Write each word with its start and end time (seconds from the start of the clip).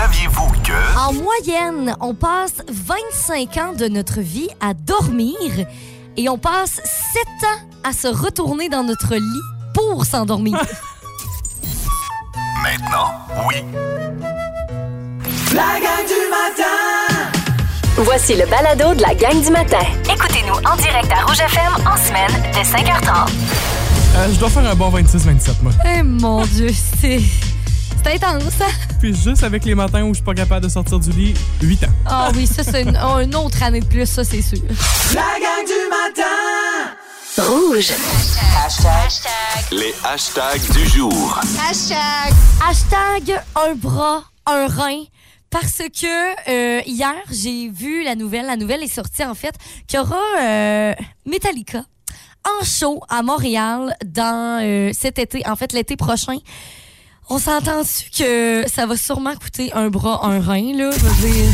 Saviez-vous 0.00 0.52
que... 0.62 0.96
En 0.96 1.12
moyenne, 1.12 1.96
on 1.98 2.14
passe 2.14 2.62
25 2.68 3.56
ans 3.56 3.72
de 3.72 3.88
notre 3.88 4.20
vie 4.20 4.48
à 4.60 4.72
dormir 4.72 5.36
et 6.16 6.28
on 6.28 6.38
passe 6.38 6.80
7 7.12 7.26
ans 7.42 7.66
à 7.82 7.92
se 7.92 8.06
retourner 8.06 8.68
dans 8.68 8.84
notre 8.84 9.16
lit 9.16 9.42
pour 9.74 10.04
s'endormir? 10.04 10.54
Maintenant, 12.62 13.10
oui. 13.48 13.56
La 15.52 15.80
gang 15.80 16.06
du 16.06 16.30
matin! 16.30 17.32
Voici 17.96 18.36
le 18.36 18.46
balado 18.46 18.94
de 18.94 19.02
la 19.02 19.16
gang 19.16 19.42
du 19.42 19.50
matin. 19.50 19.84
Écoutez-nous 20.04 20.54
en 20.54 20.76
direct 20.76 21.10
à 21.10 21.24
Rouge 21.24 21.40
FM 21.40 21.74
en 21.84 21.96
semaine 21.96 22.52
dès 22.52 22.62
5h30. 22.62 23.30
Euh, 24.14 24.28
je 24.32 24.38
dois 24.38 24.48
faire 24.48 24.64
un 24.64 24.76
bon 24.76 24.90
26-27, 24.90 25.54
moi. 25.62 25.72
Eh 25.84 26.04
mon 26.04 26.44
Dieu, 26.44 26.70
c'est. 27.00 27.20
C'est 28.08 28.24
intense? 28.24 28.54
Puis 29.00 29.14
juste 29.14 29.42
avec 29.42 29.66
les 29.66 29.74
matins 29.74 30.02
où 30.02 30.08
je 30.08 30.14
suis 30.14 30.24
pas 30.24 30.32
capable 30.32 30.64
de 30.64 30.70
sortir 30.70 30.98
du 30.98 31.10
lit, 31.10 31.34
8 31.60 31.84
ans. 31.84 31.88
Ah 32.06 32.30
oui, 32.34 32.46
ça, 32.46 32.64
c'est 32.64 32.82
une, 32.82 32.98
oh, 33.04 33.18
une 33.18 33.34
autre 33.36 33.62
année 33.62 33.80
de 33.80 33.84
plus, 33.84 34.06
ça, 34.06 34.24
c'est 34.24 34.40
sûr. 34.40 34.62
La 35.14 35.20
gang 35.38 35.66
du 35.66 35.90
matin! 35.90 36.22
Rouge. 37.36 37.92
Les 39.72 39.94
hashtags 40.04 40.72
du 40.72 40.88
jour. 40.88 41.38
Hashtag 42.66 43.42
un 43.54 43.74
bras, 43.74 44.24
un 44.46 44.68
rein. 44.68 45.04
Parce 45.50 45.78
que 45.78 46.50
euh, 46.50 46.80
hier, 46.86 47.14
j'ai 47.30 47.68
vu 47.68 48.04
la 48.04 48.14
nouvelle. 48.14 48.46
La 48.46 48.56
nouvelle 48.56 48.82
est 48.82 48.86
sortie, 48.86 49.24
en 49.24 49.34
fait, 49.34 49.54
qu'il 49.86 49.98
y 49.98 50.00
aura 50.00 50.16
euh, 50.40 50.94
Metallica 51.26 51.84
en 52.44 52.64
show 52.64 53.02
à 53.10 53.22
Montréal 53.22 53.94
dans 54.06 54.62
euh, 54.62 54.92
cet 54.94 55.18
été, 55.18 55.46
en 55.46 55.56
fait, 55.56 55.74
l'été 55.74 55.96
prochain. 55.96 56.38
On 57.30 57.38
s'entend-tu 57.38 58.08
que 58.10 58.64
ça 58.68 58.86
va 58.86 58.96
sûrement 58.96 59.34
coûter 59.34 59.70
un 59.74 59.90
bras, 59.90 60.20
un 60.24 60.40
rein, 60.40 60.72
là? 60.74 60.90
Je 60.90 61.04
veux 61.04 61.28
dire. 61.28 61.44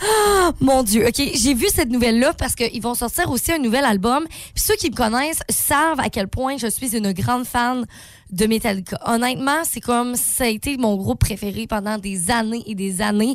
Ah, 0.00 0.52
Mon 0.60 0.84
Dieu, 0.84 1.04
OK. 1.08 1.20
J'ai 1.34 1.54
vu 1.54 1.66
cette 1.74 1.90
nouvelle-là 1.90 2.32
parce 2.32 2.54
qu'ils 2.54 2.80
vont 2.80 2.94
sortir 2.94 3.28
aussi 3.32 3.50
un 3.50 3.58
nouvel 3.58 3.84
album. 3.84 4.24
Puis 4.54 4.62
ceux 4.64 4.76
qui 4.76 4.90
me 4.90 4.94
connaissent 4.94 5.42
savent 5.48 5.98
à 5.98 6.10
quel 6.10 6.28
point 6.28 6.56
je 6.58 6.68
suis 6.68 6.96
une 6.96 7.12
grande 7.12 7.44
fan 7.44 7.84
de 8.30 8.46
Metallica. 8.46 9.00
Honnêtement, 9.04 9.64
c'est 9.64 9.80
comme 9.80 10.14
ça 10.14 10.44
a 10.44 10.46
été 10.46 10.76
mon 10.76 10.94
groupe 10.94 11.18
préféré 11.18 11.66
pendant 11.66 11.98
des 11.98 12.30
années 12.30 12.62
et 12.66 12.76
des 12.76 13.02
années. 13.02 13.34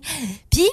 Puis, 0.50 0.68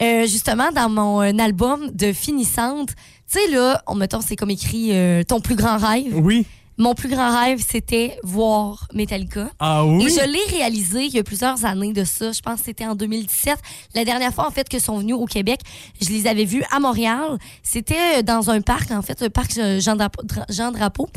euh, 0.00 0.26
justement, 0.26 0.70
dans 0.72 0.88
mon 0.88 1.22
euh, 1.22 1.32
album 1.38 1.90
de 1.92 2.12
finissante, 2.12 2.90
tu 3.30 3.38
sais, 3.38 3.50
là, 3.50 3.82
on, 3.86 3.94
mettons, 3.94 4.20
c'est 4.20 4.36
comme 4.36 4.50
écrit 4.50 4.90
euh, 4.92 5.22
ton 5.22 5.40
plus 5.40 5.56
grand 5.56 5.76
rêve. 5.78 6.14
Oui. 6.16 6.46
Mon 6.76 6.94
plus 6.94 7.08
grand 7.08 7.38
rêve, 7.38 7.64
c'était 7.64 8.18
voir 8.24 8.88
Metallica. 8.92 9.48
Ah 9.60 9.84
oui? 9.84 10.04
Et 10.04 10.08
je 10.08 10.28
l'ai 10.28 10.56
réalisé 10.56 11.04
il 11.04 11.14
y 11.14 11.20
a 11.20 11.22
plusieurs 11.22 11.64
années 11.64 11.92
de 11.92 12.02
ça. 12.02 12.32
Je 12.32 12.40
pense 12.40 12.60
que 12.60 12.64
c'était 12.64 12.84
en 12.84 12.96
2017. 12.96 13.56
La 13.94 14.04
dernière 14.04 14.34
fois, 14.34 14.48
en 14.48 14.50
fait, 14.50 14.68
que 14.68 14.80
sont 14.80 14.98
venus 14.98 15.14
au 15.14 15.26
Québec, 15.26 15.60
je 16.02 16.08
les 16.08 16.26
avais 16.26 16.44
vus 16.44 16.64
à 16.72 16.80
Montréal. 16.80 17.38
C'était 17.62 18.18
euh, 18.18 18.22
dans 18.22 18.50
un 18.50 18.60
parc, 18.60 18.90
en 18.90 19.02
fait, 19.02 19.22
un 19.22 19.30
parc 19.30 19.56
euh, 19.58 19.78
Jean 19.78 19.94
Drapeau. 19.94 20.22
Jean 20.48 20.72
Drapeau. 20.72 21.08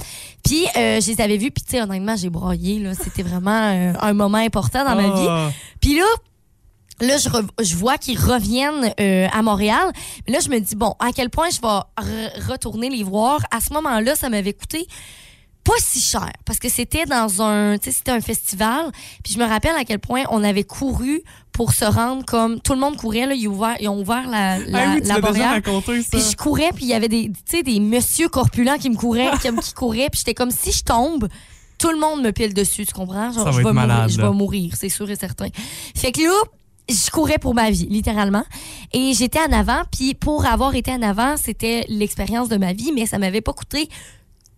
Puis, 0.44 0.66
euh, 0.78 1.02
je 1.02 1.08
les 1.08 1.22
avais 1.22 1.38
vus. 1.38 1.50
Puis, 1.50 1.64
tu 1.64 1.72
sais, 1.72 1.82
honnêtement, 1.82 2.16
j'ai 2.16 2.30
broyé. 2.30 2.78
là. 2.78 2.94
C'était 2.94 3.24
vraiment 3.24 3.72
euh, 3.72 3.94
un 4.00 4.14
moment 4.14 4.38
important 4.38 4.86
dans 4.86 4.96
ma 4.96 5.08
vie. 5.08 5.28
Ah. 5.28 5.50
Puis 5.82 5.96
là, 5.96 6.06
Là, 7.00 7.18
je, 7.18 7.30
re- 7.30 7.48
je 7.62 7.76
vois 7.76 7.98
qu'ils 7.98 8.20
reviennent 8.20 8.92
euh, 9.00 9.28
à 9.32 9.42
Montréal. 9.44 9.92
Mais 10.28 10.34
là, 10.34 10.40
je 10.40 10.50
me 10.50 10.60
dis, 10.60 10.76
bon, 10.76 10.96
à 11.00 11.12
quel 11.14 11.30
point 11.30 11.50
je 11.52 11.62
vais 11.62 11.68
re- 11.68 12.50
retourner 12.52 12.90
les 12.90 13.04
voir? 13.04 13.40
À 13.52 13.60
ce 13.62 13.72
moment-là, 13.74 14.16
ça 14.16 14.30
m'avait 14.30 14.54
coûté 14.54 14.88
pas 15.64 15.74
si 15.80 16.00
cher 16.00 16.32
parce 16.46 16.60
que 16.60 16.70
c'était 16.70 17.04
dans 17.06 17.42
un 17.42 17.78
tu 17.78 17.92
sais 17.92 17.98
c'était 17.98 18.12
un 18.12 18.22
festival 18.22 18.90
puis 19.22 19.34
je 19.34 19.38
me 19.38 19.44
rappelle 19.44 19.76
à 19.76 19.84
quel 19.84 20.00
point 20.00 20.24
on 20.30 20.42
avait 20.42 20.64
couru 20.64 21.22
pour 21.52 21.74
se 21.74 21.84
rendre 21.84 22.24
comme 22.24 22.62
tout 22.62 22.72
le 22.72 22.80
monde 22.80 22.96
courait 22.96 23.26
là 23.26 23.34
ils, 23.34 23.50
ont 23.50 23.54
ouvert, 23.54 23.76
ils 23.82 23.90
ont 23.90 24.00
ouvert 24.00 24.30
la, 24.30 24.60
la, 24.60 24.92
Ah 24.92 24.94
oui, 24.96 25.02
la 25.04 25.20
barrière 25.20 25.50
raconté, 25.50 26.04
ça. 26.04 26.08
puis 26.12 26.22
je 26.22 26.38
courais 26.38 26.70
puis 26.74 26.86
il 26.86 26.88
y 26.88 26.94
avait 26.94 27.10
des 27.10 27.30
tu 27.34 27.58
sais 27.58 27.64
des 27.64 27.82
monsieur 27.82 28.30
corpulents 28.30 28.78
qui 28.78 28.90
me 28.90 28.96
couraient 28.96 29.30
qui, 29.42 29.54
qui 29.62 29.74
couraient 29.74 30.08
puis 30.10 30.20
j'étais 30.20 30.34
comme 30.34 30.52
si 30.52 30.72
je 30.72 30.84
tombe 30.86 31.28
tout 31.78 31.92
le 31.92 32.00
monde 32.00 32.22
me 32.24 32.32
pile 32.32 32.54
dessus 32.54 32.86
tu 32.86 32.94
comprends? 32.94 33.34
Genre, 33.34 33.44
Ça 33.44 33.44
va 33.44 33.52
je 33.52 33.60
être 33.60 33.68
vais 33.68 33.74
malade, 33.74 33.98
mourir, 34.04 34.16
je 34.16 34.22
vais 34.22 34.32
mourir 34.34 34.74
c'est 34.80 34.88
sûr 34.88 35.10
et 35.10 35.18
certain 35.18 35.48
fait 35.98 36.14
que 36.14 36.22
là 36.22 36.32
je 36.90 37.10
courais 37.12 37.38
pour 37.38 37.54
ma 37.54 37.70
vie, 37.70 37.88
littéralement. 37.90 38.44
Et 38.94 39.14
j'étais 39.14 39.40
en 39.40 39.52
avant, 39.52 39.82
puis 39.92 40.14
pour 40.14 40.46
avoir 40.46 40.76
été 40.76 40.92
en 40.92 41.02
avant, 41.02 41.38
c'était 41.38 41.86
l'expérience 41.90 42.50
de 42.50 42.58
ma 42.58 42.74
vie, 42.74 42.92
mais 42.94 43.06
ça 43.06 43.18
m'avait 43.18 43.42
pas 43.42 43.54
coûté 43.54 43.90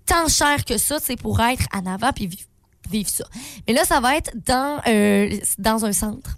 tant 0.09 0.28
cher 0.28 0.66
que 0.66 0.78
ça, 0.78 0.97
c'est 1.01 1.16
pour 1.16 1.40
être 1.40 1.66
en 1.73 1.85
avant 1.85 2.12
puis 2.12 2.28
vivre, 2.28 2.47
vivre 2.90 3.09
ça. 3.09 3.25
Mais 3.67 3.73
là, 3.73 3.85
ça 3.85 4.00
va 4.00 4.17
être 4.17 4.31
dans, 4.45 4.81
euh, 4.88 5.38
dans 5.59 5.85
un 5.85 5.94
centre. 5.94 6.38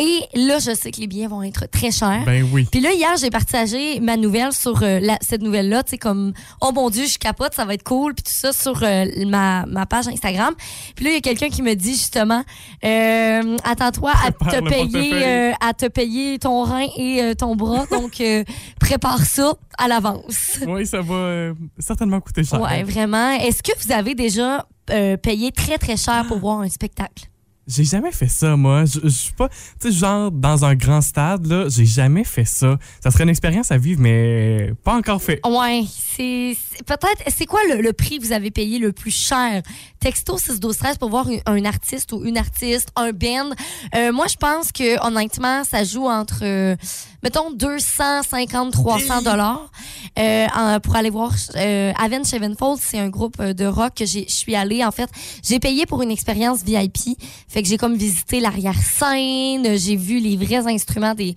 Et 0.00 0.20
là, 0.38 0.58
je 0.60 0.74
sais 0.74 0.92
que 0.92 1.00
les 1.00 1.08
billets 1.08 1.26
vont 1.26 1.42
être 1.42 1.66
très 1.70 1.90
chers. 1.90 2.22
Ben 2.24 2.46
oui. 2.52 2.68
Puis 2.70 2.80
là, 2.80 2.92
hier, 2.92 3.16
j'ai 3.20 3.30
partagé 3.30 3.98
ma 3.98 4.16
nouvelle 4.16 4.52
sur 4.52 4.80
euh, 4.82 5.00
la- 5.00 5.18
cette 5.20 5.42
nouvelle-là, 5.42 5.82
tu 5.82 5.90
sais, 5.90 5.98
comme, 5.98 6.32
oh 6.60 6.70
mon 6.72 6.88
Dieu, 6.88 7.06
je 7.06 7.18
capote, 7.18 7.52
ça 7.54 7.64
va 7.64 7.74
être 7.74 7.82
cool, 7.82 8.14
puis 8.14 8.22
tout 8.22 8.30
ça 8.32 8.52
sur 8.52 8.80
euh, 8.84 9.04
ma, 9.26 9.66
ma 9.66 9.86
page 9.86 10.06
Instagram. 10.06 10.54
Puis 10.94 11.04
là, 11.04 11.10
il 11.10 11.14
y 11.14 11.16
a 11.16 11.20
quelqu'un 11.20 11.48
qui 11.48 11.62
me 11.62 11.74
dit 11.74 11.94
justement, 11.94 12.44
euh, 12.84 13.56
attends-toi 13.64 14.12
à 14.24 14.30
te 14.30 14.68
payer, 14.68 15.52
à 15.60 15.74
te 15.74 15.86
payer 15.86 16.38
ton 16.38 16.62
rein 16.62 16.86
et 16.96 17.34
ton 17.36 17.56
bras, 17.56 17.84
donc 17.90 18.22
prépare 18.78 19.20
ça 19.24 19.52
à 19.78 19.88
l'avance. 19.88 20.58
Oui, 20.66 20.86
ça 20.86 21.00
va 21.00 21.52
certainement 21.78 22.20
coûter 22.20 22.44
cher. 22.44 22.60
Ouais, 22.60 22.82
vraiment. 22.84 23.32
Est-ce 23.32 23.62
que 23.64 23.72
vous 23.84 23.92
avez 23.92 24.14
déjà 24.14 24.64
payé 25.22 25.50
très, 25.50 25.76
très 25.78 25.96
cher 25.96 26.24
pour 26.28 26.38
voir 26.38 26.60
un 26.60 26.68
spectacle? 26.68 27.24
J'ai 27.68 27.84
jamais 27.84 28.12
fait 28.12 28.28
ça, 28.28 28.56
moi. 28.56 28.84
Je 28.86 29.08
suis 29.08 29.34
pas, 29.34 29.48
tu 29.48 29.56
sais, 29.78 29.92
genre 29.92 30.30
dans 30.30 30.64
un 30.64 30.74
grand 30.74 31.02
stade, 31.02 31.46
là, 31.46 31.66
j'ai 31.68 31.84
jamais 31.84 32.24
fait 32.24 32.46
ça. 32.46 32.78
Ça 33.02 33.10
serait 33.10 33.24
une 33.24 33.30
expérience 33.30 33.70
à 33.70 33.76
vivre, 33.76 34.00
mais 34.00 34.72
pas 34.82 34.94
encore 34.94 35.22
fait. 35.22 35.38
Ouais, 35.46 35.84
c'est 35.86 36.56
peut-être. 36.86 37.22
C'est 37.28 37.44
quoi 37.44 37.60
le, 37.68 37.92
prix 37.92 38.18
que 38.18 38.24
vous 38.24 38.32
avez 38.32 38.50
payé 38.50 38.78
le 38.78 38.92
plus 38.92 39.14
cher? 39.14 39.62
Texto 40.00 40.38
6 40.38 40.60
12 40.60 40.76
13 40.78 40.98
pour 40.98 41.10
voir 41.10 41.26
un, 41.28 41.58
un 41.58 41.64
artiste 41.66 42.12
ou 42.12 42.24
une 42.24 42.38
artiste, 42.38 42.88
un 42.96 43.12
band. 43.12 43.50
Euh, 43.94 44.12
moi, 44.12 44.26
je 44.28 44.36
pense 44.36 44.72
que 44.72 45.06
honnêtement, 45.06 45.62
ça 45.64 45.84
joue 45.84 46.06
entre, 46.06 46.44
euh, 46.44 46.74
mettons, 47.22 47.50
250, 47.50 48.72
300 48.72 49.22
dollars 49.22 49.70
euh, 50.18 50.78
pour 50.80 50.96
aller 50.96 51.10
voir 51.10 51.32
euh, 51.56 51.92
Avenged 51.98 52.26
Sevenfold. 52.26 52.78
C'est 52.82 52.98
un 52.98 53.08
groupe 53.08 53.36
euh, 53.40 53.52
de 53.52 53.66
rock 53.66 53.94
que 53.96 54.06
j'ai- 54.06 54.26
je 54.28 54.34
suis 54.34 54.54
allée. 54.54 54.84
En 54.84 54.90
fait, 54.92 55.08
j'ai 55.42 55.58
payé 55.58 55.86
pour 55.86 56.02
une 56.02 56.10
expérience 56.10 56.62
VIP. 56.62 57.18
Fait 57.48 57.62
que 57.62 57.68
j'ai 57.68 57.76
comme 57.78 57.94
visité 57.96 58.40
l'arrière-scène, 58.40 59.76
j'ai 59.76 59.96
vu 59.96 60.18
les 60.20 60.36
vrais 60.36 60.66
instruments 60.72 61.14
des 61.14 61.34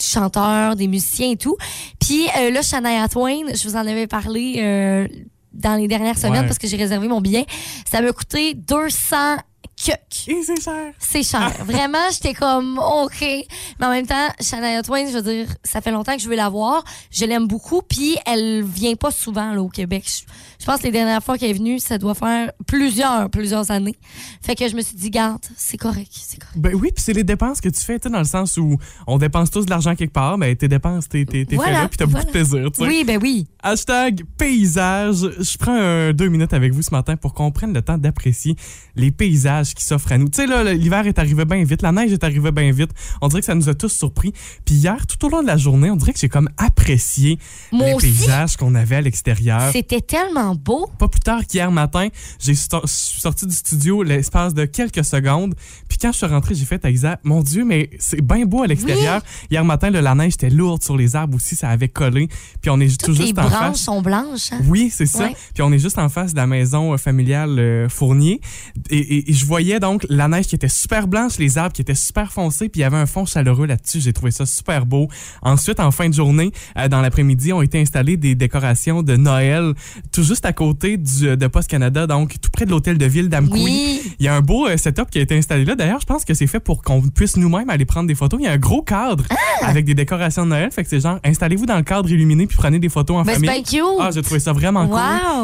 chanteurs, 0.00 0.74
des 0.76 0.88
musiciens 0.88 1.30
et 1.30 1.36
tout. 1.36 1.56
Puis 2.00 2.26
euh, 2.38 2.50
là, 2.50 2.62
Shania 2.62 3.08
Twain, 3.08 3.54
je 3.54 3.68
vous 3.68 3.76
en 3.76 3.86
avais 3.86 4.06
parlé 4.06 4.56
euh, 4.58 5.06
dans 5.52 5.76
les 5.76 5.86
dernières 5.86 6.18
semaines 6.18 6.40
Ouais. 6.42 6.46
parce 6.46 6.58
que 6.58 6.66
j'ai 6.66 6.76
réservé 6.76 7.06
mon 7.06 7.20
billet. 7.20 7.46
Ça 7.88 8.00
m'a 8.00 8.10
coûté 8.12 8.54
200 8.54 9.16
cucks. 9.36 9.36
Et 9.36 9.53
c'est 9.76 10.60
cher. 10.62 10.92
C'est 10.98 11.22
cher. 11.22 11.52
Vraiment, 11.64 12.10
j'étais 12.12 12.34
comme 12.34 12.78
OK. 12.78 13.20
Mais 13.20 13.86
en 13.86 13.90
même 13.90 14.06
temps, 14.06 14.28
Shania 14.40 14.82
Twain, 14.82 15.06
je 15.08 15.18
veux 15.18 15.22
dire, 15.22 15.46
ça 15.62 15.80
fait 15.80 15.90
longtemps 15.90 16.16
que 16.16 16.22
je 16.22 16.28
veux 16.28 16.36
la 16.36 16.48
voir. 16.48 16.84
Je 17.10 17.24
l'aime 17.24 17.46
beaucoup. 17.46 17.82
Puis 17.82 18.16
elle 18.26 18.62
vient 18.62 18.94
pas 18.94 19.10
souvent 19.10 19.52
là, 19.52 19.60
au 19.62 19.68
Québec. 19.68 20.04
Je, 20.58 20.64
pense 20.64 20.78
que 20.78 20.84
les 20.84 20.92
dernières 20.92 21.22
fois 21.22 21.36
qu'elle 21.36 21.50
est 21.50 21.54
venue, 21.54 21.78
ça 21.78 21.98
doit 21.98 22.14
faire 22.14 22.52
plusieurs, 22.66 23.28
plusieurs 23.30 23.70
années. 23.70 23.96
Fait 24.40 24.54
que 24.54 24.68
je 24.68 24.76
me 24.76 24.80
suis 24.80 24.96
dit, 24.96 25.10
garde, 25.10 25.44
c'est 25.56 25.76
correct, 25.76 26.10
c'est 26.12 26.38
correct. 26.40 26.56
Ben 26.58 26.74
oui, 26.74 26.90
puis 26.94 27.02
c'est 27.04 27.12
les 27.12 27.24
dépenses 27.24 27.60
que 27.60 27.68
tu 27.68 27.80
fais, 27.80 27.98
tu 27.98 28.08
sais, 28.08 28.12
dans 28.12 28.18
le 28.18 28.24
sens 28.24 28.56
où 28.56 28.78
on 29.06 29.18
dépense 29.18 29.50
tous 29.50 29.66
de 29.66 29.70
l'argent 29.70 29.94
quelque 29.94 30.12
part, 30.12 30.38
mais 30.38 30.54
tes 30.54 30.68
dépenses, 30.68 31.08
t'es 31.08 31.24
t'es- 31.24 31.44
t'es 31.44 31.50
fait 31.50 31.56
Voilà, 31.56 31.82
là, 31.82 31.88
puis 31.88 31.98
t'as 31.98 32.06
voilà. 32.06 32.24
beaucoup 32.24 32.38
de 32.38 32.44
plaisir, 32.44 32.70
tu 32.72 32.80
sais. 32.80 32.88
Oui, 32.88 33.04
ben 33.04 33.18
oui. 33.22 33.46
Hashtag 33.66 34.24
paysage. 34.36 35.26
Je 35.40 35.56
prends 35.56 35.74
un 35.74 36.12
deux 36.12 36.28
minutes 36.28 36.52
avec 36.52 36.74
vous 36.74 36.82
ce 36.82 36.90
matin 36.90 37.16
pour 37.16 37.32
qu'on 37.32 37.50
prenne 37.50 37.72
le 37.72 37.80
temps 37.80 37.96
d'apprécier 37.96 38.56
les 38.94 39.10
paysages 39.10 39.74
qui 39.74 39.82
s'offrent 39.82 40.12
à 40.12 40.18
nous. 40.18 40.28
Tu 40.28 40.42
sais, 40.42 40.46
là, 40.46 40.74
l'hiver 40.74 41.06
est 41.06 41.18
arrivé 41.18 41.46
bien 41.46 41.64
vite, 41.64 41.80
la 41.80 41.90
neige 41.90 42.12
est 42.12 42.22
arrivée 42.24 42.52
bien 42.52 42.70
vite. 42.72 42.90
On 43.22 43.28
dirait 43.28 43.40
que 43.40 43.46
ça 43.46 43.54
nous 43.54 43.70
a 43.70 43.74
tous 43.74 43.88
surpris. 43.88 44.34
Puis 44.66 44.74
hier, 44.74 45.06
tout 45.06 45.24
au 45.24 45.30
long 45.30 45.40
de 45.40 45.46
la 45.46 45.56
journée, 45.56 45.90
on 45.90 45.96
dirait 45.96 46.12
que 46.12 46.18
j'ai 46.18 46.28
comme 46.28 46.50
apprécié 46.58 47.38
Moi 47.72 47.86
les 47.86 47.94
aussi. 47.94 48.08
paysages 48.08 48.58
qu'on 48.58 48.74
avait 48.74 48.96
à 48.96 49.00
l'extérieur. 49.00 49.70
C'était 49.72 50.02
tellement 50.02 50.54
beau. 50.54 50.86
Pas 50.98 51.08
plus 51.08 51.20
tard 51.20 51.46
qu'hier 51.46 51.72
matin, 51.72 52.08
j'ai 52.38 52.54
sorti 52.54 53.46
du 53.46 53.54
studio 53.54 54.02
l'espace 54.02 54.52
de 54.52 54.66
quelques 54.66 55.06
secondes. 55.06 55.54
Puis 55.88 55.96
quand 55.96 56.12
je 56.12 56.18
suis 56.18 56.26
rentré, 56.26 56.54
j'ai 56.54 56.66
fait 56.66 56.84
Isa, 56.84 57.18
mon 57.24 57.40
Dieu, 57.40 57.64
mais 57.64 57.88
c'est 57.98 58.20
bien 58.20 58.44
beau 58.44 58.62
à 58.62 58.66
l'extérieur. 58.66 59.22
Hier 59.50 59.64
matin, 59.64 59.88
là, 59.88 60.02
la 60.02 60.14
neige 60.14 60.34
était 60.34 60.50
lourde 60.50 60.82
sur 60.82 60.98
les 60.98 61.16
arbres 61.16 61.36
aussi, 61.36 61.56
ça 61.56 61.70
avait 61.70 61.88
collé. 61.88 62.28
Puis 62.60 62.70
on 62.70 62.78
est 62.78 63.02
tout 63.02 63.14
juste 63.14 63.38
en 63.38 63.53
branches 63.58 63.66
face. 63.72 63.80
sont 63.80 64.02
blanches. 64.02 64.52
hein? 64.52 64.60
Oui, 64.68 64.90
c'est 64.92 65.06
ça. 65.06 65.24
Ouais. 65.24 65.36
Puis 65.54 65.62
on 65.62 65.72
est 65.72 65.78
juste 65.78 65.98
en 65.98 66.08
face 66.08 66.32
de 66.32 66.36
la 66.38 66.46
maison 66.46 66.92
euh, 66.92 66.96
familiale 66.96 67.58
euh, 67.58 67.88
Fournier. 67.88 68.40
Et, 68.90 68.98
et- 68.98 69.30
et 69.30 69.32
je 69.32 69.44
voyais 69.46 69.80
donc 69.80 70.04
la 70.08 70.28
neige 70.28 70.46
qui 70.46 70.54
était 70.54 70.68
super 70.68 71.06
blanche, 71.08 71.38
les 71.38 71.58
arbres 71.58 71.72
qui 71.72 71.82
étaient 71.82 71.94
super 71.94 72.32
foncés, 72.32 72.68
puis 72.68 72.80
il 72.80 72.82
y 72.82 72.84
avait 72.84 72.96
un 72.96 73.06
fond 73.06 73.24
chaleureux 73.24 73.66
là-dessus. 73.66 74.00
J'ai 74.00 74.12
trouvé 74.12 74.30
ça 74.30 74.46
super 74.46 74.86
beau. 74.86 75.08
Ensuite, 75.42 75.80
en 75.80 75.90
fin 75.90 76.08
de 76.08 76.14
journée, 76.14 76.52
euh, 76.78 76.88
dans 76.88 77.00
l'après-midi, 77.00 77.52
ont 77.52 77.62
été 77.62 77.80
installées 77.80 78.16
des 78.16 78.34
décorations 78.34 79.02
de 79.02 79.16
Noël 79.16 79.72
tout 80.12 80.22
juste 80.22 80.44
à 80.46 80.52
côté 80.52 80.96
du, 80.96 81.36
de 81.36 81.46
Post 81.46 81.68
Canada, 81.68 82.06
donc 82.06 82.40
tout 82.40 82.50
près 82.52 82.64
de 82.66 82.70
l'hôtel 82.70 82.98
de 82.98 83.06
ville 83.06 83.28
d'Amqui. 83.28 83.62
Oui. 83.62 84.00
Il 84.18 84.24
y 84.24 84.28
a 84.28 84.34
un 84.34 84.40
beau 84.40 84.66
setup 84.76 85.10
qui 85.10 85.18
a 85.18 85.22
été 85.22 85.36
installé 85.36 85.64
là. 85.64 85.74
D'ailleurs, 85.74 86.00
je 86.00 86.06
pense 86.06 86.24
que 86.24 86.34
c'est 86.34 86.46
fait 86.46 86.60
pour 86.60 86.82
qu'on 86.82 87.00
puisse 87.02 87.36
nous-mêmes 87.36 87.70
aller 87.70 87.84
prendre 87.84 88.06
des 88.08 88.14
photos. 88.14 88.40
Il 88.40 88.44
y 88.44 88.48
a 88.48 88.52
un 88.52 88.58
gros 88.58 88.82
cadre 88.82 89.24
Ah! 89.30 89.66
avec 89.68 89.84
des 89.84 89.94
décorations 89.94 90.44
de 90.44 90.50
Noël. 90.50 90.70
Fait 90.72 90.82
que 90.82 90.88
c'est 90.90 91.00
genre, 91.00 91.18
installez-vous 91.24 91.66
dans 91.66 91.76
le 91.76 91.82
cadre 91.82 92.10
illuminé 92.10 92.46
puis 92.46 92.56
prenez 92.56 92.78
des 92.78 92.88
photos 92.88 93.16
en 93.18 93.22
Ben, 93.22 93.34
c'est 93.34 93.40
bien 93.52 93.62
cute. 93.62 93.80
Ah, 94.00 94.10
j'ai 94.12 94.22
trouvé 94.22 94.40
ça 94.40 94.52
vraiment 94.52 94.84
Wow. 94.84 94.90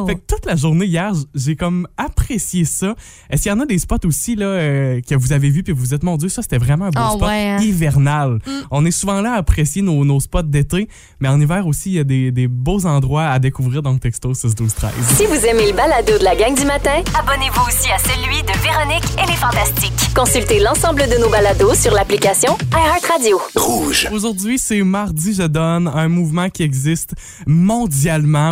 cool. 0.00 0.06
Fait 0.08 0.14
que 0.17 0.20
toute 0.26 0.47
la 0.47 0.56
journée 0.56 0.87
hier, 0.87 1.12
j'ai 1.35 1.56
comme 1.56 1.87
apprécié 1.97 2.64
ça. 2.64 2.94
Est-ce 3.31 3.43
qu'il 3.43 3.50
y 3.52 3.55
en 3.55 3.61
a 3.61 3.67
des 3.67 3.79
spots 3.79 4.05
aussi 4.06 4.37
là 4.37 4.47
euh, 4.47 5.00
que 5.00 5.14
vous 5.14 5.32
avez 5.32 5.50
vus 5.50 5.62
puis 5.62 5.73
vous 5.73 5.81
vous 5.81 5.94
êtes 5.94 6.02
mon 6.02 6.17
Dieu, 6.17 6.29
ça 6.29 6.43
c'était 6.43 6.58
vraiment 6.58 6.87
un 6.87 6.91
beau 6.91 7.00
Ah 7.02 7.11
spot 7.11 7.29
ouais, 7.29 7.49
hein. 7.50 7.58
hivernal. 7.61 8.38
On 8.70 8.85
est 8.85 8.91
souvent 8.91 9.20
là 9.20 9.32
à 9.35 9.37
apprécier 9.37 9.82
nos, 9.82 10.05
nos 10.05 10.20
spots 10.20 10.43
d'été, 10.43 10.88
mais 11.20 11.29
en 11.29 11.41
hiver 11.41 11.67
aussi 11.67 11.91
il 11.91 11.94
y 11.97 11.99
a 11.99 12.05
des, 12.05 12.31
des 12.31 12.49
beaux 12.49 12.87
endroits 12.87 13.26
à 13.26 13.38
découvrir 13.38 13.82
donc 13.82 14.00
texto 14.00 14.32
6 14.35 14.55
12 14.55 14.75
13. 14.75 14.93
Si 15.17 15.26
vous 15.26 15.47
aimez 15.47 15.67
le 15.70 15.76
balado 15.76 16.19
de 16.19 16.25
la 16.25 16.37
gang 16.37 16.55
du 16.55 16.64
matin, 16.64 17.02
abonnez-vous 17.19 17.62
aussi 17.69 17.91
à 17.91 17.99
celui 17.99 18.43
de 18.43 18.52
Véronique 18.62 19.05
et 19.23 19.26
les 19.26 19.37
Fantastiques. 19.37 19.93
Consultez 20.14 20.61
l'ensemble 20.61 21.02
de 21.08 21.19
nos 21.20 21.31
balados 21.31 21.75
sur 21.75 21.93
l'application 21.93 22.56
iHeartRadio. 22.73 23.41
Rouge. 23.56 24.08
Aujourd'hui, 24.12 24.58
c'est 24.58 24.82
Mardi 24.82 25.35
Je 25.35 25.43
donne, 25.44 25.88
un 25.88 26.08
mouvement 26.08 26.49
qui 26.50 26.62
existe 26.62 27.14
mondialement 27.47 27.89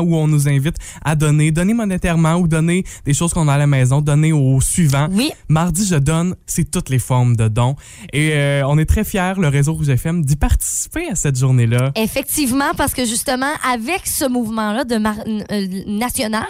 où 0.03 0.17
on 0.17 0.27
nous 0.27 0.49
invite 0.49 0.77
à 1.05 1.15
donner, 1.15 1.51
donner 1.51 1.75
monétairement 1.75 2.35
ou 2.37 2.49
donner 2.49 2.85
des 3.05 3.15
choses 3.15 3.33
qu'on 3.33 3.49
a 3.49 3.55
à 3.55 3.59
la 3.59 3.67
maison, 3.67 4.01
donner 4.01 4.33
au 4.33 4.61
suivant. 4.61 5.09
Oui. 5.13 5.31
Mardi 5.49 5.87
Je 5.87 5.97
donne, 5.97 6.35
c'est 6.47 6.71
toutes 6.71 6.89
les 6.91 6.99
formes 6.99 7.37
de 7.37 7.49
dons. 7.49 7.77
Et 8.13 8.33
euh, 8.35 8.63
on 8.67 8.79
est 8.79 8.85
très 8.85 9.05
fiers, 9.05 9.35
le 9.39 9.49
réseau 9.49 9.75
Rouge 9.75 9.89
FM, 9.89 10.25
d'y 10.25 10.37
participer 10.37 11.09
à 11.11 11.15
cette 11.15 11.39
journée-là. 11.39 11.93
Effectivement, 11.97 12.73
parce 12.77 12.95
que 12.95 13.05
justement, 13.05 13.53
avec 13.71 14.07
ce 14.07 14.29
mouvement-là 14.29 14.85
de 14.85 14.97
mar- 14.97 15.17
euh, 15.27 15.85
national 15.87 16.47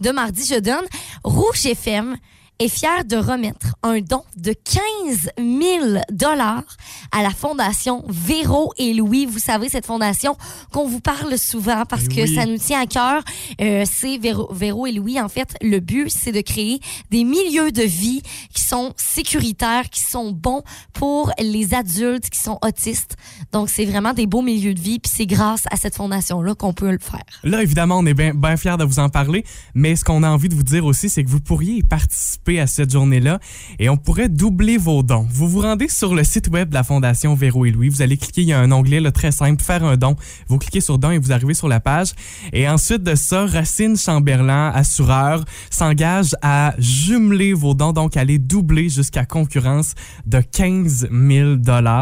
de 0.00 0.10
Mardi 0.10 0.42
Je 0.48 0.60
donne, 0.60 0.84
Rouge 1.24 1.66
FM 1.66 2.16
est 2.58 2.68
fier 2.68 3.04
de 3.04 3.16
remettre 3.16 3.74
un 3.82 4.00
don 4.00 4.22
de 4.36 4.52
15 4.52 5.30
000 5.38 6.00
dollars 6.10 6.64
à 7.12 7.22
la 7.22 7.30
fondation 7.30 8.04
Véro 8.08 8.72
et 8.78 8.94
Louis. 8.94 9.26
Vous 9.26 9.38
savez, 9.38 9.68
cette 9.68 9.84
fondation 9.86 10.36
qu'on 10.72 10.86
vous 10.88 11.00
parle 11.00 11.36
souvent 11.38 11.84
parce 11.88 12.04
Eh 12.10 12.14
que 12.14 12.20
oui. 12.22 12.34
ça 12.34 12.46
nous 12.46 12.56
tient 12.58 12.80
à 12.80 12.86
cœur. 12.86 13.22
Euh, 13.60 13.84
c'est 13.90 14.16
Véro, 14.18 14.48
Véro 14.52 14.86
et 14.86 14.92
Louis. 14.92 15.20
En 15.20 15.28
fait, 15.28 15.54
le 15.60 15.80
but, 15.80 16.08
c'est 16.10 16.32
de 16.32 16.40
créer 16.40 16.80
des 17.10 17.24
milieux 17.24 17.72
de 17.72 17.82
vie 17.82 18.22
qui 18.54 18.62
sont 18.62 18.94
sécuritaires, 18.96 19.90
qui 19.90 20.00
sont 20.00 20.32
bons 20.32 20.62
pour 20.94 21.30
les 21.38 21.74
adultes 21.74 22.30
qui 22.30 22.38
sont 22.38 22.58
autistes. 22.62 23.16
Donc, 23.52 23.68
c'est 23.68 23.84
vraiment 23.84 24.14
des 24.14 24.26
beaux 24.26 24.42
milieux 24.42 24.74
de 24.74 24.80
vie. 24.80 24.98
Puis 24.98 25.12
c'est 25.14 25.26
grâce 25.26 25.64
à 25.70 25.76
cette 25.76 25.96
fondation-là 25.96 26.54
qu'on 26.54 26.72
peut 26.72 26.90
le 26.90 26.98
faire. 27.00 27.20
Là, 27.44 27.62
évidemment, 27.62 27.98
on 27.98 28.06
est 28.06 28.14
bien 28.14 28.32
bien 28.34 28.56
fiers 28.56 28.76
de 28.78 28.84
vous 28.84 28.98
en 28.98 29.08
parler, 29.08 29.44
mais 29.74 29.96
ce 29.96 30.04
qu'on 30.04 30.22
a 30.22 30.28
envie 30.30 30.48
de 30.48 30.54
vous 30.54 30.62
dire 30.62 30.84
aussi, 30.84 31.08
c'est 31.10 31.22
que 31.24 31.28
vous 31.28 31.40
pourriez 31.40 31.74
y 31.74 31.82
participer 31.82 32.45
à 32.54 32.66
cette 32.66 32.92
journée-là 32.92 33.40
et 33.78 33.88
on 33.88 33.96
pourrait 33.96 34.28
doubler 34.28 34.76
vos 34.78 35.02
dons. 35.02 35.26
Vous 35.30 35.48
vous 35.48 35.60
rendez 35.60 35.88
sur 35.88 36.14
le 36.14 36.24
site 36.24 36.48
web 36.48 36.68
de 36.68 36.74
la 36.74 36.84
Fondation 36.84 37.34
Véro 37.34 37.64
et 37.66 37.70
Louis, 37.70 37.88
vous 37.88 38.02
allez 38.02 38.16
cliquer, 38.16 38.42
il 38.42 38.48
y 38.48 38.52
a 38.52 38.60
un 38.60 38.70
onglet 38.72 39.00
là, 39.00 39.10
très 39.10 39.32
simple, 39.32 39.62
faire 39.62 39.84
un 39.84 39.96
don. 39.96 40.16
Vous 40.48 40.58
cliquez 40.58 40.80
sur 40.80 40.98
don 40.98 41.10
et 41.10 41.18
vous 41.18 41.32
arrivez 41.32 41.54
sur 41.54 41.68
la 41.68 41.80
page. 41.80 42.12
Et 42.52 42.68
ensuite 42.68 43.02
de 43.02 43.14
ça, 43.14 43.46
Racine 43.46 43.96
Chamberlain, 43.96 44.70
assureur, 44.74 45.44
s'engage 45.70 46.34
à 46.42 46.74
jumeler 46.78 47.52
vos 47.52 47.74
dons, 47.74 47.92
donc 47.92 48.16
aller 48.16 48.38
doubler 48.38 48.88
jusqu'à 48.88 49.24
concurrence 49.24 49.94
de 50.26 50.40
15 50.40 51.08
000 51.10 51.56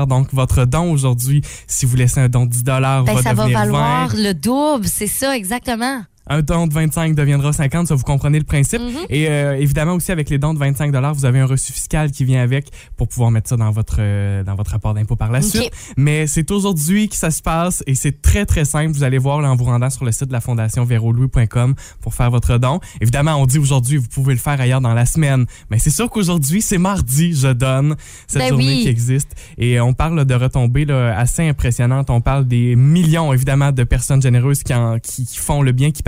Donc, 0.06 0.32
votre 0.32 0.64
don 0.64 0.92
aujourd'hui, 0.92 1.42
si 1.66 1.86
vous 1.86 1.96
laissez 1.96 2.20
un 2.20 2.28
don 2.28 2.46
de 2.46 2.50
10 2.50 2.64
Ben, 2.64 2.80
va 2.80 3.22
ça 3.22 3.34
va 3.34 3.44
devenir 3.44 3.58
20. 3.58 3.64
valoir 3.64 4.14
le 4.16 4.32
double. 4.32 4.86
C'est 4.86 5.06
ça, 5.06 5.36
exactement. 5.36 6.02
Un 6.26 6.42
don 6.42 6.66
de 6.66 6.72
25 6.72 7.14
deviendra 7.14 7.52
50, 7.52 7.88
ça 7.88 7.94
vous 7.94 8.02
comprenez 8.02 8.38
le 8.38 8.44
principe. 8.44 8.80
Mm-hmm. 8.80 9.06
Et 9.10 9.28
euh, 9.28 9.56
évidemment 9.56 9.92
aussi 9.92 10.10
avec 10.12 10.30
les 10.30 10.38
dons 10.38 10.54
de 10.54 10.58
25 10.58 10.94
vous 11.14 11.24
avez 11.24 11.40
un 11.40 11.46
reçu 11.46 11.72
fiscal 11.72 12.10
qui 12.10 12.24
vient 12.24 12.42
avec 12.42 12.68
pour 12.96 13.08
pouvoir 13.08 13.30
mettre 13.30 13.48
ça 13.48 13.56
dans 13.56 13.70
votre 13.70 13.96
euh, 13.98 14.42
dans 14.42 14.54
votre 14.54 14.70
rapport 14.70 14.94
d'impôt 14.94 15.16
par 15.16 15.30
la 15.30 15.42
suite. 15.42 15.70
Mais 15.96 16.26
c'est 16.26 16.50
aujourd'hui 16.50 17.08
que 17.08 17.16
ça 17.16 17.30
se 17.30 17.42
passe 17.42 17.82
et 17.86 17.94
c'est 17.94 18.22
très 18.22 18.46
très 18.46 18.64
simple. 18.64 18.92
Vous 18.92 19.04
allez 19.04 19.18
voir 19.18 19.40
là, 19.40 19.50
en 19.50 19.56
vous 19.56 19.64
rendant 19.64 19.90
sur 19.90 20.04
le 20.04 20.12
site 20.12 20.28
de 20.28 20.32
la 20.32 20.40
fondation 20.40 20.84
verolouis.com 20.84 21.74
pour 22.00 22.14
faire 22.14 22.30
votre 22.30 22.58
don. 22.58 22.80
Évidemment, 23.00 23.36
on 23.36 23.46
dit 23.46 23.58
aujourd'hui, 23.58 23.96
vous 23.96 24.08
pouvez 24.08 24.34
le 24.34 24.40
faire 24.40 24.60
ailleurs 24.60 24.80
dans 24.80 24.94
la 24.94 25.06
semaine, 25.06 25.46
mais 25.70 25.78
c'est 25.78 25.90
sûr 25.90 26.08
qu'aujourd'hui, 26.08 26.62
c'est 26.62 26.78
mardi, 26.78 27.34
je 27.34 27.48
donne 27.48 27.96
cette 28.26 28.42
Ben 28.42 28.48
journée 28.50 28.66
oui. 28.76 28.82
qui 28.82 28.88
existe 28.88 29.32
et 29.58 29.80
on 29.80 29.92
parle 29.94 30.24
de 30.24 30.34
retombées 30.34 30.84
là, 30.84 31.16
assez 31.18 31.46
impressionnantes. 31.46 32.10
On 32.10 32.20
parle 32.20 32.46
des 32.46 32.76
millions 32.76 33.32
évidemment 33.32 33.72
de 33.72 33.84
personnes 33.84 34.22
généreuses 34.22 34.62
qui, 34.62 34.74
en- 34.74 34.98
qui, 34.98 35.26
qui 35.26 35.38
font 35.38 35.62
le 35.62 35.72
bien, 35.72 35.90
qui 35.90 36.02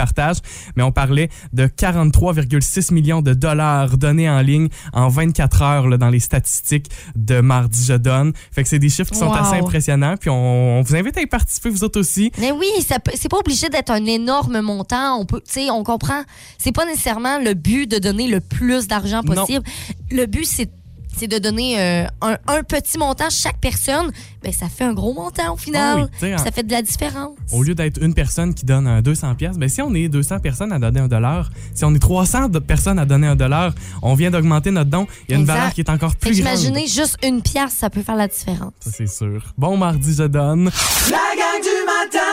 mais 0.76 0.82
on 0.82 0.92
parlait 0.92 1.28
de 1.52 1.66
43,6 1.66 2.92
millions 2.92 3.22
de 3.22 3.34
dollars 3.34 3.96
donnés 3.98 4.28
en 4.28 4.40
ligne 4.40 4.68
en 4.92 5.08
24 5.08 5.62
heures 5.62 5.88
là, 5.88 5.96
dans 5.98 6.08
les 6.10 6.20
statistiques 6.20 6.90
de 7.14 7.40
Mardi 7.40 7.84
Je 7.84 7.94
donne. 7.94 8.32
Fait 8.52 8.62
que 8.62 8.68
c'est 8.68 8.78
des 8.78 8.88
chiffres 8.88 9.10
qui 9.10 9.18
sont 9.18 9.26
Wow. 9.26 9.34
assez 9.34 9.56
impressionnants. 9.56 10.16
Puis 10.18 10.30
on, 10.30 10.78
on 10.78 10.82
vous 10.82 10.94
invite 10.96 11.16
à 11.18 11.20
y 11.22 11.26
participer 11.26 11.68
vous 11.70 11.82
autres 11.84 11.98
aussi. 12.00 12.30
Mais 12.38 12.52
oui, 12.52 12.66
c'est 13.14 13.28
pas 13.28 13.38
obligé 13.38 13.68
d'être 13.68 13.90
un 13.90 14.04
énorme 14.04 14.60
montant. 14.60 15.18
On 15.18 15.24
peut, 15.26 15.40
tu 15.46 15.52
sais, 15.52 15.70
on 15.70 15.82
comprend. 15.82 16.22
C'est 16.58 16.72
pas 16.72 16.86
nécessairement 16.86 17.38
le 17.38 17.54
but 17.54 17.90
de 17.90 17.98
donner 17.98 18.28
le 18.28 18.40
plus 18.40 18.86
d'argent 18.86 19.22
Non. 19.24 19.34
possible. 19.34 19.64
Le 20.10 20.26
but, 20.26 20.44
c'est 20.44 20.70
c'est 21.16 21.26
de 21.28 21.38
donner 21.38 21.80
euh, 21.80 22.06
un, 22.22 22.36
un 22.46 22.62
petit 22.62 22.98
montant 22.98 23.30
chaque 23.30 23.58
personne. 23.60 24.10
Ben, 24.42 24.52
ça 24.52 24.68
fait 24.68 24.84
un 24.84 24.92
gros 24.92 25.12
montant 25.12 25.54
au 25.54 25.56
final. 25.56 26.08
Ah 26.12 26.16
oui, 26.22 26.30
ça 26.38 26.50
fait 26.52 26.62
de 26.62 26.72
la 26.72 26.82
différence. 26.82 27.30
Au 27.52 27.62
lieu 27.62 27.74
d'être 27.74 28.00
une 28.02 28.14
personne 28.14 28.54
qui 28.54 28.64
donne 28.64 28.86
un 28.86 29.02
200 29.02 29.34
pièces, 29.34 29.56
ben 29.58 29.68
si 29.68 29.82
on 29.82 29.92
est 29.94 30.08
200 30.08 30.40
personnes 30.40 30.72
à 30.72 30.78
donner 30.78 31.00
un 31.00 31.08
dollar, 31.08 31.50
si 31.74 31.84
on 31.84 31.94
est 31.94 31.98
300 31.98 32.48
de 32.48 32.58
personnes 32.58 32.98
à 32.98 33.04
donner 33.06 33.26
un 33.26 33.36
dollar, 33.36 33.72
on 34.02 34.14
vient 34.14 34.30
d'augmenter 34.30 34.70
notre 34.70 34.90
don. 34.90 35.06
Il 35.28 35.32
y 35.32 35.34
a 35.34 35.36
une 35.36 35.42
Exact. 35.42 35.54
valeur 35.58 35.72
qui 35.74 35.80
est 35.80 35.90
encore 35.90 36.14
plus 36.16 36.30
grande. 36.40 36.52
imaginez 36.52 36.86
juste 36.86 37.16
une 37.24 37.42
pièce, 37.42 37.72
ça 37.72 37.90
peut 37.90 38.02
faire 38.02 38.16
la 38.16 38.28
différence. 38.28 38.72
Ça 38.80 38.90
c'est 38.94 39.08
sûr. 39.08 39.42
Bon 39.58 39.76
mardi 39.76 40.14
je 40.14 40.24
donne. 40.24 40.70
La 41.10 41.16
gang 41.36 41.62
du 41.62 41.86
matin 41.86 42.26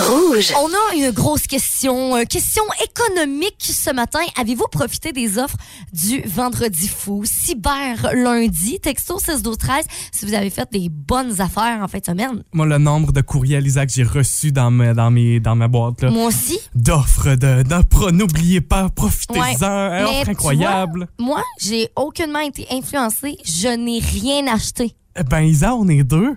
Rouge. 0.00 0.52
On 0.58 0.68
a 0.68 0.94
une 0.96 1.10
grosse 1.10 1.46
question, 1.46 2.16
euh, 2.16 2.24
question 2.24 2.62
économique 2.82 3.56
ce 3.60 3.92
matin. 3.92 4.20
Avez-vous 4.38 4.66
profité 4.70 5.12
des 5.12 5.38
offres 5.38 5.56
du 5.92 6.22
vendredi 6.22 6.88
fou, 6.88 7.22
cyber 7.24 8.10
lundi, 8.14 8.80
texto 8.80 9.18
6 9.18 9.42
12 9.42 9.58
13 9.58 9.84
si 10.12 10.24
vous 10.26 10.34
avez 10.34 10.50
fait 10.50 10.68
des 10.72 10.88
bonnes 10.88 11.40
affaires 11.40 11.80
en 11.82 11.88
fin 11.88 11.98
de 11.98 12.04
semaine? 12.04 12.42
Moi 12.52 12.66
le 12.66 12.78
nombre 12.78 13.12
de 13.12 13.20
courriels 13.20 13.66
Isaac 13.66 13.88
que 13.88 13.94
j'ai 13.94 14.02
reçus 14.04 14.52
dans 14.52 14.70
ma, 14.70 14.94
dans 14.94 15.10
mes 15.10 15.40
dans 15.40 15.54
ma 15.56 15.68
boîte 15.68 16.02
là, 16.02 16.10
Moi 16.10 16.26
aussi. 16.26 16.58
d'offres 16.74 17.34
de, 17.34 18.10
n'oubliez 18.10 18.60
pas 18.60 18.88
profitez-en, 18.88 19.40
Ouais. 19.40 19.56
hein, 19.64 19.90
Mais 20.10 20.20
offre 20.20 20.28
incroyable. 20.30 21.08
vois, 21.18 21.26
moi, 21.26 21.42
j'ai 21.60 21.88
aucunement 21.96 22.40
été 22.40 22.66
influencée. 22.70 23.36
Je 23.44 23.68
n'ai 23.68 23.98
rien 24.00 24.46
acheté. 24.52 24.94
Eh 25.18 25.24
Ben 25.24 25.42
Isa, 25.42 25.74
on 25.74 25.88
est 25.88 26.04
deux, 26.04 26.36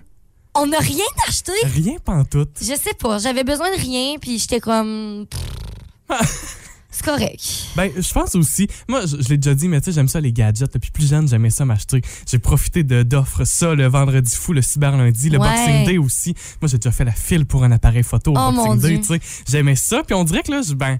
On 0.56 0.66
n'a 0.66 0.78
rien 0.78 1.04
acheté. 1.28 1.52
rien 1.64 1.96
pantoute. 2.04 2.50
Je 2.60 2.66
sais 2.74 2.94
pas. 2.98 3.18
J'avais 3.18 3.44
besoin 3.44 3.70
de 3.76 3.80
rien, 3.80 4.16
puis 4.20 4.38
j'étais 4.38 4.60
comme. 4.60 5.26
C'est 6.90 7.04
correct. 7.04 7.42
Ben, 7.74 7.90
je 7.96 8.12
pense 8.12 8.36
aussi, 8.36 8.68
moi, 8.88 9.00
je, 9.04 9.20
je 9.20 9.28
l'ai 9.28 9.36
déjà 9.36 9.52
dit, 9.56 9.66
mais 9.66 9.80
tu 9.80 9.86
sais, 9.86 9.92
j'aime 9.92 10.06
ça 10.06 10.20
les 10.20 10.32
gadgets. 10.32 10.72
Depuis 10.74 10.92
plus 10.92 11.08
jeune, 11.08 11.26
j'aimais 11.26 11.50
ça 11.50 11.64
m'acheter. 11.64 12.00
J'ai 12.30 12.38
profité 12.38 12.84
de- 12.84 13.02
d'offres 13.02 13.42
ça 13.44 13.74
le 13.74 13.88
vendredi 13.88 14.32
fou, 14.36 14.52
le 14.52 14.62
cyber 14.62 14.96
lundi, 14.96 15.28
le 15.28 15.38
Ouais. 15.38 15.48
Boxing 15.48 15.86
Day 15.86 15.98
aussi. 15.98 16.34
Moi, 16.62 16.68
j'ai 16.68 16.78
déjà 16.78 16.92
fait 16.92 17.04
la 17.04 17.10
file 17.10 17.46
pour 17.46 17.64
un 17.64 17.72
appareil 17.72 18.04
photo 18.04 18.32
au 18.32 18.36
Oh, 18.38 18.52
Boxing 18.52 18.78
Day, 18.80 19.00
tu 19.00 19.06
sais. 19.08 19.20
J'aimais 19.48 19.74
ça, 19.74 20.04
puis 20.04 20.14
on 20.14 20.22
dirait 20.22 20.44
que 20.44 20.52
là, 20.52 20.62
je, 20.62 20.74
ben, 20.74 20.98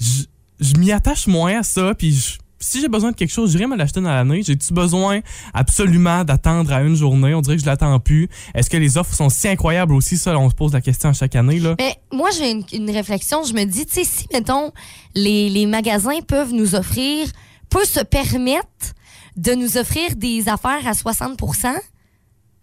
je, 0.00 0.22
je 0.58 0.72
m'y 0.78 0.90
attache 0.90 1.26
moins 1.26 1.60
à 1.60 1.62
ça, 1.62 1.92
puis 1.94 2.14
je- 2.14 2.38
si 2.58 2.80
j'ai 2.80 2.88
besoin 2.88 3.10
de 3.10 3.16
quelque 3.16 3.32
chose, 3.32 3.52
j'irai 3.52 3.66
me 3.66 3.76
l'acheter 3.76 4.00
dans 4.00 4.10
l'année. 4.10 4.42
J'ai-tu 4.42 4.72
besoin 4.72 5.20
absolument 5.52 6.24
d'attendre 6.24 6.72
à 6.72 6.82
une 6.82 6.94
journée? 6.96 7.34
On 7.34 7.40
dirait 7.40 7.56
que 7.56 7.62
je 7.62 7.66
l'attends 7.66 7.98
plus. 8.00 8.28
Est-ce 8.54 8.70
que 8.70 8.76
les 8.76 8.96
offres 8.96 9.14
sont 9.14 9.28
si 9.28 9.48
incroyables 9.48 9.94
aussi? 9.94 10.16
Ça, 10.16 10.38
on 10.38 10.48
se 10.48 10.54
pose 10.54 10.72
la 10.72 10.80
question 10.80 11.10
à 11.10 11.12
chaque 11.12 11.36
année, 11.36 11.58
là. 11.58 11.74
Mais 11.78 11.96
moi, 12.12 12.30
j'ai 12.36 12.62
une, 12.72 12.90
réflexion. 12.90 13.44
Je 13.44 13.52
me 13.52 13.64
dis, 13.64 13.86
tu 13.86 13.94
sais, 13.94 14.04
si, 14.04 14.26
mettons, 14.32 14.72
les, 15.14 15.66
magasins 15.66 16.20
peuvent 16.26 16.52
nous 16.52 16.74
offrir, 16.74 17.26
peuvent 17.68 17.84
se 17.84 18.00
permettre 18.00 18.94
de 19.36 19.52
nous 19.52 19.76
offrir 19.76 20.16
des 20.16 20.48
affaires 20.48 20.86
à 20.86 20.92
60% 20.92 21.74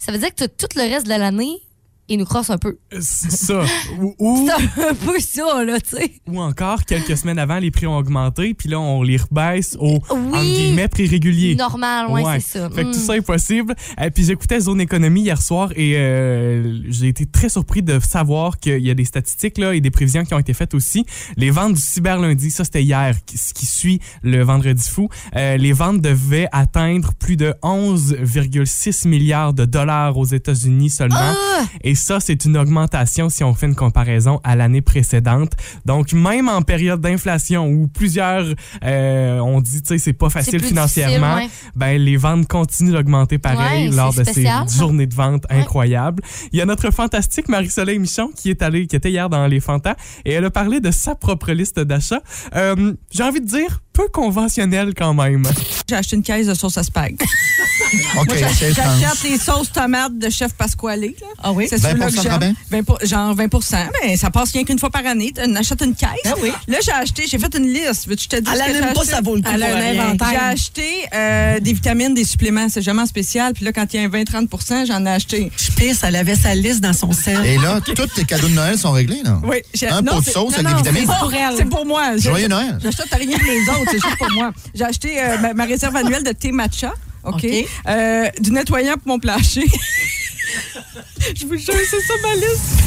ça 0.06 0.12
veut 0.12 0.18
dire 0.18 0.36
que 0.36 0.44
tout 0.44 0.68
le 0.76 0.82
reste 0.82 1.06
de 1.06 1.12
l'année 1.12 1.62
ils 2.10 2.18
nous 2.20 2.26
crossent 2.26 2.50
un 2.50 2.58
peu. 2.58 2.78
C'est 3.00 3.32
ça. 3.32 3.64
Ou, 4.00 4.14
ou, 4.20 4.48
C'est 4.76 4.90
un 4.90 4.94
peu 4.94 5.20
ça, 5.20 5.64
là, 5.64 5.80
tu 5.80 5.96
sais. 5.96 6.12
ou 6.28 6.40
encore, 6.42 6.84
quelques 6.86 7.18
semaines 7.18 7.40
avant, 7.40 7.60
les 7.60 7.72
prix 7.72 7.88
ont 7.88 7.98
augmenté, 7.98 8.54
puis 8.54 8.68
là, 8.70 8.80
on 8.80 9.02
les 9.04 9.18
rebaisse 9.18 9.78
au, 9.80 10.00
Oui. 10.12 10.76
prix 10.92 11.08
régulier. 11.08 11.56
Normal, 11.56 12.10
ouais, 12.10 12.24
c'est 12.40 12.60
ça. 12.60 12.70
Fait 12.70 12.84
que 12.84 12.92
tout 12.92 13.00
Mm. 13.00 13.02
ça 13.04 13.18
est 13.18 13.22
possible. 13.22 13.76
Et 14.02 14.12
puis 14.12 14.24
j'écoutais 14.26 14.60
Zone 14.60 14.82
Économie 14.82 15.22
hier 15.22 15.42
soir 15.42 15.72
et 15.76 15.94
euh, 15.98 16.80
j'ai 16.90 17.08
été 17.08 17.26
très 17.26 17.50
surpris 17.50 17.82
de 17.82 18.00
savoir 18.00 18.58
qu'il 18.60 18.80
y 18.86 18.90
a 18.90 18.94
des 18.94 19.06
statistiques 19.06 19.58
là, 19.58 19.74
et 19.74 19.82
des 19.82 19.92
prévisions 19.92 20.24
qui 20.26 20.34
ont 20.34 20.40
été 20.40 20.54
faites 20.54 20.74
aussi. 20.74 21.06
Les 21.38 21.52
ventes 21.52 21.74
du 21.74 21.82
cyber 21.82 22.20
lundi, 22.20 22.52
ça 22.52 22.64
c'était 22.66 22.84
hier, 22.84 23.16
ce 23.34 23.54
qui 23.54 23.66
suit 23.66 24.00
le 24.24 24.44
vendredi 24.44 24.88
fou. 24.90 25.08
Euh, 25.36 25.58
les 25.58 25.72
ventes 25.74 26.02
devaient 26.02 26.48
atteindre 26.52 27.14
plus 27.14 27.38
de 27.38 27.54
11,6 27.64 29.08
milliards 29.08 29.54
de 29.54 29.66
dollars 29.66 30.18
aux 30.18 30.26
États-Unis 30.26 30.90
seulement. 30.90 31.16
Ah! 31.20 31.64
Et 31.84 31.93
ça, 31.96 32.20
c'est 32.20 32.46
une 32.46 32.58
augmentation 32.58 33.30
si 33.30 33.44
on 33.44 33.54
fait 33.54 33.66
une 33.68 33.76
comparaison 33.76 34.40
à 34.44 34.56
l'année 34.56 34.82
précédente. 34.82 35.52
Donc, 35.86 36.14
même 36.14 36.50
en 36.50 36.62
période 36.62 37.02
d'inflation 37.02 37.68
où 37.68 37.88
plusieurs 37.88 38.46
euh, 38.84 39.40
ont 39.40 39.62
dit, 39.62 39.82
tu 39.82 39.90
sais, 39.90 39.98
c'est 39.98 40.14
pas 40.14 40.30
facile 40.30 40.64
financièrement, 40.64 41.40
ben 41.76 41.98
les 42.02 42.18
ventes 42.18 42.48
continuent 42.48 42.94
d'augmenter 42.94 43.38
pareil 43.38 43.90
Ouais, 43.90 43.96
lors 43.96 44.14
de 44.14 44.24
spécial, 44.24 44.68
ces 44.68 44.78
journées 44.80 45.08
de 45.08 45.16
vente 45.16 45.44
Ouais. 45.50 45.60
incroyables. 45.62 46.22
Il 46.52 46.60
y 46.60 46.62
a 46.62 46.66
notre 46.66 46.92
fantastique 46.92 47.48
Marie-Soleil 47.50 48.00
Michon 48.00 48.30
qui 48.36 48.50
est 48.50 48.62
allée, 48.62 48.88
qui 48.88 48.96
était 48.96 49.10
hier 49.10 49.30
dans 49.30 49.48
les 49.48 49.60
Fantas 49.60 49.96
et 50.26 50.32
elle 50.34 50.46
a 50.46 50.52
parlé 50.52 50.80
de 50.80 50.92
sa 50.92 51.16
propre 51.16 51.52
liste 51.52 51.80
d'achats. 51.80 52.22
Euh, 52.56 52.94
J'ai 53.12 53.24
envie 53.24 53.42
de 53.42 53.46
dire 53.48 53.82
peu 53.94 54.08
conventionnelle 54.12 54.94
quand 54.98 55.14
même. 55.14 55.44
J'ai 55.88 55.96
acheté 55.96 56.16
une 56.16 56.24
caisse 56.24 56.48
de 56.48 56.54
sauce 56.56 56.78
à 56.78 56.84
spag. 56.84 57.16
OK. 58.20 58.34
J'achète 58.38 59.24
les 59.24 59.38
sauces 59.38 59.72
tomates 59.72 60.18
de 60.18 60.30
Chef 60.30 60.54
Pasquale. 60.54 61.06
Ah 61.42 61.52
oui? 61.52 61.68
C'est 61.70 61.78
20 61.80 61.92
ceux-là 61.92 62.06
que 62.08 62.12
de 62.16 62.22
j'aime. 62.22 62.32
rabais? 62.32 62.54
20 62.72 62.84
pour- 62.84 63.00
genre 63.04 63.36
20% 63.36 63.76
mais 64.04 64.18
ça 64.18 64.30
passe 64.32 64.52
rien 64.52 64.64
qu'une 64.64 64.80
fois 64.80 64.90
par 64.90 65.06
année. 65.06 65.32
On 65.46 65.56
achète 65.56 65.82
une 65.82 65.94
caisse. 65.96 66.10
Ah 66.26 66.34
oui. 66.42 66.52
Là, 66.68 66.78
j'ai 66.84 66.92
acheté, 66.92 67.26
j'ai 67.28 67.38
fait 67.38 67.56
une 67.56 67.68
liste. 67.72 68.08
Veux-tu 68.08 68.28
que 68.28 68.36
je 68.38 68.42
te 68.42 68.44
dise 68.44 68.54
Elle 68.54 68.60
ce 68.60 68.64
que 68.64 68.70
allume 68.70 68.76
j'ai 68.90 68.94
pas, 68.94 69.00
acheté? 69.02 69.12
ça 69.14 69.22
vaut 69.22 69.36
le 69.36 69.42
coup 69.42 69.50
Elle 69.54 69.60
pour 69.62 69.70
a 69.70 69.72
un 69.72 69.76
rien. 69.92 70.04
inventaire. 70.06 70.28
J'ai 70.32 70.38
acheté 70.38 70.90
euh, 71.14 71.60
des 71.60 71.74
vitamines, 71.74 72.14
des 72.14 72.26
suppléments. 72.26 72.68
C'est 72.70 72.82
jamais 72.82 73.02
en 73.02 73.06
spécial. 73.06 73.54
Puis 73.54 73.64
là, 73.66 73.72
quand 73.74 73.86
il 73.94 74.02
y 74.02 74.04
a 74.04 74.08
un 74.08 74.10
20-30% 74.10 74.88
j'en 74.88 75.06
ai 75.06 75.10
acheté. 75.10 75.52
Je 75.58 75.72
pisse, 75.72 76.00
elle 76.04 76.16
avait 76.16 76.36
sa 76.36 76.56
liste 76.56 76.82
dans 76.82 76.94
son 76.94 77.12
sel. 77.12 77.46
Et 77.46 77.58
là, 77.58 77.80
tous 77.82 78.08
tes 78.08 78.24
cadeaux 78.26 78.48
de 78.48 78.54
Noël 78.54 78.78
sont 78.78 78.92
réglés, 78.92 79.22
là? 79.24 79.40
Oui, 79.44 79.58
j'ai- 79.74 79.88
Un 79.90 80.02
pot 80.02 80.20
de 80.20 80.26
c'est- 80.26 80.32
sauce 80.32 80.54
non, 80.58 80.66
avec 80.66 80.68
des 80.68 80.72
non, 80.72 80.78
vitamines? 80.78 81.08
C'est 81.12 81.20
pour 81.20 81.34
elle. 81.34 81.56
C'est 81.58 81.70
pour 81.70 81.86
moi. 81.86 82.04
J'ai- 82.16 82.30
Joyeux 82.30 82.48
Noël. 82.48 82.80
J'achète 82.82 83.14
rien 83.14 83.38
que 83.38 83.46
les 83.46 83.70
autres, 83.70 83.83
c'est 83.86 84.00
juste 84.02 84.18
pour 84.18 84.32
moi. 84.32 84.52
J'ai 84.74 84.84
acheté 84.86 85.22
euh, 85.22 85.38
ma, 85.40 85.54
ma 85.54 85.66
réserve 85.66 85.96
annuelle 85.96 86.24
de 86.24 86.32
thé 86.32 86.52
matcha. 86.52 86.94
OK? 87.24 87.36
OK. 87.36 87.46
Euh, 87.88 88.30
du 88.40 88.52
nettoyant 88.52 88.96
pour 88.96 89.08
mon 89.08 89.20
plancher. 89.20 89.66
Je 91.36 91.46
vous 91.46 91.56
jure, 91.58 91.74
c'est 91.90 92.02
ça 92.02 92.14
ma 92.22 92.36
liste. 92.36 92.84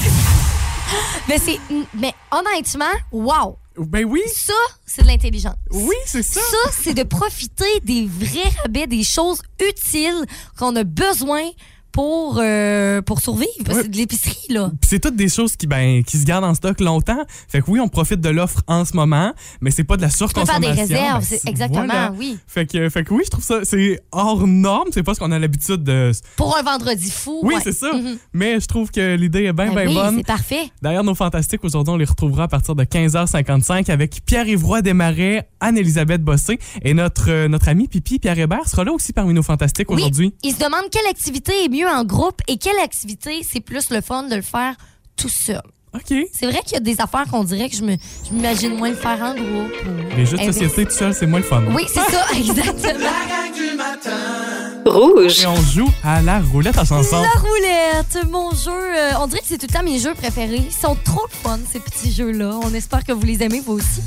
Mais 1.28 1.38
c'est. 1.38 1.58
Mais 1.94 2.12
honnêtement, 2.30 2.84
wow! 3.10 3.58
Ben 3.78 4.04
oui, 4.06 4.22
Ça, 4.34 4.54
c'est 4.86 5.02
de 5.02 5.06
l'intelligence. 5.08 5.56
oui, 5.70 5.94
c'est 6.06 6.22
ça. 6.22 6.40
Ça, 6.40 6.70
c'est 6.82 6.94
de 6.94 7.02
profiter 7.02 7.80
des 7.82 8.06
vrais 8.06 8.48
rabais, 8.62 8.86
des 8.86 9.02
choses 9.04 9.42
utiles 9.60 10.24
qu'on 10.58 10.74
a 10.76 10.84
besoin 10.84 11.42
pour, 11.96 12.38
euh, 12.42 13.00
pour 13.00 13.20
survivre. 13.20 13.48
Parce 13.64 13.78
que 13.78 13.82
C'est 13.84 13.88
de 13.90 13.96
l'épicerie, 13.96 14.36
là. 14.50 14.70
Puis 14.80 14.90
c'est 14.90 14.98
toutes 15.00 15.16
des 15.16 15.30
choses 15.30 15.56
qui, 15.56 15.66
ben, 15.66 16.04
qui 16.04 16.18
se 16.18 16.24
gardent 16.24 16.44
en 16.44 16.54
stock 16.54 16.78
longtemps. 16.80 17.24
Fait 17.48 17.60
que 17.62 17.70
oui, 17.70 17.80
on 17.80 17.88
profite 17.88 18.20
de 18.20 18.28
l'offre 18.28 18.60
en 18.66 18.84
ce 18.84 18.94
moment, 18.94 19.32
mais 19.62 19.70
c'est 19.70 19.82
pas 19.84 19.96
de 19.96 20.02
la 20.02 20.08
Tu 20.10 20.18
peux 20.18 20.26
faire 20.26 20.28
surconsommation. 20.44 20.74
des 20.74 20.80
réserves, 20.80 21.20
Ben, 21.30 21.38
c'est 21.42 21.48
exactement, 21.48 21.84
voilà. 21.86 22.12
oui. 22.18 22.38
Fait 22.46 22.66
que, 22.66 22.88
fait 22.90 23.02
que 23.02 23.14
oui, 23.14 23.22
je 23.24 23.30
trouve 23.30 23.44
ça, 23.44 23.60
c'est 23.64 23.98
hors 24.12 24.46
norme. 24.46 24.88
C'est 24.92 25.02
pas 25.02 25.14
ce 25.14 25.20
qu'on 25.20 25.32
a 25.32 25.38
l'habitude 25.38 25.82
de. 25.84 26.12
Pour 26.36 26.56
un 26.58 26.62
vendredi 26.62 27.10
fou. 27.10 27.40
Oui, 27.42 27.54
ouais. 27.54 27.60
c'est 27.64 27.72
ça. 27.72 27.92
Mhm. 27.94 28.18
Mais 28.34 28.60
je 28.60 28.66
trouve 28.66 28.90
que 28.90 29.14
l'idée 29.16 29.44
est 29.44 29.52
bien, 29.54 29.72
Ben 29.72 29.74
bien 29.74 29.88
oui, 29.88 29.94
bonne. 29.94 30.16
c'est 30.18 30.26
parfait. 30.26 30.70
D'ailleurs, 30.82 31.02
nos 31.04 31.14
fantastiques, 31.14 31.64
aujourd'hui, 31.64 31.94
on 31.94 31.96
les 31.96 32.04
retrouvera 32.04 32.44
à 32.44 32.48
partir 32.48 32.74
de 32.74 32.84
15h55 32.84 33.90
avec 33.90 34.20
Pierre-Yvroy 34.26 34.82
Desmarais, 34.82 35.48
Anne-Elisabeth 35.60 36.22
Bossé 36.22 36.58
et 36.82 36.92
notre, 36.92 37.30
euh, 37.30 37.48
notre 37.48 37.68
ami 37.68 37.88
Pipi 37.88 38.18
Pierre 38.18 38.38
Hébert 38.38 38.68
sera 38.68 38.84
là 38.84 38.92
aussi 38.92 39.12
parmi 39.14 39.32
nos 39.32 39.42
fantastiques 39.42 39.90
Oui, 39.90 39.96
aujourd'hui. 39.96 40.34
il 40.42 40.52
se 40.52 40.58
demande 40.58 40.82
quelle 40.90 41.06
activité 41.08 41.52
est 41.64 41.68
mieux 41.68 41.85
en 41.88 42.04
groupe 42.04 42.40
et 42.48 42.56
quelle 42.58 42.78
activité 42.78 43.42
c'est 43.48 43.60
plus 43.60 43.90
le 43.90 44.00
fun 44.00 44.24
de 44.24 44.34
le 44.36 44.42
faire 44.42 44.74
tout 45.16 45.28
seul. 45.28 45.62
OK. 45.94 46.14
C'est 46.32 46.46
vrai 46.46 46.60
qu'il 46.62 46.74
y 46.74 46.76
a 46.76 46.80
des 46.80 47.00
affaires 47.00 47.24
qu'on 47.30 47.42
dirait 47.44 47.70
que 47.70 47.76
je 47.76 47.82
me- 47.82 47.96
je 48.28 48.34
m'imagine 48.34 48.76
moins 48.76 48.90
le 48.90 48.96
faire 48.96 49.18
en 49.22 49.34
groupe. 49.34 49.72
ou- 49.86 50.16
Les 50.16 50.26
jeux 50.26 50.36
de 50.36 50.42
société 50.44 50.84
tout 50.84 50.92
seul, 50.94 51.14
c'est 51.14 51.26
moins 51.26 51.38
le 51.40 51.44
fun. 51.46 51.62
Oui, 51.74 51.84
c'est 51.88 52.00
ça, 52.12 52.26
exactement. 52.36 52.98
La 52.98 53.48
gang 53.48 53.54
du 53.54 53.76
matin. 53.76 54.10
Rouge. 54.84 55.40
Et 55.42 55.46
on 55.46 55.56
joue 55.56 55.88
à 56.04 56.20
la 56.20 56.38
roulette 56.40 56.76
à 56.78 56.84
chanson. 56.84 57.22
La 57.22 57.40
roulette, 57.40 58.18
mon 58.30 58.50
jeu. 58.52 58.70
euh, 58.72 59.12
on 59.20 59.26
dirait 59.26 59.40
que 59.40 59.46
c'est 59.48 59.58
tout 59.58 59.66
le 59.68 59.74
temps 59.74 59.82
mes 59.82 59.98
jeux 59.98 60.14
préférés. 60.14 60.62
Ils 60.66 60.72
sont 60.72 60.96
trop 61.02 61.26
fun, 61.42 61.58
ces 61.72 61.80
petits 61.80 62.12
jeux-là. 62.12 62.60
On 62.62 62.72
espère 62.74 63.02
que 63.04 63.12
vous 63.12 63.24
les 63.24 63.42
aimez, 63.42 63.60
vous 63.64 63.74
aussi. 63.74 64.02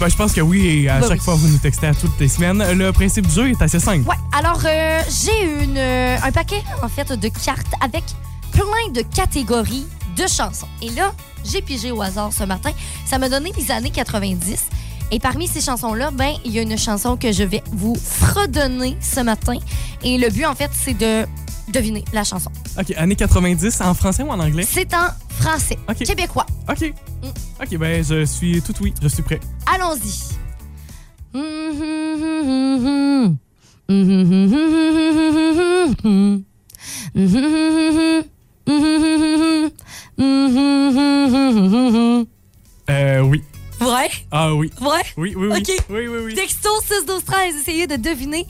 Ben, 0.00 0.08
je 0.08 0.16
pense 0.16 0.32
que 0.32 0.40
oui, 0.40 0.64
et 0.66 0.88
à 0.88 1.00
Ben 1.00 1.08
chaque 1.08 1.18
oui. 1.18 1.24
fois, 1.24 1.34
vous 1.34 1.48
nous 1.48 1.58
textez 1.58 1.88
à 1.88 1.94
toutes 1.94 2.18
les 2.20 2.28
semaines. 2.28 2.62
Le 2.72 2.92
principe 2.92 3.26
du 3.26 3.34
jeu 3.34 3.50
est 3.50 3.60
assez 3.60 3.80
simple. 3.80 4.08
Ouais, 4.08 4.14
alors 4.32 4.60
euh, 4.64 5.00
j'ai 5.08 5.64
une 5.64 5.76
euh, 5.76 6.16
un 6.22 6.30
paquet 6.30 6.62
en 6.82 6.88
fait 6.88 7.12
de 7.12 7.28
cartes 7.28 7.72
avec 7.80 8.04
plein 8.52 8.92
de 8.94 9.02
catégories 9.02 9.86
de 10.16 10.26
chansons. 10.28 10.68
Et 10.82 10.90
là, 10.90 11.12
j'ai 11.44 11.62
pigé 11.62 11.90
au 11.90 12.00
hasard 12.00 12.32
ce 12.32 12.44
matin. 12.44 12.70
Ça 13.06 13.18
m'a 13.18 13.28
donné 13.28 13.52
les 13.58 13.72
années 13.72 13.90
90. 13.90 14.66
Et 15.10 15.18
parmi 15.18 15.48
ces 15.48 15.60
chansons-là, 15.60 16.10
ben, 16.12 16.32
il 16.44 16.52
y 16.52 16.58
a 16.58 16.62
une 16.62 16.78
chanson 16.78 17.16
que 17.16 17.32
je 17.32 17.42
vais 17.42 17.62
vous 17.72 17.96
fredonner 17.96 18.96
ce 19.00 19.20
matin. 19.20 19.56
Et 20.04 20.18
le 20.18 20.28
but, 20.30 20.44
en 20.44 20.54
fait, 20.54 20.70
c'est 20.72 20.94
de 20.94 21.26
deviner 21.72 22.04
la 22.12 22.24
chanson. 22.24 22.50
OK, 22.78 22.92
années 22.96 23.16
90, 23.16 23.80
en 23.80 23.94
français 23.94 24.22
ou 24.22 24.28
en 24.30 24.38
anglais? 24.40 24.66
C'est 24.68 24.92
en 24.94 25.08
français, 25.30 25.78
Ok. 25.88 25.98
québécois. 26.04 26.46
OK. 26.68 26.92
Mm. 27.22 27.26
OK, 27.62 27.76
ben, 27.78 28.04
je 28.04 28.24
suis 28.24 28.60
tout 28.62 28.74
oui, 28.80 28.92
je 29.02 29.08
suis 29.08 29.22
prêt. 29.22 29.40
Allons-y. 29.66 30.36
Euh, 42.90 43.20
oui. 43.20 43.42
Vrai? 43.80 44.08
Ah 44.30 44.54
oui. 44.54 44.70
Vrai? 44.80 45.02
Oui, 45.16 45.34
oui, 45.36 45.48
oui. 45.50 45.58
OK. 45.58 45.84
Oui, 45.90 46.08
oui, 46.08 46.18
oui. 46.24 46.34
Texto 46.34 46.68
6 46.82 47.06
12 47.06 47.24
13, 47.24 47.56
essayez 47.56 47.86
de 47.86 47.96
deviner 47.96 48.46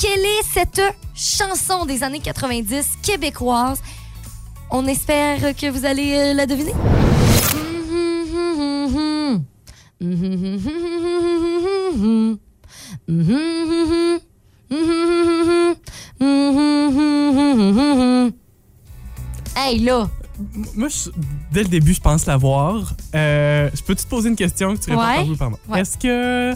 quelle 0.00 0.24
est 0.24 0.42
cette 0.52 0.80
chanson 1.14 1.84
des 1.84 2.02
années 2.02 2.20
90 2.20 2.96
québécoise? 3.02 3.80
On 4.70 4.86
espère 4.86 5.54
que 5.56 5.68
vous 5.70 5.84
allez 5.84 6.12
euh, 6.14 6.34
la 6.34 6.46
deviner. 6.46 6.72
Hey 19.56 19.78
là, 19.80 20.08
Moi, 20.74 20.88
je- 20.88 21.10
dès 21.52 21.64
le 21.64 21.68
début, 21.68 21.92
je 21.92 22.00
pense 22.00 22.24
l'avoir. 22.24 22.94
Euh, 23.14 23.68
je 23.74 23.82
peux 23.82 23.94
te 23.94 24.06
poser 24.06 24.30
une 24.30 24.36
question 24.36 24.74
que 24.74 24.80
tu 24.80 24.90
réponds 24.90 25.02
Ouais. 25.02 25.14
par 25.16 25.24
oui 25.26 25.30
ou 25.32 25.36
par 25.36 25.50
non? 25.50 25.58
Ouais. 25.68 25.80
Est-ce 25.80 25.98
que 25.98 26.54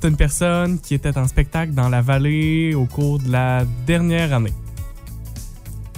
c'est 0.00 0.08
une 0.08 0.16
personne 0.16 0.78
qui 0.78 0.94
était 0.94 1.16
en 1.16 1.26
spectacle 1.26 1.72
dans 1.72 1.88
la 1.88 2.02
vallée 2.02 2.74
au 2.74 2.84
cours 2.84 3.18
de 3.18 3.30
la 3.30 3.64
dernière 3.86 4.32
année? 4.34 4.52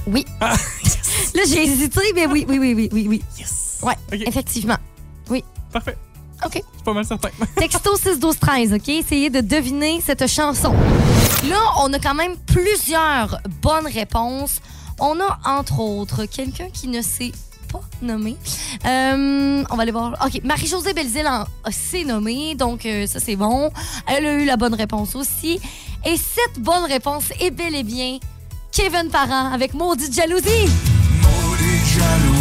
oui. 0.06 0.24
Ah, 0.40 0.54
Là, 1.34 1.42
j'ai 1.46 1.64
hésité, 1.64 2.00
mais 2.14 2.26
oui, 2.26 2.46
oui, 2.48 2.58
oui, 2.58 2.74
oui, 2.74 2.88
oui, 2.92 3.06
oui. 3.08 3.22
Yes! 3.38 3.80
Ouais, 3.82 3.94
OK, 4.12 4.22
effectivement. 4.26 4.76
parfait. 5.72 5.96
OK. 6.46 6.52
Je 6.54 6.58
suis 6.58 6.84
pas 6.84 6.92
mal 6.94 7.04
certain. 7.04 7.28
Texto 7.56 7.96
6 7.96 8.18
12 8.20 8.38
13, 8.38 8.72
OK? 8.74 8.88
Essayez 8.88 9.28
de 9.30 9.40
deviner 9.40 10.00
cette 10.00 10.26
chanson. 10.28 10.72
Là, 11.48 11.60
on 11.82 11.92
a 11.92 11.98
quand 11.98 12.14
même 12.14 12.36
plusieurs 12.46 13.40
bonnes 13.60 13.86
réponses. 13.92 14.60
On 15.00 15.18
a, 15.20 15.38
entre 15.44 15.80
autres, 15.80 16.24
quelqu'un 16.24 16.70
qui 16.70 16.88
ne 16.88 17.02
s'est 17.02 17.32
pas 17.70 17.80
nommé. 18.02 18.36
Euh, 18.86 19.64
on 19.70 19.76
va 19.76 19.82
aller 19.82 19.92
voir. 19.92 20.14
OK, 20.24 20.42
Marie-Josée 20.44 20.92
Belzile 20.94 21.28
s'est 21.70 22.04
nommée, 22.04 22.54
donc 22.54 22.86
euh, 22.86 23.06
ça, 23.06 23.20
c'est 23.20 23.36
bon. 23.36 23.70
Elle 24.06 24.26
a 24.26 24.32
eu 24.34 24.44
la 24.44 24.56
bonne 24.56 24.74
réponse 24.74 25.14
aussi. 25.14 25.60
Et 26.04 26.16
cette 26.16 26.60
bonne 26.60 26.84
réponse 26.84 27.32
est 27.40 27.50
bel 27.50 27.74
et 27.74 27.82
bien 27.82 28.18
Kevin 28.72 29.10
Parent 29.10 29.52
avec 29.52 29.74
Maudite 29.74 30.14
Jalousie. 30.14 30.68
Maudite 31.22 31.86
jalousie, 31.98 32.37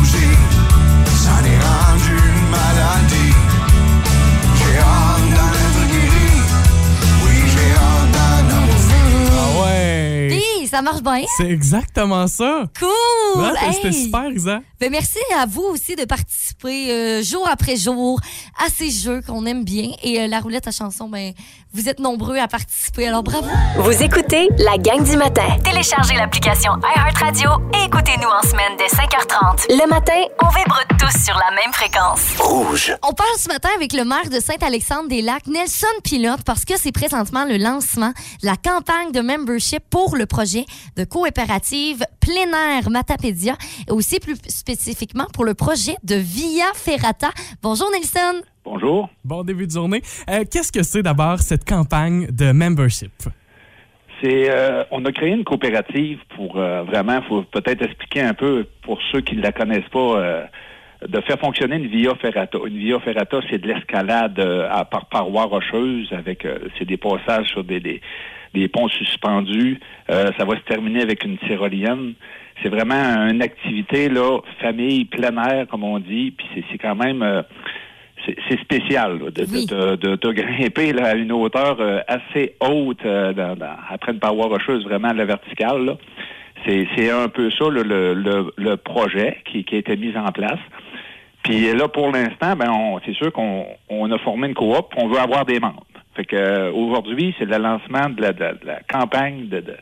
Ça 10.77 10.83
marche 10.83 11.01
bien? 11.01 11.23
C'est 11.37 11.49
exactement 11.49 12.27
ça. 12.27 12.65
Cool! 12.77 13.41
Ouais, 13.41 13.49
Hey! 13.59 13.73
C'était 13.73 13.91
super, 13.91 14.29
Isa. 14.29 14.59
Ben, 14.79 14.91
merci 14.91 15.17
à 15.35 15.47
vous 15.47 15.63
aussi 15.63 15.95
de 15.95 16.05
participer 16.05 16.91
euh, 16.91 17.23
jour 17.23 17.49
après 17.51 17.75
jour 17.77 18.19
à 18.63 18.69
ces 18.69 18.91
jeux 18.91 19.21
qu'on 19.25 19.47
aime 19.47 19.63
bien. 19.63 19.89
Et 20.03 20.21
euh, 20.21 20.27
la 20.27 20.39
roulette 20.39 20.67
à 20.67 20.71
chanson, 20.71 21.09
ben, 21.09 21.33
vous 21.73 21.89
êtes 21.89 21.97
nombreux 21.99 22.37
à 22.37 22.47
participer. 22.47 23.07
Alors 23.07 23.23
bravo! 23.23 23.47
Vous 23.79 24.03
écoutez 24.03 24.49
la 24.59 24.77
gang 24.77 25.03
du 25.03 25.17
matin. 25.17 25.47
Téléchargez 25.63 26.13
l'application 26.13 26.73
iHeartRadio 26.95 27.49
et 27.73 27.85
écoutez-nous 27.85 28.29
en 28.29 28.47
semaine 28.47 28.73
dès 28.77 28.85
5h30. 28.85 29.65
Le 29.69 29.89
matin, 29.89 30.13
on 30.43 30.49
vibre 30.49 30.79
tous 30.99 31.23
sur 31.25 31.33
la 31.35 31.55
même 31.55 31.73
fréquence. 31.73 32.21
Rouge. 32.37 32.93
On 33.01 33.13
parle 33.13 33.29
ce 33.39 33.47
matin 33.47 33.69
avec 33.75 33.93
le 33.93 34.03
maire 34.05 34.29
de 34.29 34.39
Saint-Alexandre-des-Lacs, 34.39 35.47
Nelson 35.47 35.87
Pilote, 36.03 36.43
parce 36.45 36.65
que 36.65 36.73
c'est 36.77 36.91
présentement 36.91 37.45
le 37.45 37.57
lancement 37.57 38.09
de 38.43 38.45
la 38.45 38.55
campagne 38.57 39.11
de 39.11 39.21
membership 39.21 39.81
pour 39.89 40.15
le 40.15 40.27
projet 40.27 40.66
de 40.95 41.03
coopérative 41.03 42.03
plein 42.19 42.51
air 42.51 42.89
Matapédia 42.89 43.55
et 43.87 43.91
aussi 43.91 44.19
plus 44.19 44.35
spécifiquement 44.47 45.25
pour 45.33 45.45
le 45.45 45.53
projet 45.53 45.95
de 46.03 46.15
Via 46.15 46.65
Ferrata. 46.75 47.29
Bonjour 47.61 47.89
Nelson. 47.91 48.41
Bonjour. 48.63 49.09
Bon 49.23 49.43
début 49.43 49.67
de 49.67 49.71
journée. 49.71 50.01
Euh, 50.29 50.43
Qu'est-ce 50.49 50.71
que 50.71 50.83
c'est 50.83 51.03
d'abord 51.03 51.39
cette 51.39 51.63
campagne 51.63 52.27
de 52.27 52.51
membership? 52.51 53.11
C'est, 54.21 54.49
euh, 54.49 54.83
on 54.91 55.05
a 55.05 55.11
créé 55.11 55.29
une 55.29 55.43
coopérative 55.43 56.19
pour 56.35 56.57
euh, 56.57 56.83
vraiment, 56.83 57.21
faut 57.21 57.43
peut-être 57.43 57.83
expliquer 57.83 58.21
un 58.21 58.33
peu 58.33 58.65
pour 58.81 58.99
ceux 59.11 59.21
qui 59.21 59.35
ne 59.35 59.41
la 59.41 59.51
connaissent 59.51 59.89
pas, 59.91 60.17
euh, 60.17 60.43
de 61.07 61.21
faire 61.21 61.39
fonctionner 61.39 61.75
une 61.75 61.87
via 61.87 62.15
ferrata. 62.15 62.57
Une 62.65 62.77
via 62.77 62.99
ferrata, 62.99 63.39
c'est 63.49 63.59
de 63.59 63.67
l'escalade 63.67 64.39
euh, 64.39 64.67
par 64.85 65.05
parois 65.05 65.45
rocheuses 65.45 66.11
avec, 66.11 66.45
euh, 66.45 66.57
c'est 66.77 66.85
des 66.85 66.97
passages 66.97 67.47
sur 67.47 67.63
des, 67.63 67.79
des, 67.79 68.01
des 68.53 68.67
ponts 68.67 68.87
suspendus. 68.89 69.79
Euh, 70.09 70.31
ça 70.37 70.45
va 70.45 70.55
se 70.55 70.61
terminer 70.61 71.01
avec 71.01 71.23
une 71.23 71.37
tyrolienne. 71.37 72.13
C'est 72.63 72.69
vraiment 72.69 73.27
une 73.29 73.41
activité 73.41 74.09
là, 74.09 74.39
famille 74.59 75.05
plein 75.05 75.35
air 75.43 75.67
comme 75.67 75.83
on 75.83 75.99
dit. 75.99 76.33
Puis 76.37 76.65
c'est, 76.71 76.77
quand 76.77 76.95
même 76.95 77.21
euh, 77.21 77.41
c'est 78.49 78.59
spécial 78.59 79.19
là, 79.19 79.25
de, 79.31 79.45
de- 79.45 79.51
Oui. 79.51 79.65
de, 79.67 79.95
de- 79.95 80.15
de 80.15 80.31
grimper 80.31 80.91
là, 80.91 81.09
à 81.09 81.15
une 81.15 81.31
hauteur 81.31 81.77
euh, 81.79 82.01
assez 82.07 82.55
haute 82.59 83.05
euh, 83.05 83.31
dans- 83.33 83.55
dans- 83.55 83.75
après 83.89 84.11
une 84.11 84.19
paroi 84.19 84.47
rocheuse 84.47 84.83
vraiment 84.85 85.09
à 85.09 85.13
la 85.13 85.25
verticale. 85.25 85.97
C'est 86.65 87.11
un 87.11 87.29
peu 87.29 87.49
ça 87.51 87.65
là, 87.69 87.83
le, 87.83 88.13
le, 88.15 88.51
le 88.57 88.75
projet 88.75 89.37
qui, 89.45 89.63
qui 89.63 89.75
a 89.75 89.77
été 89.77 89.95
mis 89.95 90.17
en 90.17 90.31
place. 90.33 90.59
Puis 91.43 91.71
là, 91.73 91.87
pour 91.87 92.11
l'instant, 92.11 92.55
ben 92.57 92.69
on- 92.69 92.99
c'est 93.05 93.13
sûr 93.13 93.31
qu'on 93.31 93.65
on 93.87 94.11
a 94.11 94.17
formé 94.17 94.47
une 94.47 94.53
coop, 94.53 94.87
on 94.97 95.07
veut 95.07 95.19
avoir 95.19 95.45
des 95.45 95.59
membres. 95.61 95.85
Fait 96.17 96.25
que 96.25 96.35
euh, 96.35 96.71
aujourd'hui, 96.73 97.33
c'est 97.39 97.45
le 97.45 97.57
lancement 97.57 98.09
de 98.09 98.21
la, 98.21 98.33
de 98.33 98.39
la- 98.41 98.53
de 98.55 98.65
la 98.65 98.79
campagne 98.91 99.47
de, 99.47 99.59
de- 99.61 99.77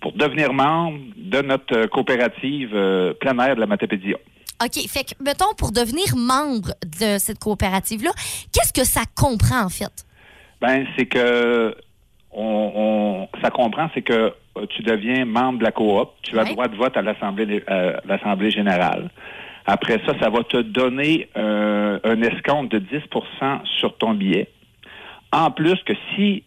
pour 0.00 0.12
devenir 0.12 0.52
membre 0.52 0.98
de 1.16 1.40
notre 1.42 1.76
euh, 1.76 1.86
coopérative 1.88 2.70
euh, 2.74 3.12
plein 3.14 3.36
air 3.38 3.56
de 3.56 3.60
la 3.60 3.66
Matapédia. 3.66 4.16
OK, 4.62 4.74
fait 4.88 5.04
que, 5.04 5.22
mettons, 5.24 5.52
pour 5.58 5.72
devenir 5.72 6.14
membre 6.16 6.68
de 7.00 7.18
cette 7.18 7.38
coopérative-là, 7.40 8.10
qu'est-ce 8.52 8.72
que 8.72 8.84
ça 8.86 9.00
comprend 9.16 9.62
en 9.64 9.68
fait? 9.70 10.04
Ben, 10.60 10.86
c'est 10.96 11.06
que 11.06 11.74
on, 12.30 12.72
on- 13.32 13.40
ça 13.42 13.50
comprend, 13.50 13.88
c'est 13.94 14.02
que 14.02 14.32
euh, 14.56 14.66
tu 14.70 14.82
deviens 14.82 15.24
membre 15.24 15.58
de 15.60 15.64
la 15.64 15.72
coop, 15.72 16.10
tu 16.22 16.38
as 16.38 16.42
Ouais. 16.44 16.50
droit 16.52 16.68
de 16.68 16.76
vote 16.76 16.96
à 16.96 17.02
l'Assemblée 17.02 17.64
euh, 17.70 17.96
l'Assemblée 18.06 18.50
générale. 18.50 19.10
Après 19.66 19.98
ça, 20.06 20.12
ça 20.20 20.28
va 20.28 20.42
te 20.44 20.58
donner 20.58 21.28
euh, 21.38 21.98
un 22.04 22.20
escompte 22.22 22.70
de 22.70 22.78
10% 22.80 23.60
sur 23.80 23.96
ton 23.96 24.12
billet. 24.12 24.48
En 25.34 25.50
plus 25.50 25.82
que 25.82 25.92
si 26.14 26.44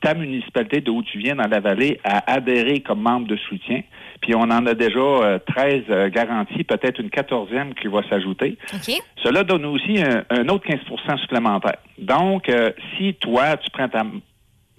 ta 0.00 0.14
municipalité 0.14 0.80
d'où 0.80 1.02
tu 1.02 1.18
viens 1.18 1.34
dans 1.34 1.48
la 1.48 1.58
vallée 1.58 2.00
a 2.04 2.32
adhéré 2.32 2.78
comme 2.80 3.00
membre 3.00 3.26
de 3.26 3.36
soutien, 3.36 3.82
puis 4.20 4.36
on 4.36 4.42
en 4.42 4.66
a 4.66 4.74
déjà 4.74 5.00
euh, 5.00 5.38
13 5.46 5.82
euh, 5.90 6.08
garanties, 6.08 6.62
peut-être 6.62 7.00
une 7.00 7.08
14e 7.08 7.74
qui 7.74 7.88
va 7.88 8.08
s'ajouter. 8.08 8.56
OK? 8.72 8.94
Cela 9.24 9.42
donne 9.42 9.64
aussi 9.64 10.00
un, 10.00 10.24
un 10.30 10.48
autre 10.48 10.68
15% 10.68 11.18
supplémentaire. 11.20 11.78
Donc, 11.98 12.48
euh, 12.48 12.70
si 12.96 13.14
toi, 13.14 13.56
tu 13.56 13.68
prends 13.70 13.88
ta 13.88 14.04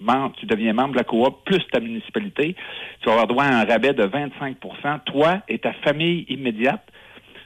membre, 0.00 0.34
tu 0.38 0.46
deviens 0.46 0.72
membre 0.72 0.92
de 0.92 0.98
la 0.98 1.04
coop 1.04 1.44
plus 1.44 1.62
ta 1.70 1.80
municipalité, 1.80 2.56
tu 3.00 3.06
vas 3.06 3.12
avoir 3.12 3.26
droit 3.26 3.44
à 3.44 3.60
un 3.60 3.64
rabais 3.66 3.92
de 3.92 4.04
25% 4.04 5.00
toi 5.04 5.42
et 5.46 5.58
ta 5.58 5.74
famille 5.84 6.24
immédiate 6.30 6.82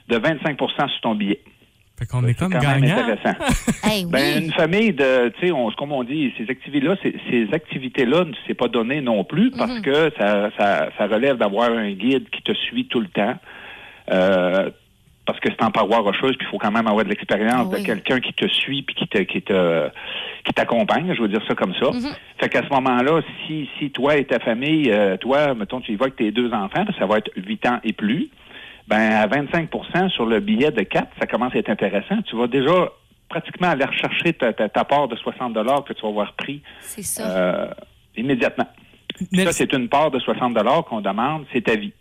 de 0.07 0.17
25% 0.17 0.89
sur 0.89 1.01
ton 1.01 1.15
billet. 1.15 1.41
Fait 1.97 2.05
qu'on 2.05 2.25
est 2.27 2.33
comme 2.37 2.51
quand 2.51 2.59
même 2.61 2.81
gagnant. 2.81 2.97
intéressant. 2.97 3.37
Hey, 3.85 4.03
oui. 4.05 4.11
Ben, 4.11 4.43
une 4.43 4.51
famille 4.51 4.91
de, 4.93 5.29
tu 5.39 5.47
sais, 5.47 5.51
on- 5.53 5.71
comme 5.71 5.91
on 5.93 6.03
dit, 6.03 6.33
ces 6.37 6.49
activités-là, 6.49 6.95
ces, 7.01 7.15
ces 7.29 7.47
activités-là, 7.53 8.25
c'est 8.47 8.53
pas 8.53 8.67
donné 8.67 8.99
non 9.01 9.23
plus 9.23 9.51
parce 9.51 9.79
que 9.79 10.11
ça, 10.17 10.49
ça, 10.57 10.89
ça 10.97 11.07
relève 11.07 11.37
d'avoir 11.37 11.69
un 11.71 11.91
guide 11.91 12.29
qui 12.31 12.41
te 12.41 12.51
suit 12.53 12.85
tout 12.87 12.99
le 12.99 13.07
temps. 13.07 13.35
Euh, 14.11 14.69
parce 15.25 15.39
que 15.39 15.49
c'est 15.49 15.63
en 15.63 15.71
paroi 15.71 15.99
rocheuse, 15.99 16.35
puis 16.37 16.45
il 16.47 16.51
faut 16.51 16.59
quand 16.59 16.69
même 16.71 16.85
avoir 16.85 17.03
de 17.03 17.09
l'expérience 17.09 17.67
Oui. 17.73 17.79
de 17.81 17.85
quelqu'un 17.85 18.19
qui 18.19 18.31
te 18.33 18.47
suit 18.47 18.83
puis 18.83 18.93
qui 18.93 19.07
te, 19.07 19.17
qui 19.19 19.41
te, 19.41 19.89
qui 20.43 20.53
t'accompagne. 20.53 21.11
Je 21.15 21.21
veux 21.21 21.27
dire 21.27 21.41
ça 21.47 21.55
comme 21.55 21.73
ça. 21.75 21.87
Fait 22.39 22.47
qu'à 22.49 22.61
ce 22.61 22.69
moment-là, 22.69 23.21
si, 23.47 23.67
si 23.79 23.89
toi 23.89 24.17
et 24.17 24.25
ta 24.25 24.37
famille, 24.39 24.91
euh, 24.91 25.17
toi, 25.17 25.55
mettons, 25.55 25.81
tu 25.81 25.93
y 25.93 25.95
vas 25.95 26.05
avec 26.05 26.17
tes 26.17 26.31
deux 26.31 26.51
enfants, 26.53 26.85
ça 26.99 27.05
va 27.07 27.17
être 27.17 27.31
8 27.37 27.65
ans 27.65 27.79
et 27.83 27.93
plus. 27.93 28.29
Ben, 28.87 29.11
à 29.13 29.27
25% 29.27 30.09
sur 30.09 30.25
le 30.25 30.39
billet 30.39 30.71
de 30.71 30.81
4, 30.81 31.07
ça 31.19 31.25
commence 31.25 31.55
à 31.55 31.57
être 31.57 31.69
intéressant. 31.69 32.21
Tu 32.27 32.35
vas 32.35 32.47
déjà 32.47 32.89
pratiquement 33.29 33.69
aller 33.69 33.85
rechercher 33.85 34.33
ta, 34.33 34.53
ta, 34.53 34.69
ta 34.69 34.83
part 34.83 35.07
de 35.07 35.15
60 35.15 35.53
que 35.85 35.93
tu 35.93 36.01
vas 36.03 36.07
avoir 36.09 36.33
pris 36.33 36.61
C'est 36.81 37.01
ça. 37.01 37.27
euh, 37.27 37.67
immédiatement. 38.15 38.67
Ça, 39.33 39.51
c'est 39.53 39.73
une 39.73 39.89
part 39.89 40.11
de 40.11 40.19
60 40.19 40.55
qu'on 40.87 41.01
demande, 41.01 41.45
c'est 41.51 41.61
ta 41.61 41.75
vie. 41.75 41.93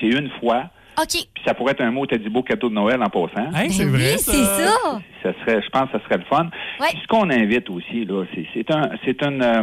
C'est 0.00 0.06
une 0.08 0.30
fois. 0.40 0.70
OK. 0.98 1.08
Puis 1.34 1.42
ça 1.44 1.54
pourrait 1.54 1.72
être 1.72 1.80
un 1.80 1.90
mot, 1.90 2.04
t'as 2.06 2.18
dit 2.18 2.28
beau 2.28 2.42
cadeau 2.42 2.68
de 2.68 2.74
Noël 2.74 3.02
en 3.02 3.08
passant. 3.08 3.50
Hey, 3.54 3.70
c'est 3.70 3.84
vrai, 3.84 4.12
oui, 4.14 4.18
c'est 4.18 4.32
ça. 4.44 5.00
Ça 5.22 5.32
serait, 5.40 5.62
je 5.62 5.68
pense 5.70 5.90
que 5.90 5.98
ça 5.98 6.04
serait 6.04 6.18
le 6.18 6.24
fun. 6.24 6.50
Ouais. 6.80 6.88
Puis 6.90 6.98
ce 7.02 7.06
qu'on 7.06 7.30
invite 7.30 7.70
aussi, 7.70 8.04
là, 8.04 8.24
c'est, 8.34 8.46
c'est 8.52 8.70
un, 8.74 8.90
c'est 9.04 9.22
une, 9.22 9.42
euh, 9.42 9.62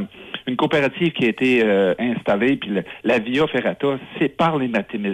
une 0.49 0.57
coopérative 0.57 1.11
qui 1.13 1.25
a 1.25 1.29
été 1.29 1.61
euh, 1.63 1.93
installée, 1.99 2.57
puis 2.57 2.69
le- 2.69 2.83
la 3.03 3.19
Via 3.19 3.47
Ferrata, 3.47 3.97
c'est 4.17 4.29
par 4.29 4.57
les, 4.57 4.69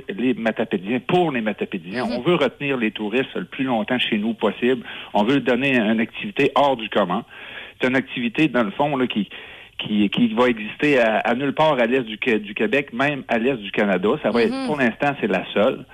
les 0.09 0.33
Matapédiens, 0.33 0.99
pour 1.07 1.31
les 1.31 1.41
Matapédiens. 1.41 2.03
On 2.17 2.21
veut 2.21 2.35
retenir 2.35 2.77
les 2.77 2.91
touristes 2.91 3.33
le 3.35 3.45
plus 3.45 3.63
longtemps 3.65 3.99
chez 3.99 4.17
nous 4.17 4.33
possible. 4.33 4.83
On 5.13 5.23
veut 5.23 5.39
donner 5.39 5.77
une 5.77 5.99
activité 5.99 6.51
hors 6.55 6.75
du 6.77 6.89
commun. 6.89 7.23
C'est 7.79 7.87
une 7.87 7.95
activité, 7.95 8.47
dans 8.47 8.63
le 8.63 8.71
fond, 8.71 8.95
là, 8.97 9.05
qui, 9.07 9.29
qui, 9.77 10.09
qui 10.09 10.33
va 10.33 10.47
exister 10.47 10.99
à, 10.99 11.17
à 11.19 11.35
nulle 11.35 11.53
part 11.53 11.73
à 11.79 11.85
l'est 11.85 12.01
du, 12.03 12.17
du 12.39 12.53
Québec, 12.53 12.93
même 12.93 13.23
à 13.27 13.37
l'est 13.37 13.57
du 13.57 13.71
Canada. 13.71 14.09
Ça 14.23 14.31
va 14.31 14.43
être, 14.43 14.65
pour 14.65 14.77
l'instant, 14.77 15.13
c'est 15.21 15.27
la 15.27 15.43
seule. 15.53 15.85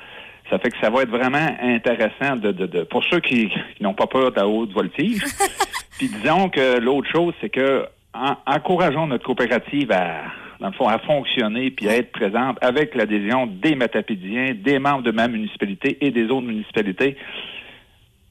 Ça 0.49 0.59
fait 0.59 0.69
que 0.69 0.77
ça 0.81 0.89
va 0.89 1.03
être 1.03 1.09
vraiment 1.09 1.47
intéressant 1.61 2.35
de, 2.35 2.51
de, 2.51 2.65
de- 2.65 2.83
pour 2.83 3.03
ceux 3.05 3.19
qui, 3.21 3.47
qui 3.75 3.83
n'ont 3.83 3.93
pas 3.93 4.07
peur 4.07 4.31
de 4.31 4.35
la 4.35 4.47
haute 4.47 4.71
voltige. 4.73 5.23
Puis 5.97 6.09
disons 6.09 6.49
que 6.49 6.79
l'autre 6.79 7.09
chose, 7.09 7.33
c'est 7.41 7.49
que 7.49 7.85
en- 8.13 8.35
encourageons 8.45 9.07
notre 9.07 9.25
coopérative 9.25 9.91
à, 9.91 10.23
dans 10.59 10.67
le 10.67 10.73
fond, 10.73 10.87
à 10.87 10.99
fonctionner 10.99 11.71
puis 11.71 11.87
à 11.89 11.97
être 11.97 12.11
présente 12.11 12.57
avec 12.61 12.95
l'adhésion 12.95 13.47
des 13.47 13.75
Matapédiens, 13.75 14.53
des 14.55 14.79
membres 14.79 15.03
de 15.03 15.11
ma 15.11 15.27
municipalité 15.27 15.97
et 16.01 16.11
des 16.11 16.25
autres 16.25 16.47
municipalités 16.47 17.17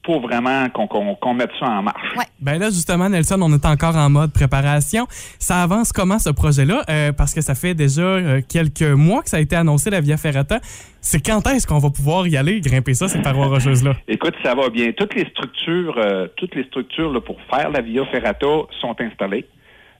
pour 0.03 0.19
vraiment 0.19 0.67
qu'on 0.69 1.33
mette 1.35 1.51
ça 1.59 1.67
en 1.67 1.83
marche. 1.83 2.01
Ouais. 2.17 2.23
Ben 2.39 2.57
là, 2.57 2.71
justement, 2.71 3.07
Nelson, 3.07 3.37
on 3.39 3.53
est 3.53 3.65
encore 3.67 3.95
en 3.95 4.09
mode 4.09 4.33
préparation. 4.33 5.05
Ça 5.37 5.61
avance 5.61 5.91
comment 5.93 6.17
ce 6.17 6.31
projet-là? 6.31 6.81
Euh, 6.89 7.11
parce 7.11 7.35
que 7.35 7.41
ça 7.41 7.53
fait 7.53 7.75
déjà 7.75 8.01
euh, 8.01 8.41
quelques 8.49 8.81
mois 8.81 9.21
que 9.21 9.29
ça 9.29 9.37
a 9.37 9.41
été 9.41 9.55
annoncé, 9.55 9.91
la 9.91 10.01
Via 10.01 10.17
Ferrata. 10.17 10.59
C'est 11.01 11.23
quand 11.23 11.45
est-ce 11.47 11.67
qu'on 11.67 11.77
va 11.77 11.91
pouvoir 11.91 12.27
y 12.27 12.35
aller, 12.35 12.61
grimper 12.61 12.95
ça, 12.95 13.07
ces 13.09 13.21
parois 13.21 13.45
rocheuses-là? 13.45 13.93
Écoute, 14.07 14.33
ça 14.43 14.55
va 14.55 14.69
bien. 14.71 14.91
Toutes 14.91 15.13
les 15.13 15.25
structures, 15.29 15.93
euh, 15.99 16.27
toutes 16.35 16.55
les 16.55 16.63
structures 16.63 17.13
là, 17.13 17.21
pour 17.21 17.37
faire 17.53 17.69
la 17.69 17.81
Via 17.81 18.03
Ferrata 18.07 18.47
sont 18.81 18.95
installées. 18.99 19.45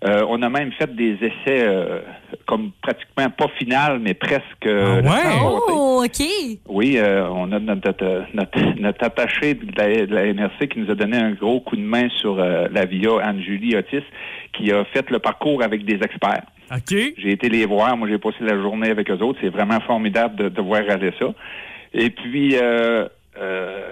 Euh, 0.03 0.25
on 0.27 0.41
a 0.41 0.49
même 0.49 0.71
fait 0.71 0.95
des 0.95 1.13
essais 1.13 1.61
euh, 1.63 1.99
comme 2.47 2.71
pratiquement 2.81 3.29
pas 3.29 3.47
final, 3.59 3.99
mais 3.99 4.15
presque. 4.15 4.65
euh, 4.65 4.99
Ah 5.05 5.09
ouais? 5.09 5.39
Oh, 5.69 6.03
OK. 6.03 6.25
Oui, 6.67 6.97
euh, 6.97 7.27
on 7.29 7.51
a 7.51 7.59
notre, 7.59 8.25
notre, 8.33 8.79
notre- 8.81 9.03
attaché 9.05 9.53
de 9.53 9.71
la, 9.77 10.05
de 10.07 10.15
la 10.15 10.33
NRC 10.33 10.67
qui 10.69 10.79
nous 10.79 10.89
a 10.89 10.95
donné 10.95 11.17
un 11.17 11.31
gros 11.33 11.59
coup 11.59 11.75
de 11.75 11.81
main 11.83 12.09
sur 12.17 12.39
euh, 12.39 12.67
la 12.71 12.85
VIA, 12.85 13.19
Anne-Julie 13.23 13.75
Otis, 13.75 14.03
qui 14.53 14.71
a 14.71 14.83
fait 14.85 15.07
le 15.11 15.19
parcours 15.19 15.61
avec 15.61 15.85
des 15.85 15.95
experts. 16.03 16.45
OK. 16.73 16.95
J'ai 17.17 17.31
été 17.31 17.49
les 17.49 17.65
voir, 17.67 17.95
moi 17.95 18.07
j'ai 18.09 18.17
passé 18.17 18.37
la 18.41 18.59
journée 18.59 18.89
avec 18.89 19.09
eux 19.11 19.19
autres. 19.21 19.37
C'est 19.43 19.49
vraiment 19.49 19.79
formidable 19.81 20.35
de, 20.35 20.49
de 20.49 20.61
voir 20.61 20.81
aller 20.89 21.11
ça. 21.19 21.27
Et 21.93 22.09
puis, 22.09 22.55
euh, 22.55 23.07
euh, 23.37 23.91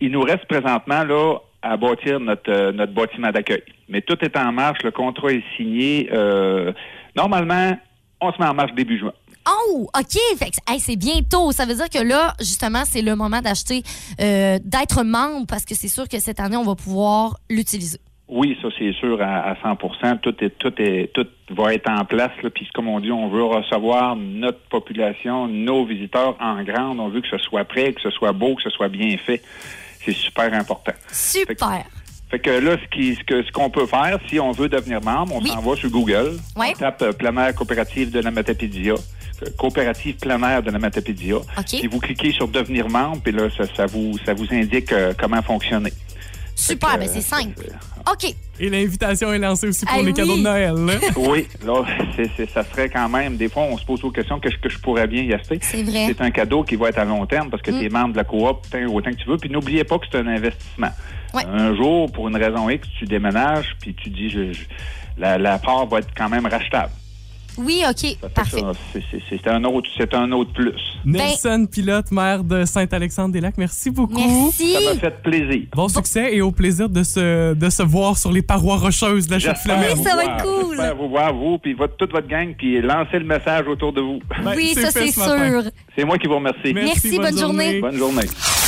il 0.00 0.10
nous 0.12 0.22
reste 0.22 0.46
présentement 0.46 1.02
là 1.04 1.34
à 1.62 1.76
bâtir 1.76 2.20
notre, 2.20 2.50
euh, 2.50 2.72
notre 2.72 2.92
bâtiment 2.92 3.30
d'accueil. 3.30 3.62
Mais 3.88 4.00
tout 4.00 4.16
est 4.22 4.36
en 4.36 4.52
marche, 4.52 4.82
le 4.82 4.90
contrat 4.90 5.32
est 5.32 5.44
signé. 5.56 6.08
Euh, 6.12 6.72
normalement, 7.16 7.76
on 8.20 8.32
se 8.32 8.38
met 8.38 8.46
en 8.46 8.54
marche 8.54 8.72
début 8.74 8.98
juin. 8.98 9.12
Oh, 9.48 9.88
OK. 9.98 10.20
Hey, 10.68 10.78
c'est 10.78 10.96
bientôt. 10.96 11.52
Ça 11.52 11.64
veut 11.64 11.74
dire 11.74 11.88
que 11.88 12.02
là, 12.06 12.34
justement, 12.38 12.84
c'est 12.84 13.02
le 13.02 13.16
moment 13.16 13.40
d'acheter, 13.40 13.82
euh, 14.20 14.58
d'être 14.62 15.02
membre 15.04 15.46
parce 15.46 15.64
que 15.64 15.74
c'est 15.74 15.88
sûr 15.88 16.06
que 16.08 16.18
cette 16.18 16.40
année, 16.40 16.56
on 16.56 16.64
va 16.64 16.74
pouvoir 16.74 17.38
l'utiliser. 17.48 17.98
Oui, 18.28 18.58
ça 18.60 18.68
c'est 18.78 18.92
sûr 18.92 19.22
à, 19.22 19.52
à 19.52 19.56
100 19.62 19.76
Tout 20.20 20.44
est 20.44 20.50
tout 20.58 20.72
est 20.76 21.10
tout 21.14 21.26
va 21.48 21.72
être 21.72 21.90
en 21.90 22.04
place. 22.04 22.30
Là. 22.42 22.50
Puis 22.50 22.68
comme 22.74 22.86
on 22.86 23.00
dit, 23.00 23.10
on 23.10 23.28
veut 23.28 23.42
recevoir 23.42 24.16
notre 24.16 24.60
population, 24.68 25.48
nos 25.48 25.86
visiteurs 25.86 26.36
en 26.38 26.62
grande. 26.62 27.00
On 27.00 27.08
veut 27.08 27.22
que 27.22 27.28
ce 27.28 27.38
soit 27.38 27.64
prêt, 27.64 27.94
que 27.94 28.02
ce 28.02 28.10
soit 28.10 28.32
beau, 28.32 28.54
que 28.54 28.62
ce 28.62 28.70
soit 28.70 28.90
bien 28.90 29.16
fait. 29.16 29.40
C'est 30.12 30.14
super 30.16 30.52
important. 30.54 30.92
Super. 31.12 31.84
Fait 32.30 32.38
que 32.38 32.50
là, 32.50 32.76
ce 32.76 33.14
ce 33.14 33.24
que- 33.24 33.42
ce 33.42 33.52
qu'on 33.52 33.70
peut 33.70 33.86
faire, 33.86 34.18
si 34.28 34.38
on 34.40 34.52
veut 34.52 34.68
devenir 34.68 35.02
membre, 35.02 35.34
on 35.34 35.40
Oui. 35.42 35.48
s'en 35.50 35.60
va 35.60 35.76
sur 35.76 35.90
Google. 35.90 36.38
Ouais. 36.56 36.72
On 36.76 36.78
tape 36.78 37.02
euh, 37.02 37.12
plein 37.12 37.34
air 37.36 37.54
coopérative 37.54 38.10
de 38.10 38.20
la 38.20 38.30
Matapédia. 38.30 38.94
euh, 38.94 39.46
Coopérative 39.56 40.16
plein 40.16 40.42
air 40.42 40.62
de 40.62 40.70
la 40.70 40.78
Matapédia. 40.78 41.36
OK. 41.36 41.44
Puis 41.66 41.86
vous 41.86 42.00
cliquez 42.00 42.32
sur 42.32 42.48
devenir 42.48 42.88
membre, 42.88 43.20
puis 43.22 43.32
là, 43.32 43.48
ça, 43.56 43.64
ça 43.74 43.86
vous 43.86 44.16
ça 44.26 44.34
vous 44.34 44.46
indique 44.52 44.92
euh, 44.92 45.12
comment 45.18 45.40
fonctionner. 45.42 45.92
Super, 46.60 46.94
que, 46.94 46.98
ben 47.00 47.08
c'est 47.08 47.18
euh, 47.18 47.20
simple. 47.38 47.66
OK. 48.10 48.34
Et 48.60 48.68
l'invitation 48.68 49.32
est 49.32 49.38
lancée 49.38 49.68
aussi 49.68 49.84
pour 49.86 49.98
les 49.98 50.06
oui. 50.06 50.14
cadeaux 50.14 50.36
de 50.36 50.42
Noël. 50.42 50.74
là. 50.74 50.92
Oui, 51.16 51.46
là, 51.64 51.84
c'est, 52.16 52.30
c'est- 52.36 52.50
ça 52.50 52.64
serait 52.64 52.88
quand 52.88 53.08
même. 53.08 53.36
Des 53.36 53.48
fois, 53.48 53.62
on 53.64 53.76
se 53.78 53.84
pose 53.84 54.02
aux 54.04 54.10
questions 54.10 54.40
que, 54.40 54.50
je- 54.50 54.58
que 54.58 54.68
je 54.68 54.78
pourrais 54.78 55.06
bien 55.06 55.22
y 55.22 55.32
acheter? 55.32 55.58
C'est 55.62 55.82
vrai. 55.82 56.06
C'est 56.08 56.20
un 56.20 56.30
cadeau 56.30 56.64
qui 56.64 56.76
va 56.76 56.88
être 56.88 56.98
à 56.98 57.04
long 57.04 57.24
terme 57.26 57.50
parce 57.50 57.62
que 57.62 57.70
Mm. 57.70 57.78
tu 57.78 57.86
es 57.86 57.88
membre 57.88 58.12
de 58.12 58.16
la 58.18 58.24
coop 58.24 58.66
tant 58.70 58.84
autant 58.92 59.10
que 59.10 59.16
tu 59.16 59.28
veux. 59.28 59.36
Puis 59.36 59.50
n'oubliez 59.50 59.84
pas 59.84 59.98
que 59.98 60.06
c'est 60.10 60.18
un 60.18 60.26
investissement. 60.26 60.90
Ouais. 61.34 61.44
Un 61.46 61.76
jour, 61.76 62.10
pour 62.10 62.28
une 62.28 62.36
raison 62.36 62.68
X, 62.70 62.88
tu 62.98 63.04
déménages, 63.04 63.76
puis 63.80 63.94
tu 63.94 64.08
dis, 64.10 64.30
je, 64.30 64.52
je- 64.52 64.64
la, 65.18 65.36
la 65.38 65.58
part 65.58 65.86
va 65.86 65.98
être 65.98 66.08
quand 66.16 66.28
même 66.28 66.46
rachetable. 66.46 66.90
Oui, 67.58 67.82
OK. 67.88 68.30
Parfait. 68.34 68.62
c'est, 69.28 69.48
un 69.48 69.64
autre, 69.64 69.88
un 70.12 70.32
autre 70.32 70.52
plus. 70.52 70.72
Nelson 71.04 71.66
Pilote, 71.70 72.10
maire 72.12 72.44
de 72.44 72.64
Saint-Alexandre-des-Lacs, 72.64 73.58
merci 73.58 73.90
beaucoup. 73.90 74.14
Merci. 74.16 74.74
Ça 74.74 74.80
m'a 74.80 75.00
fait 75.00 75.22
plaisir. 75.22 75.62
Bon 75.74 75.88
succès 75.88 76.34
et 76.34 76.40
au 76.40 76.52
plaisir 76.52 76.88
de 76.88 77.02
se, 77.02 77.54
de 77.54 77.70
se 77.70 77.82
voir 77.82 78.16
sur 78.16 78.32
les 78.32 78.42
parois 78.42 78.76
rocheuses 78.76 79.26
de 79.26 79.32
la 79.32 79.38
chute 79.38 79.50
J'espère 79.54 79.78
flamande. 79.80 79.98
vous 79.98 80.04
ça 80.04 80.16
va 80.16 80.22
voir. 80.22 80.36
être 80.36 80.44
cool. 80.44 80.76
J'espère 80.76 80.96
vous 80.96 81.08
voir, 81.08 81.34
vous, 81.34 81.58
puis 81.58 81.72
votre, 81.74 81.96
toute 81.96 82.12
votre 82.12 82.28
gang, 82.28 82.54
puis 82.56 82.80
lancez 82.80 83.18
le 83.18 83.24
message 83.24 83.66
autour 83.66 83.92
de 83.92 84.00
vous. 84.00 84.20
Ben, 84.44 84.54
oui, 84.56 84.74
ça, 84.74 84.90
c'est 84.90 85.08
ce 85.08 85.20
sûr. 85.20 85.62
C'est 85.96 86.04
moi 86.04 86.18
qui 86.18 86.26
vous 86.26 86.36
remercie. 86.36 86.72
Merci, 86.72 87.18
bonne 87.18 87.38
journée. 87.38 87.80
Bonne 87.80 87.96
journée. 87.96 88.26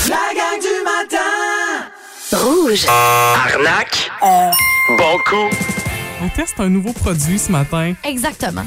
La 0.09 0.17
gang 0.35 0.61
du 0.61 0.85
matin 0.85 1.91
Rouge. 2.33 2.87
Arnaque. 2.89 4.11
Bon 4.21 5.19
coup. 5.27 5.90
On 6.23 6.29
teste 6.29 6.61
un 6.61 6.69
nouveau 6.69 6.93
produit 6.93 7.39
ce 7.39 7.51
matin. 7.51 7.95
Exactement. 8.05 8.65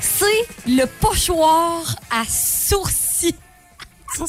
C'est 0.00 0.46
le 0.66 0.84
pochoir 0.86 1.96
à 2.10 2.24
sourcils. 2.24 3.34
Ça, 4.16 4.24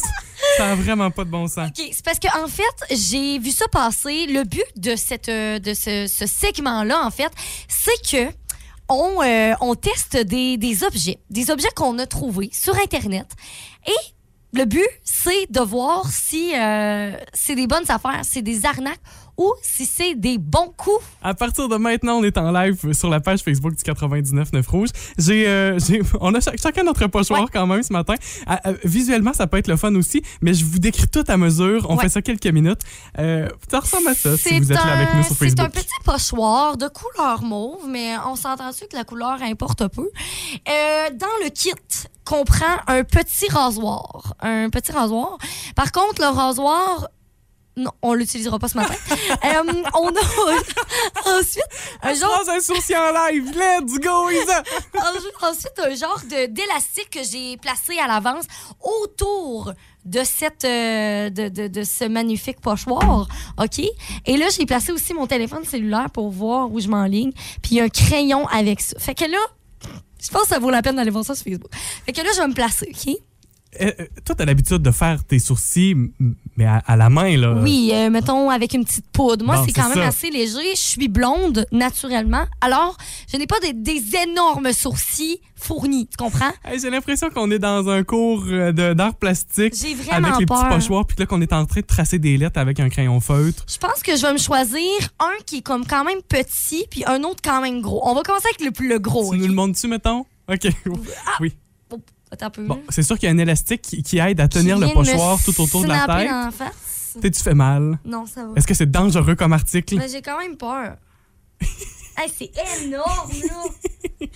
ça 0.57 0.71
a 0.71 0.75
vraiment 0.75 1.11
pas 1.11 1.25
de 1.25 1.29
bon 1.29 1.47
sens. 1.47 1.69
OK, 1.69 1.85
c'est 1.91 2.03
parce 2.03 2.17
que 2.17 2.43
en 2.43 2.47
fait, 2.47 2.95
j'ai 2.95 3.37
vu 3.37 3.51
ça 3.51 3.67
passer. 3.67 4.25
Le 4.25 4.43
but 4.43 4.63
de 4.77 4.95
cette 4.95 5.29
euh, 5.29 5.59
de 5.59 5.75
ce, 5.75 6.07
ce 6.07 6.25
segment-là, 6.25 7.05
en 7.05 7.11
fait, 7.11 7.31
c'est 7.67 8.01
que 8.11 8.33
on, 8.89 9.21
euh, 9.21 9.53
on 9.61 9.75
teste 9.75 10.17
des, 10.17 10.57
des 10.57 10.83
objets, 10.83 11.19
des 11.29 11.51
objets 11.51 11.69
qu'on 11.75 11.99
a 11.99 12.07
trouvés 12.07 12.49
sur 12.51 12.75
Internet. 12.77 13.27
Et 13.85 14.57
le 14.57 14.65
but, 14.65 14.87
c'est 15.03 15.51
de 15.51 15.59
voir 15.59 16.09
si 16.09 16.51
euh, 16.55 17.11
c'est 17.33 17.55
des 17.55 17.67
bonnes 17.67 17.89
affaires, 17.89 18.21
c'est 18.23 18.41
des 18.41 18.65
arnaques 18.65 18.99
ou 19.37 19.53
si 19.61 19.85
c'est 19.85 20.15
des 20.15 20.37
bons 20.37 20.71
coups. 20.77 21.03
À 21.21 21.33
partir 21.33 21.67
de 21.67 21.75
maintenant, 21.77 22.15
on 22.19 22.23
est 22.23 22.37
en 22.37 22.51
live 22.51 22.93
sur 22.93 23.09
la 23.09 23.19
page 23.19 23.41
Facebook 23.41 23.75
du 23.75 23.83
99.9 23.83 24.67
Rouge. 24.67 24.89
J'ai, 25.17 25.47
euh, 25.47 25.77
j'ai- 25.79 26.01
on 26.21 26.33
a 26.33 26.39
chac- 26.39 26.59
chacun 26.61 26.83
notre 26.83 27.07
pochoir 27.07 27.41
Ouais. 27.41 27.47
quand 27.51 27.67
même 27.67 27.83
ce 27.83 27.91
matin. 27.93 28.15
Ah, 28.47 28.61
euh, 28.67 28.75
visuellement, 28.83 29.33
ça 29.33 29.47
peut 29.47 29.57
être 29.57 29.67
le 29.67 29.77
fun 29.77 29.93
aussi, 29.95 30.21
mais 30.41 30.53
je 30.53 30.63
vous 30.65 30.79
décris 30.79 31.07
tout 31.07 31.23
à 31.27 31.37
mesure. 31.37 31.85
On 31.89 31.95
Ouais. 31.95 32.03
fait 32.03 32.09
ça 32.09 32.21
quelques 32.21 32.47
minutes. 32.47 32.81
Euh, 33.19 33.47
ça 33.69 33.79
ressemble 33.79 34.07
à 34.09 34.13
ça 34.15 34.35
si 34.37 34.43
C'est 34.43 34.59
vous 34.59 34.71
êtes 34.71 34.77
là 34.77 34.85
un- 34.85 34.89
avec 35.01 35.13
nous 35.15 35.23
sur 35.23 35.35
C'est 35.35 35.45
un 35.59 35.63
Facebook. 35.65 35.71
petit 35.71 36.03
pochoir 36.03 36.77
de 36.77 36.87
couleur 36.87 37.41
mauve, 37.43 37.87
mais 37.89 38.15
on 38.27 38.35
s'entend-tu 38.35 38.87
que 38.87 38.95
la 38.95 39.03
couleur 39.03 39.37
importe 39.41 39.87
peu. 39.89 40.09
Euh, 40.69 41.09
dans 41.13 41.27
le 41.43 41.49
kit 41.49 41.71
comprend 42.23 42.65
un 42.87 43.03
petit 43.03 43.47
rasoir. 43.51 44.33
Un 44.41 44.69
petit 44.69 44.91
rasoir. 44.91 45.37
Par 45.75 45.91
contre, 45.91 46.21
le 46.21 46.27
rasoir, 46.27 47.07
non, 47.77 47.91
on 48.01 48.13
l'utilisera 48.13 48.57
pas 48.59 48.67
ce 48.67 48.77
matin. 48.77 48.93
Euh, 49.43 49.63
on 49.95 50.07
a 50.09 50.19
ensuite 51.39 51.63
un 52.01 52.13
genre 52.13 52.31
Phrase 52.43 52.49
un 52.49 52.59
sourcil 52.59 52.95
en 52.95 53.11
live. 53.11 53.45
Let's 53.55 53.99
go, 53.99 54.29
Isa! 54.29 54.63
Ensuite, 55.41 55.79
un 55.79 55.95
genre 55.95 56.21
d'élastique 56.29 57.09
que 57.11 57.23
j'ai 57.23 57.57
placé 57.57 57.97
à 57.99 58.07
l'avance 58.07 58.45
autour 58.81 59.73
de 60.05 60.23
cette 60.23 60.63
euh, 60.65 61.29
de, 61.29 61.49
de- 61.49 61.67
de 61.67 61.83
ce 61.83 62.05
magnifique 62.05 62.61
pochoir. 62.61 63.27
OK? 63.61 63.79
Et 64.25 64.37
là, 64.37 64.47
j'ai 64.49 64.65
placé 64.65 64.91
aussi 64.91 65.13
mon 65.13 65.27
téléphone 65.27 65.65
cellulaire 65.65 66.09
pour 66.11 66.29
voir 66.29 66.71
où 66.71 66.79
je 66.79 66.87
m'enligne. 66.87 67.31
Puis 67.61 67.79
un 67.79 67.89
crayon 67.89 68.47
avec 68.47 68.81
ça. 68.81 68.97
Fait 68.99 69.15
que 69.15 69.25
là, 69.25 69.39
je 70.21 70.29
pense 70.29 70.43
que 70.43 70.47
ça 70.49 70.59
vaut 70.59 70.69
la 70.71 70.81
peine 70.81 70.95
d'aller 70.95 71.11
voir 71.11 71.25
ça 71.25 71.35
sur 71.35 71.43
Facebook. 71.43 71.71
Fait 72.05 72.13
que 72.13 72.21
là, 72.21 72.29
je 72.35 72.39
vais 72.41 72.47
me 72.47 72.53
placer, 72.53 72.89
OK? 72.93 73.15
Euh, 73.81 73.91
euh, 73.99 74.05
toi, 74.23 74.35
t'as 74.35 74.45
l'habitude 74.45 74.77
de 74.77 74.91
faire 74.91 75.23
tes 75.23 75.39
sourcils, 75.39 75.95
mais 76.57 76.65
à, 76.65 76.77
à 76.85 76.95
la 76.95 77.09
main, 77.09 77.35
là. 77.37 77.55
Oui, 77.61 77.91
euh, 77.93 78.09
mettons 78.09 78.49
avec 78.49 78.73
une 78.73 78.85
petite 78.85 79.07
poudre. 79.11 79.45
Moi, 79.45 79.55
Bon, 79.57 79.63
c'est 79.65 79.71
quand 79.73 79.89
même 79.89 79.97
ça. 79.97 80.07
assez 80.07 80.29
léger. 80.29 80.71
Je 80.75 80.79
suis 80.79 81.07
blonde 81.07 81.65
naturellement. 81.71 82.45
Alors, 82.61 82.97
je 83.31 83.37
n'ai 83.37 83.47
pas 83.47 83.59
des, 83.59 83.73
des 83.73 84.01
énormes 84.23 84.71
sourcils 84.73 85.39
fournis. 85.55 86.07
Tu 86.07 86.17
comprends? 86.17 86.51
Hey, 86.63 86.79
J'ai 86.79 86.89
l'impression 86.89 87.29
qu'on 87.29 87.49
est 87.51 87.59
dans 87.59 87.89
un 87.89 88.03
cours 88.03 88.43
euh, 88.47 88.71
d'art 88.93 89.15
plastique 89.15 89.73
J'ai 89.75 89.93
vraiment 89.95 90.27
avec 90.27 90.39
les 90.41 90.45
peur. 90.45 90.59
petits 90.63 90.75
pochoirs, 90.75 91.05
puis 91.05 91.15
là 91.19 91.25
qu'on 91.25 91.41
est 91.41 91.53
en 91.53 91.65
train 91.65 91.81
de 91.81 91.85
tracer 91.85 92.19
des 92.19 92.37
lettres 92.37 92.59
avec 92.59 92.79
un 92.79 92.89
crayon 92.89 93.19
feutre. 93.19 93.65
Je 93.67 93.77
pense 93.77 94.01
que 94.03 94.15
je 94.15 94.21
vais 94.21 94.33
me 94.33 94.37
choisir 94.37 94.81
un 95.19 95.31
qui 95.45 95.57
est 95.57 95.61
comme 95.61 95.85
quand 95.85 96.03
même 96.03 96.21
petit, 96.27 96.85
puis 96.89 97.03
un 97.07 97.23
autre 97.23 97.41
quand 97.43 97.61
même 97.61 97.81
gros. 97.81 98.01
On 98.07 98.13
va 98.13 98.21
commencer 98.21 98.47
avec 98.47 98.61
le 98.65 98.71
plus 98.71 98.87
le 98.89 98.99
gros. 98.99 99.33
Tu 99.33 99.39
nous 99.39 99.47
le 99.47 99.53
montres-tu, 99.53 99.87
mettons? 99.87 100.25
OK. 100.51 100.67
Oui. 101.41 101.53
Oh, 101.91 101.95
attends 101.95 101.95
un 101.95 101.97
peu. 101.97 102.14
Bon, 102.67 102.81
c'est 102.89 103.03
sûr 103.03 103.17
qu'il 103.17 103.27
y 103.27 103.31
a 103.31 103.35
un 103.35 103.37
élastique 103.37 103.81
qui, 103.81 104.03
qui 104.03 104.17
aide 104.17 104.39
à 104.39 104.47
tenir 104.47 104.77
le 104.77 104.87
pochoir 104.93 105.37
tout 105.43 105.59
autour 105.61 105.83
de 105.83 105.87
la 105.87 106.05
tête. 106.05 106.29
dans 106.29 106.45
la 106.45 106.51
face. 106.51 107.17
Tu 107.21 107.31
fais 107.43 107.53
mal. 107.53 107.97
Non, 108.03 108.25
ça 108.25 108.45
va. 108.45 108.53
Est-ce 108.55 108.67
que 108.67 108.73
c'est 108.73 108.89
dangereux 108.91 109.35
comme 109.35 109.53
article? 109.53 109.95
Mais 109.97 110.09
j'ai 110.09 110.21
quand 110.21 110.37
même 110.39 110.57
peur. 110.57 110.95
Hey, 112.17 112.31
c'est 112.33 112.49
énorme, 112.85 113.29
là! 113.43 114.29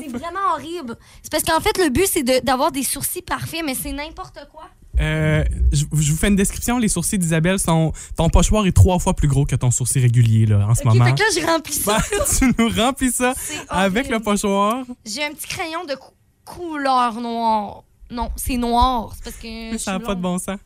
C'est 0.00 0.08
vraiment 0.08 0.52
horrible. 0.54 0.96
C'est 1.20 1.32
parce 1.32 1.42
qu'en 1.42 1.58
fait, 1.60 1.76
le 1.82 1.90
but, 1.90 2.06
c'est 2.06 2.22
de- 2.22 2.44
d'avoir 2.44 2.70
des 2.70 2.84
sourcils 2.84 3.22
parfaits, 3.22 3.62
mais 3.66 3.74
c'est 3.74 3.90
n'importe 3.90 4.38
quoi. 4.52 4.68
Euh, 5.00 5.42
je, 5.72 5.84
je 5.92 6.12
vous 6.12 6.16
fais 6.16 6.28
une 6.28 6.36
description. 6.36 6.78
Les 6.78 6.86
sourcils 6.86 7.18
d'Isabelle 7.18 7.58
sont. 7.58 7.92
Ton 8.16 8.28
pochoir 8.30 8.66
est 8.68 8.72
trois 8.72 9.00
fois 9.00 9.14
plus 9.14 9.26
gros 9.26 9.46
que 9.46 9.56
ton 9.56 9.72
sourcil 9.72 10.00
régulier, 10.00 10.46
là, 10.46 10.64
en 10.68 10.76
ce 10.76 10.84
moment. 10.84 11.04
fait 11.06 11.14
que 11.14 11.18
là, 11.20 11.26
j'ai 11.34 11.44
rempli 11.44 11.72
ça. 11.74 11.98
Ben, 12.10 12.24
tu 12.38 12.54
nous 12.56 12.68
remplis 12.84 13.10
ça 13.10 13.34
avec 13.68 14.08
le 14.08 14.20
pochoir. 14.20 14.84
J'ai 15.04 15.24
un 15.24 15.30
petit 15.32 15.48
crayon 15.48 15.84
de 15.86 15.94
cou- 15.96 16.12
couleur 16.48 17.14
noire. 17.20 17.84
Non, 18.10 18.30
c'est 18.36 18.56
noir. 18.56 19.12
C'est 19.16 19.24
parce 19.24 19.36
que. 19.36 19.78
Ça 19.78 19.92
n'a 19.92 20.00
pas 20.00 20.14
de 20.14 20.20
bon 20.20 20.38
sens. 20.38 20.58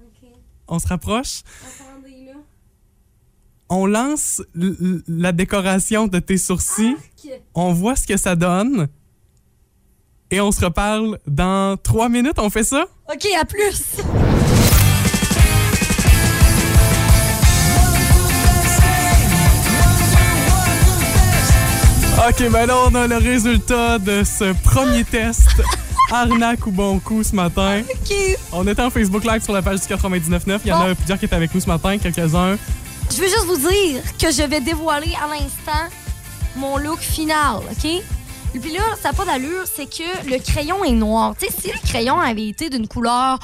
OK. 0.00 0.28
On 0.66 0.78
se 0.78 0.86
rapproche. 0.86 1.42
Attendez, 1.62 2.26
là. 2.26 2.32
On 3.68 3.86
lance 3.86 4.42
la 4.54 5.32
décoration 5.32 6.06
de 6.06 6.18
tes 6.18 6.38
sourcils. 6.38 6.96
Ok. 6.96 7.30
On 7.54 7.72
voit 7.72 7.96
ce 7.96 8.06
que 8.06 8.16
ça 8.16 8.36
donne. 8.36 8.88
Et 10.30 10.40
on 10.40 10.52
se 10.52 10.64
reparle 10.64 11.18
dans 11.26 11.76
trois 11.78 12.08
minutes. 12.08 12.38
On 12.38 12.50
fait 12.50 12.64
ça? 12.64 12.86
OK, 13.10 13.26
à 13.40 13.44
plus! 13.44 13.96
OK, 22.26 22.50
ben 22.50 22.66
là, 22.66 22.76
on 22.86 22.94
a 22.94 23.06
le 23.06 23.16
résultat 23.16 23.98
de 23.98 24.22
ce 24.24 24.52
premier 24.64 25.04
test. 25.04 25.48
Arnaque 26.10 26.66
ou 26.66 26.70
bon 26.70 26.98
coup 26.98 27.22
ce 27.22 27.34
matin. 27.34 27.82
OK. 27.88 28.14
On 28.52 28.66
était 28.66 28.82
en 28.82 28.90
Facebook 28.90 29.24
Live 29.24 29.42
sur 29.42 29.52
la 29.52 29.62
page 29.62 29.80
du 29.80 29.86
99.9. 29.86 30.60
Il 30.64 30.68
y 30.68 30.72
en 30.72 30.80
a 30.80 30.94
plusieurs 30.94 31.18
qui 31.18 31.26
étaient 31.26 31.36
avec 31.36 31.54
nous 31.54 31.60
ce 31.60 31.66
matin, 31.68 31.96
quelques-uns. 31.98 32.56
Je 33.10 33.16
veux 33.16 33.28
juste 33.28 33.44
vous 33.46 33.56
dire 33.58 34.02
que 34.18 34.30
je 34.32 34.42
vais 34.42 34.60
dévoiler 34.60 35.12
à 35.22 35.28
l'instant 35.28 35.94
mon 36.56 36.76
look 36.78 36.98
final, 36.98 37.58
OK? 37.70 37.90
Puis 38.60 38.72
là, 38.72 38.80
ça 39.00 39.10
n'a 39.10 39.14
pas 39.14 39.24
d'allure, 39.26 39.64
c'est 39.72 39.86
que 39.86 40.28
le 40.30 40.38
crayon 40.38 40.82
est 40.84 40.92
noir. 40.92 41.34
Tu 41.38 41.46
sais, 41.46 41.52
si 41.60 41.68
le 41.68 41.78
crayon 41.86 42.18
avait 42.18 42.48
été 42.48 42.68
d'une 42.70 42.88
couleur 42.88 43.38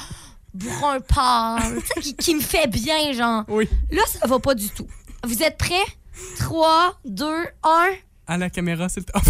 brun 0.53 0.99
pâle, 0.99 1.77
qui, 2.01 2.15
qui 2.15 2.35
me 2.35 2.41
fait 2.41 2.67
bien, 2.67 3.13
genre, 3.13 3.43
Oui. 3.47 3.69
là, 3.91 4.01
ça 4.07 4.27
va 4.27 4.39
pas 4.39 4.55
du 4.55 4.69
tout. 4.69 4.87
Vous 5.23 5.43
êtes 5.43 5.57
prêts? 5.57 5.85
3, 6.39 6.95
2, 7.05 7.25
1. 7.63 7.69
À 8.27 8.37
la 8.37 8.49
caméra, 8.49 8.89
c'est 8.89 9.01
le 9.01 9.05
top. 9.05 9.23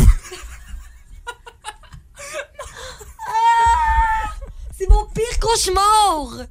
C'est 4.78 4.90
mon 4.90 5.06
pire 5.08 5.40
cauchemar! 5.40 6.46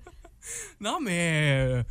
non, 0.81 0.99
mais. 1.01 1.67
euh, 1.69 1.83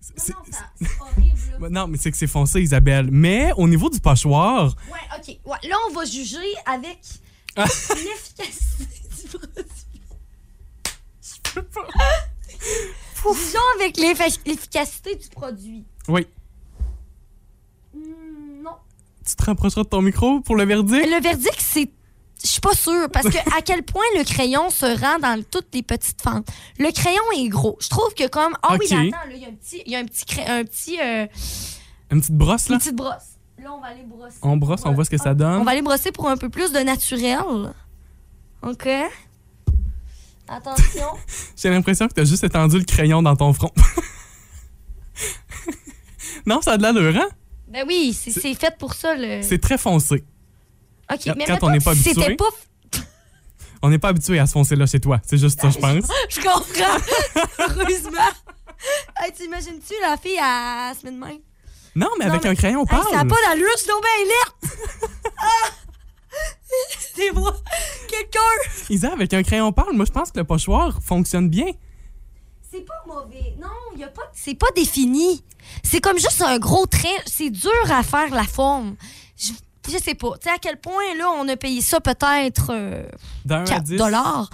c'est- 0.00 0.30
Non, 0.32 0.38
non, 0.46 0.52
ça- 0.52 0.70
c'est 0.80 1.00
horrible, 1.00 1.38
là. 1.60 1.68
Non, 1.70 1.86
mais 1.86 1.98
c'est 1.98 2.10
que 2.10 2.16
c'est 2.16 2.26
foncé, 2.26 2.60
Isabelle. 2.62 3.08
Mais 3.10 3.52
au 3.56 3.68
niveau 3.68 3.88
du 3.90 4.00
pochoir, 4.00 4.74
Ouais, 4.90 4.98
OK. 5.18 5.38
Ouais, 5.44 5.68
là, 5.68 5.76
on 5.90 5.94
va 5.94 6.04
juger 6.04 6.38
avec 6.66 6.98
Ah. 7.56 7.64
l'efficacité 7.64 8.86
du 9.22 9.28
produit. 9.28 10.02
Jugeons 13.22 13.60
avec 13.80 13.96
l'effi- 13.98 14.40
l'efficacité 14.46 15.16
du 15.16 15.28
produit. 15.28 15.84
oui. 16.08 16.26
Tu 19.26 19.36
te 19.36 19.44
rapprocheras 19.44 19.84
de 19.84 19.88
ton 19.88 20.02
micro 20.02 20.40
pour 20.40 20.56
le 20.56 20.64
verdict? 20.64 21.06
Le 21.06 21.22
verdict, 21.22 21.60
c'est. 21.60 21.90
Je 22.44 22.48
suis 22.48 22.60
pas 22.60 22.74
sûre, 22.74 23.08
parce 23.12 23.28
que 23.28 23.38
à 23.56 23.62
quel 23.62 23.84
point 23.84 24.02
le 24.18 24.24
crayon 24.24 24.68
se 24.68 24.84
rend 25.00 25.20
dans 25.20 25.40
toutes 25.48 25.68
les 25.74 25.82
petites 25.84 26.20
fentes. 26.20 26.48
Le 26.78 26.90
crayon 26.90 27.22
est 27.36 27.48
gros. 27.48 27.76
Je 27.80 27.88
trouve 27.88 28.12
que 28.14 28.26
comme. 28.26 28.54
Ah 28.64 28.76
oui, 28.80 28.86
Ok. 28.86 28.90
mais 28.90 29.08
attends, 29.14 29.28
là, 29.28 29.34
il 29.36 29.40
y 29.40 29.44
a 29.44 29.48
un 29.48 29.52
petit. 29.54 29.82
Il 29.86 29.92
y 29.92 29.96
a 29.96 29.98
un 30.00 30.04
petit. 30.04 30.24
cra- 30.24 30.50
Un 30.50 30.64
petit 30.64 30.98
euh, 31.00 31.26
Une 32.10 32.20
petite 32.20 32.34
brosse, 32.36 32.66
une 32.66 32.72
là? 32.72 32.78
petite 32.80 32.96
brosse. 32.96 33.12
Là, 33.62 33.72
on 33.72 33.80
va 33.80 33.86
aller 33.88 34.02
brosser. 34.02 34.38
On 34.42 34.56
brosse, 34.56 34.80
on 34.84 34.92
voit 34.92 35.04
ce 35.04 35.10
que 35.10 35.18
ça 35.18 35.34
donne. 35.34 35.60
On 35.60 35.64
va 35.64 35.70
aller 35.70 35.82
brosser 35.82 36.10
pour 36.10 36.28
un 36.28 36.36
peu 36.36 36.48
plus 36.48 36.72
de 36.72 36.80
naturel. 36.80 37.72
OK? 38.62 38.88
Attention. 40.48 41.06
J'ai 41.56 41.70
l'impression 41.70 42.08
que 42.08 42.14
t'as 42.14 42.24
juste 42.24 42.42
étendu 42.42 42.76
le 42.78 42.84
crayon 42.84 43.22
dans 43.22 43.36
ton 43.36 43.52
front. 43.52 43.70
non, 46.46 46.60
ça 46.60 46.72
a 46.72 46.76
de 46.76 46.82
l'allure, 46.82 47.16
hein? 47.22 47.28
Ben 47.72 47.84
oui, 47.86 48.12
c'est 48.12 48.54
fait 48.54 48.76
pour 48.78 48.94
ça. 48.94 49.14
Le... 49.14 49.42
C'est 49.42 49.58
très 49.58 49.78
foncé. 49.78 50.24
OK, 51.12 51.18
quand- 51.24 51.34
mais 51.36 51.44
quand 51.44 51.58
on 51.62 51.70
n'est 51.70 51.80
pas 51.80 51.92
habitué. 51.92 52.14
C'était 52.14 52.36
pas. 52.36 52.48
On 53.84 53.90
n'est 53.90 53.98
pas 53.98 54.08
habitué 54.08 54.38
à 54.38 54.46
se 54.46 54.52
foncer 54.52 54.76
là 54.76 54.86
chez 54.86 55.00
toi. 55.00 55.20
C'est 55.26 55.38
juste 55.38 55.60
ça, 55.60 55.68
je 55.70 55.78
pense. 55.78 56.04
Je 56.28 56.40
comprends. 56.40 56.98
Heureusement. 57.58 58.30
hey, 59.20 59.32
T'imagines-tu, 59.32 59.94
la 60.00 60.16
fille, 60.16 60.38
elle 60.38 60.96
se 60.96 61.04
met 61.04 61.10
de 61.12 61.16
même? 61.18 61.38
Non, 61.96 62.08
mais 62.18 62.26
avec 62.26 62.46
un 62.46 62.54
crayon, 62.54 62.80
on 62.80 62.84
Hey, 62.84 62.88
parle. 62.88 63.10
ça 63.10 63.16
n'a 63.16 63.24
pas 63.24 63.36
d'allure, 63.48 63.66
je 63.74 63.78
suis 63.82 63.88
donc 63.88 64.02
bien 64.02 64.24
alerte! 64.24 64.78
ah! 65.38 65.70
C'est 67.14 67.32
moi! 67.32 67.54
Quelqu'un! 68.08 68.38
Isa, 68.88 69.12
avec 69.12 69.34
un 69.34 69.42
crayon, 69.42 69.66
on 69.66 69.72
parle. 69.72 69.94
Moi, 69.96 70.04
je 70.06 70.12
pense 70.12 70.30
que 70.30 70.38
le 70.38 70.44
pochoir 70.44 71.00
fonctionne 71.02 71.48
bien. 71.50 71.66
C'est 72.70 72.86
pas 72.86 73.02
mauvais. 73.06 73.56
Non, 73.60 73.98
y 73.98 74.04
a 74.04 74.08
pas. 74.08 74.22
C'est 74.32 74.54
pas 74.54 74.68
défini. 74.76 75.44
C'est 75.82 76.00
comme 76.00 76.18
juste 76.18 76.42
un 76.42 76.58
gros 76.58 76.86
trait. 76.86 77.08
C'est 77.26 77.50
dur 77.50 77.70
à 77.90 78.02
faire 78.02 78.30
la 78.34 78.44
forme. 78.44 78.96
Je, 79.36 79.52
je 79.90 79.98
sais 79.98 80.14
pas. 80.14 80.30
Tu 80.40 80.48
sais 80.48 80.54
à 80.54 80.58
quel 80.58 80.78
point 80.80 81.14
là 81.18 81.26
on 81.38 81.48
a 81.48 81.56
payé 81.56 81.80
ça 81.80 82.00
peut-être 82.00 82.70
euh, 82.70 83.04
D'un 83.44 83.62
à 83.62 83.64
4 83.64 83.82
10. 83.82 83.96
dollars. 83.96 84.48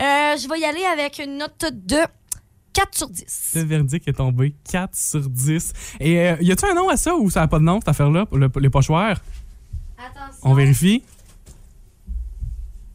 Euh, 0.00 0.36
je 0.36 0.48
vais 0.48 0.60
y 0.60 0.64
aller 0.64 0.84
avec 0.84 1.18
une 1.18 1.38
note 1.38 1.64
de 1.72 1.98
4 2.72 2.96
sur 2.96 3.08
10. 3.10 3.52
Le 3.56 3.62
verdict 3.64 4.08
est 4.08 4.14
tombé 4.14 4.54
4 4.70 4.96
sur 4.96 5.20
10. 5.28 5.72
Et 6.00 6.18
euh, 6.20 6.36
y 6.40 6.50
a-tu 6.52 6.64
un 6.64 6.74
nom 6.74 6.88
à 6.88 6.96
ça 6.96 7.14
ou 7.14 7.30
ça 7.30 7.40
n'a 7.40 7.48
pas 7.48 7.58
de 7.58 7.64
nom, 7.64 7.80
cette 7.80 7.88
affaire-là, 7.88 8.24
le- 8.32 8.50
les 8.60 8.70
pochoirs? 8.70 9.18
Attention. 9.98 10.40
On 10.42 10.54
vérifie. 10.54 11.02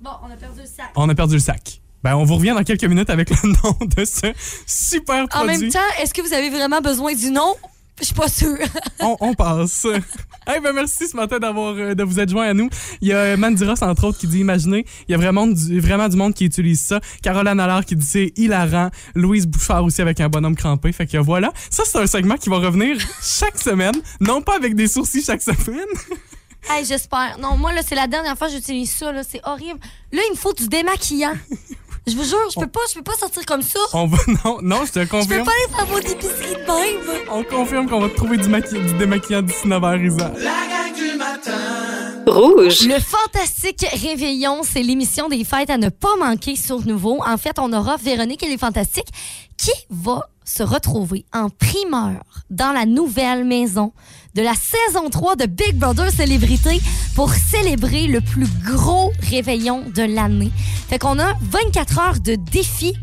Bon, 0.01 0.11
on 0.23 0.31
a 0.31 0.35
perdu 0.35 0.61
le 0.61 0.65
sac. 0.67 0.91
On 0.95 1.07
a 1.09 1.15
perdu 1.15 1.35
le 1.35 1.39
sac. 1.39 1.81
Ben, 2.03 2.15
on 2.15 2.23
vous 2.23 2.35
revient 2.35 2.53
dans 2.55 2.63
quelques 2.63 2.85
minutes 2.85 3.09
avec 3.09 3.29
le 3.29 3.49
nom 3.63 3.75
de 3.81 4.05
ce 4.05 4.33
super 4.65 5.23
En 5.23 5.27
produit. 5.27 5.57
même 5.63 5.71
temps, 5.71 5.79
est-ce 5.99 6.13
que 6.13 6.21
vous 6.21 6.33
avez 6.33 6.49
vraiment 6.49 6.79
besoin 6.81 7.13
du 7.13 7.31
nom? 7.31 7.55
Je 7.99 8.05
suis 8.05 8.13
pas 8.13 8.27
sûre. 8.27 8.57
on, 8.99 9.17
on 9.19 9.33
passe. 9.33 9.85
hey, 10.47 10.59
ben 10.61 10.71
merci 10.71 11.07
ce 11.07 11.15
matin 11.15 11.39
d'avoir 11.39 11.73
euh, 11.75 11.95
de 11.95 12.03
vous 12.03 12.19
être 12.19 12.29
joint 12.29 12.47
à 12.47 12.53
nous. 12.53 12.69
Il 13.01 13.07
y 13.07 13.11
a 13.13 13.17
euh, 13.17 13.37
Mandiros, 13.37 13.81
entre 13.83 14.03
autres, 14.05 14.19
qui 14.19 14.27
dit 14.27 14.39
Imaginez. 14.39 14.85
Il 15.07 15.13
y 15.13 15.15
a 15.15 15.17
vraiment 15.17 15.47
du, 15.47 15.79
vraiment 15.79 16.07
du 16.07 16.15
monde 16.15 16.35
qui 16.35 16.45
utilise 16.45 16.79
ça. 16.79 16.99
Caroline 17.23 17.59
Allard 17.59 17.83
qui 17.85 17.95
dit 17.95 18.05
C'est 18.05 18.33
hilarant. 18.35 18.91
Louise 19.15 19.47
Bouchard 19.47 19.83
aussi 19.83 19.99
avec 20.01 20.19
un 20.21 20.29
bonhomme 20.29 20.55
crampé. 20.55 20.91
Fait 20.91 21.07
que 21.07 21.17
voilà. 21.17 21.51
Ça, 21.71 21.83
c'est 21.87 21.97
un 21.97 22.05
segment 22.05 22.35
qui 22.37 22.49
va 22.49 22.57
revenir 22.57 22.97
chaque 23.23 23.57
semaine. 23.57 23.95
Non 24.19 24.43
pas 24.43 24.55
avec 24.55 24.75
des 24.75 24.87
sourcils 24.87 25.23
chaque 25.23 25.41
semaine. 25.41 25.87
Hey, 26.69 26.85
j'espère. 26.85 27.37
Non, 27.39 27.57
moi, 27.57 27.73
là, 27.73 27.81
c'est 27.81 27.95
la 27.95 28.05
dernière 28.07 28.37
fois 28.37 28.47
que 28.47 28.53
j'utilise 28.53 28.91
ça. 28.91 29.11
Là. 29.11 29.23
C'est 29.27 29.41
horrible. 29.43 29.79
Là, 30.11 30.21
il 30.27 30.31
me 30.33 30.37
faut 30.37 30.53
du 30.53 30.67
démaquillant. 30.67 31.33
Je 32.07 32.15
vous 32.15 32.23
jure, 32.23 32.37
je 32.53 32.59
peux 32.59 32.67
pas, 32.67 32.79
je 32.89 32.95
peux 32.95 33.03
pas 33.03 33.17
sortir 33.19 33.45
comme 33.45 33.61
ça. 33.61 33.79
On 33.93 34.07
va. 34.07 34.17
Non, 34.45 34.59
non, 34.61 34.85
je 34.85 34.91
te 34.93 34.99
Je 34.99 35.05
peux 35.05 35.17
confirme. 35.17 35.45
pas 35.45 35.51
aller 35.51 35.75
faire 35.75 35.87
mon 35.87 35.97
épicerie 35.99 36.55
de 36.55 37.11
même. 37.11 37.21
On 37.31 37.43
confirme 37.43 37.89
qu'on 37.89 37.99
va 37.99 38.09
te 38.09 38.15
trouver 38.15 38.37
du, 38.37 38.47
maqui- 38.49 38.79
du 38.79 38.93
démaquillant 38.97 39.41
d'ici 39.41 39.67
9 39.67 39.81
h, 39.83 40.05
Isa. 40.07 40.31
La 40.37 40.43
gang 40.43 40.95
du 40.95 41.17
matin. 41.17 41.51
Rouge. 42.25 42.81
Le 42.81 42.99
fantastique 42.99 43.85
réveillon, 43.93 44.61
c'est 44.63 44.83
l'émission 44.83 45.27
des 45.29 45.43
fêtes 45.43 45.69
à 45.69 45.77
ne 45.77 45.89
pas 45.89 46.15
manquer 46.17 46.55
sur 46.55 46.85
Nouveau. 46.85 47.21
En 47.25 47.37
fait, 47.37 47.57
on 47.59 47.71
aura 47.73 47.97
Véronique 47.97 48.43
et 48.43 48.49
les 48.49 48.57
Fantastiques 48.57 49.07
qui 49.57 49.71
va 49.89 50.29
se 50.47 50.63
retrouver 50.63 51.25
en 51.33 51.49
primeur 51.49 52.23
dans 52.49 52.71
la 52.71 52.85
nouvelle 52.85 53.43
maison 53.43 53.91
de 54.33 54.41
la 54.41 54.53
saison 54.53 55.09
3 55.09 55.35
de 55.35 55.45
Big 55.45 55.75
Brother 55.75 56.09
Célébrité 56.09 56.79
pour 57.15 57.33
célébrer 57.33 58.07
le 58.07 58.21
plus 58.21 58.47
gros 58.63 59.11
réveillon 59.29 59.83
de 59.93 60.03
l'année. 60.03 60.51
Fait 60.89 60.99
qu'on 60.99 61.19
a 61.19 61.33
24 61.41 61.99
heures 61.99 62.19
de 62.19 62.35
défi, 62.35 62.95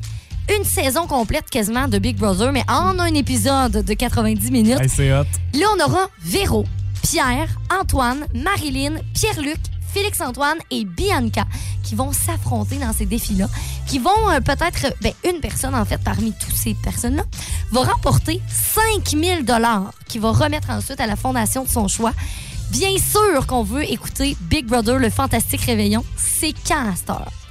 une 0.57 0.65
saison 0.65 1.07
complète 1.07 1.51
quasiment 1.51 1.89
de 1.89 1.99
Big 1.99 2.17
Brother, 2.17 2.53
mais 2.53 2.65
en 2.69 2.99
un 2.99 3.15
épisode 3.15 3.85
de 3.85 3.95
90 3.95 4.51
minutes. 4.51 4.81
Hey, 4.99 5.13
hot. 5.13 5.25
Là, 5.55 5.67
on 5.77 5.85
aura 5.85 6.09
Véro, 6.23 6.65
Pierre, 7.03 7.49
Antoine, 7.71 8.27
Marilyn, 8.35 8.97
Pierre-Luc, 9.13 9.59
Félix-Antoine 9.95 10.59
et 10.73 10.85
Bianca 10.85 11.47
qui 11.85 11.95
vont 11.95 12.13
s'affronter 12.13 12.79
dans 12.79 12.93
ces 12.93 13.07
défis-là, 13.07 13.47
qui 13.87 14.01
vont 14.01 14.11
euh, 14.31 14.41
peut-être, 14.41 14.93
ben, 15.01 15.13
une 15.25 15.39
personne 15.41 15.75
en 15.75 15.85
fait 15.85 15.99
parmi 16.03 16.33
toutes 16.33 16.57
ces 16.57 16.75
personnes-là, 16.75 17.23
va 17.71 17.83
remporter 17.85 18.41
5000 18.51 19.45
dollars 19.45 19.93
qu'il 20.09 20.21
va 20.21 20.33
remettre 20.33 20.71
ensuite 20.71 20.99
à 21.01 21.07
la 21.07 21.15
fondation 21.15 21.63
de 21.63 21.69
son 21.69 21.87
choix. 21.87 22.13
Bien 22.71 22.97
sûr 22.99 23.47
qu'on 23.47 23.63
veut 23.63 23.89
écouter 23.89 24.37
Big 24.41 24.67
Brother, 24.67 24.99
le 24.99 25.11
fantastique 25.11 25.63
réveillon. 25.63 26.05
C'est 26.17 26.55
quand 26.67 26.91
à 26.91 26.97
cette 26.97 27.11
heure? 27.11 27.44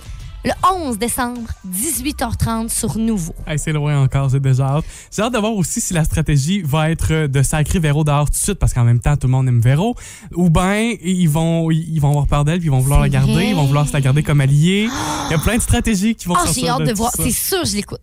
Le 0.45 0.51
11 0.69 0.97
décembre, 0.97 1.39
18h30 1.69 2.67
sur 2.67 2.97
Nouveau. 2.97 3.34
Hey, 3.47 3.58
c'est 3.58 3.71
loin 3.71 4.03
encore, 4.03 4.27
j'ai 4.27 4.41
déjà 4.41 4.65
hâte. 4.65 4.84
J'ai 5.10 5.21
hâte 5.21 5.34
de 5.34 5.38
voir 5.38 5.53
aussi 5.53 5.79
si 5.79 5.93
la 5.93 6.03
stratégie 6.03 6.62
va 6.62 6.91
être 6.91 7.27
de 7.27 7.41
sacrer 7.43 7.79
Véro 7.79 8.03
dehors 8.03 8.25
tout 8.25 8.34
de 8.38 8.43
suite 8.43 8.60
parce 8.60 8.73
qu'en 8.73 8.84
même 8.84 8.99
temps, 8.99 9.15
tout 9.15 9.27
le 9.27 9.32
monde 9.32 9.47
aime 9.47 9.62
Véro. 9.62 9.95
Ou 10.36 10.49
bien, 10.49 10.95
ils 11.01 11.27
vont, 11.29 11.71
ils 11.71 11.97
vont 11.99 12.10
avoir 12.10 12.27
peur 12.27 12.43
d'elle 12.43 12.60
puis 12.60 12.67
ils 12.67 12.71
vont 12.71 12.79
vouloir 12.79 12.99
la 12.99 13.08
garder. 13.08 13.34
vrai. 13.34 13.49
Ils 13.51 13.56
vont 13.56 13.65
vouloir 13.65 13.88
se 13.88 13.93
la 13.93 14.01
garder 14.01 14.21
comme 14.21 14.41
alliée. 14.41 14.89
Il 15.29 15.32
y 15.32 15.34
a 15.34 15.39
plein 15.39 15.56
de 15.56 15.62
stratégies 15.62 16.13
qui 16.15 16.27
vont 16.27 16.36
Oh, 16.38 16.43
sortir 16.45 16.63
j'ai 16.63 16.69
hâte 16.69 16.84
de 16.89 16.93
voir. 16.93 17.12
C'est 17.15 17.32
sûr, 17.32 17.63
je 17.63 17.77
l'écoute. 17.77 18.01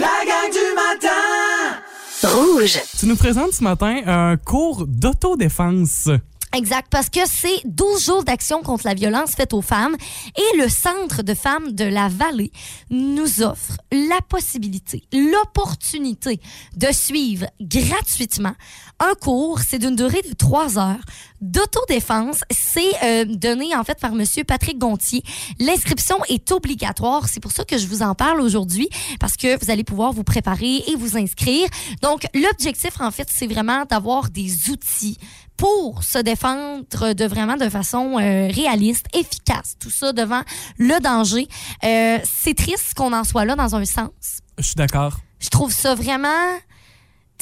La 0.00 0.06
gang 0.06 0.50
du 0.50 0.74
matin. 0.74 2.36
Rouge. 2.36 2.78
Tu 2.98 3.04
nous 3.06 3.16
présentes 3.16 3.52
ce 3.52 3.62
matin 3.62 4.00
un 4.06 4.36
cours 4.38 4.86
d'autodéfense. 4.86 6.08
Exact, 6.54 6.88
parce 6.90 7.08
que 7.08 7.20
c'est 7.24 7.62
12 7.64 8.04
jours 8.04 8.24
d'action 8.24 8.60
contre 8.62 8.86
la 8.86 8.92
violence 8.92 9.30
faite 9.30 9.54
aux 9.54 9.62
femmes 9.62 9.96
et 10.36 10.58
le 10.58 10.68
Centre 10.68 11.22
de 11.22 11.32
femmes 11.32 11.72
de 11.72 11.84
la 11.84 12.08
vallée 12.08 12.52
nous 12.90 13.42
offre 13.42 13.78
la 13.90 14.18
possibilité, 14.28 15.02
l'opportunité 15.14 16.40
de 16.76 16.88
suivre 16.92 17.46
gratuitement 17.58 18.52
un 19.00 19.14
cours. 19.14 19.60
C'est 19.60 19.78
d'une 19.78 19.96
durée 19.96 20.20
de 20.28 20.34
trois 20.34 20.78
heures 20.78 21.00
d'autodéfense. 21.42 22.40
C'est 22.50 22.92
euh, 23.04 23.24
donné 23.26 23.76
en 23.76 23.84
fait 23.84 23.98
par 24.00 24.12
Monsieur 24.12 24.44
Patrick 24.44 24.78
Gontier. 24.78 25.22
L'inscription 25.58 26.16
est 26.28 26.50
obligatoire. 26.52 27.28
C'est 27.28 27.40
pour 27.40 27.52
ça 27.52 27.64
que 27.64 27.76
je 27.76 27.86
vous 27.86 28.02
en 28.02 28.14
parle 28.14 28.40
aujourd'hui 28.40 28.88
parce 29.20 29.36
que 29.36 29.62
vous 29.62 29.70
allez 29.70 29.84
pouvoir 29.84 30.12
vous 30.12 30.24
préparer 30.24 30.82
et 30.86 30.96
vous 30.96 31.18
inscrire. 31.18 31.68
Donc, 32.00 32.26
l'objectif 32.34 33.00
en 33.00 33.10
fait, 33.10 33.28
c'est 33.30 33.46
vraiment 33.46 33.84
d'avoir 33.84 34.30
des 34.30 34.70
outils 34.70 35.18
pour 35.56 36.02
se 36.02 36.18
défendre 36.18 36.84
de 37.14 37.24
vraiment 37.24 37.56
de 37.56 37.68
façon 37.68 38.18
euh, 38.18 38.48
réaliste, 38.48 39.06
efficace, 39.14 39.76
tout 39.78 39.90
ça 39.90 40.12
devant 40.12 40.42
le 40.78 40.98
danger. 41.00 41.46
Euh, 41.84 42.18
c'est 42.24 42.54
triste 42.54 42.94
qu'on 42.94 43.12
en 43.12 43.24
soit 43.24 43.44
là 43.44 43.54
dans 43.54 43.74
un 43.76 43.84
sens. 43.84 44.40
Je 44.58 44.64
suis 44.64 44.74
d'accord. 44.74 45.18
Je 45.40 45.48
trouve 45.50 45.72
ça 45.72 45.94
vraiment 45.94 46.28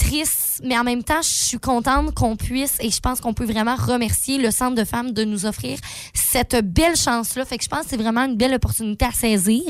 triste, 0.00 0.60
mais 0.64 0.78
en 0.78 0.84
même 0.84 1.04
temps, 1.04 1.22
je 1.22 1.28
suis 1.28 1.58
contente 1.58 2.14
qu'on 2.14 2.36
puisse 2.36 2.76
et 2.80 2.90
je 2.90 3.00
pense 3.00 3.20
qu'on 3.20 3.34
peut 3.34 3.44
vraiment 3.44 3.76
remercier 3.76 4.38
le 4.38 4.50
Centre 4.50 4.74
de 4.74 4.84
femmes 4.84 5.12
de 5.12 5.24
nous 5.24 5.46
offrir 5.46 5.78
cette 6.14 6.56
belle 6.64 6.96
chance-là. 6.96 7.44
Fait 7.44 7.58
que 7.58 7.64
je 7.64 7.68
pense 7.68 7.82
que 7.82 7.90
c'est 7.90 7.96
vraiment 7.96 8.24
une 8.24 8.36
belle 8.36 8.54
opportunité 8.54 9.04
à 9.04 9.12
saisir. 9.12 9.62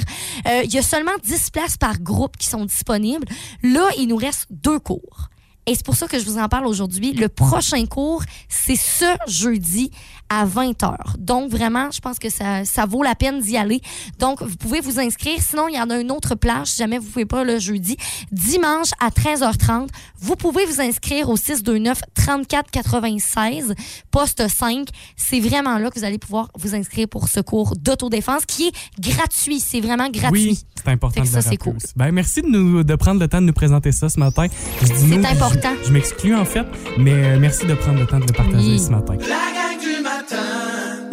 Euh, 0.46 0.62
Il 0.64 0.72
y 0.72 0.78
a 0.78 0.82
seulement 0.82 1.12
10 1.22 1.50
places 1.50 1.76
par 1.76 1.98
groupe 2.00 2.36
qui 2.36 2.46
sont 2.46 2.64
disponibles. 2.64 3.26
Là, 3.62 3.88
il 3.98 4.06
nous 4.06 4.16
reste 4.16 4.46
deux 4.50 4.78
cours. 4.78 5.28
Et 5.66 5.74
c'est 5.74 5.84
pour 5.84 5.96
ça 5.96 6.08
que 6.08 6.18
je 6.18 6.24
vous 6.24 6.38
en 6.38 6.48
parle 6.48 6.66
aujourd'hui. 6.66 7.12
Le 7.12 7.28
prochain 7.28 7.84
cours, 7.86 8.22
c'est 8.48 8.76
ce 8.76 9.04
jeudi 9.26 9.90
à 10.30 10.46
20h. 10.46 10.94
Donc, 11.18 11.50
vraiment, 11.50 11.90
je 11.90 12.00
pense 12.00 12.18
que 12.18 12.30
ça, 12.30 12.64
ça 12.64 12.86
vaut 12.86 13.02
la 13.02 13.14
peine 13.14 13.40
d'y 13.40 13.56
aller. 13.56 13.80
Donc, 14.18 14.42
vous 14.42 14.56
pouvez 14.56 14.80
vous 14.80 14.98
inscrire. 15.00 15.38
Sinon, 15.40 15.66
il 15.68 15.74
y 15.74 15.80
en 15.80 15.90
a 15.90 15.98
une 16.00 16.10
autre 16.12 16.36
plage, 16.36 16.68
si 16.68 16.78
jamais 16.78 16.98
vous 16.98 17.06
ne 17.06 17.10
pouvez 17.10 17.26
pas 17.26 17.44
le 17.44 17.58
jeudi. 17.58 17.96
Dimanche 18.30 18.90
à 19.00 19.08
13h30, 19.10 19.88
vous 20.20 20.36
pouvez 20.36 20.64
vous 20.66 20.80
inscrire 20.80 21.28
au 21.28 21.36
629 21.36 22.00
34 22.14 22.70
96 22.70 23.74
poste 24.10 24.46
5. 24.48 24.86
C'est 25.16 25.40
vraiment 25.40 25.78
là 25.78 25.90
que 25.90 25.98
vous 25.98 26.04
allez 26.04 26.18
pouvoir 26.18 26.48
vous 26.58 26.74
inscrire 26.74 27.08
pour 27.08 27.28
ce 27.28 27.40
cours 27.40 27.74
d'autodéfense 27.76 28.46
qui 28.46 28.68
est 28.68 28.72
gratuit. 29.00 29.58
C'est 29.60 29.80
vraiment 29.80 30.08
gratuit. 30.08 30.50
Oui, 30.50 30.58
c'est 30.76 30.90
important 30.90 31.14
Fait 31.14 31.20
que 31.22 31.26
de 31.26 31.30
ça, 31.32 31.38
le 31.38 31.42
c'est 31.42 31.48
rappeler 31.50 31.72
cool. 31.72 31.78
Ben, 31.96 32.12
merci 32.12 32.42
de, 32.42 32.46
nous, 32.46 32.84
de 32.84 32.94
prendre 32.94 33.20
le 33.20 33.26
temps 33.28 33.40
de 33.40 33.46
nous 33.46 33.52
présenter 33.52 33.90
ça 33.92 34.08
ce 34.08 34.20
matin. 34.20 34.46
C'est 34.84 35.26
important. 35.26 35.72
Je, 35.82 35.88
je 35.88 35.92
m'exclus 35.92 36.34
en 36.36 36.44
fait, 36.44 36.66
mais 36.98 37.12
euh, 37.12 37.38
merci 37.40 37.66
de 37.66 37.74
prendre 37.74 37.98
le 37.98 38.06
temps 38.06 38.20
de 38.20 38.26
le 38.26 38.32
partager 38.32 38.58
Oui. 38.72 38.78
ce 38.78 38.90
matin. 38.90 39.14
La 39.20 39.26
gang 39.26 39.78
du 39.80 40.02
matin. 40.02 40.19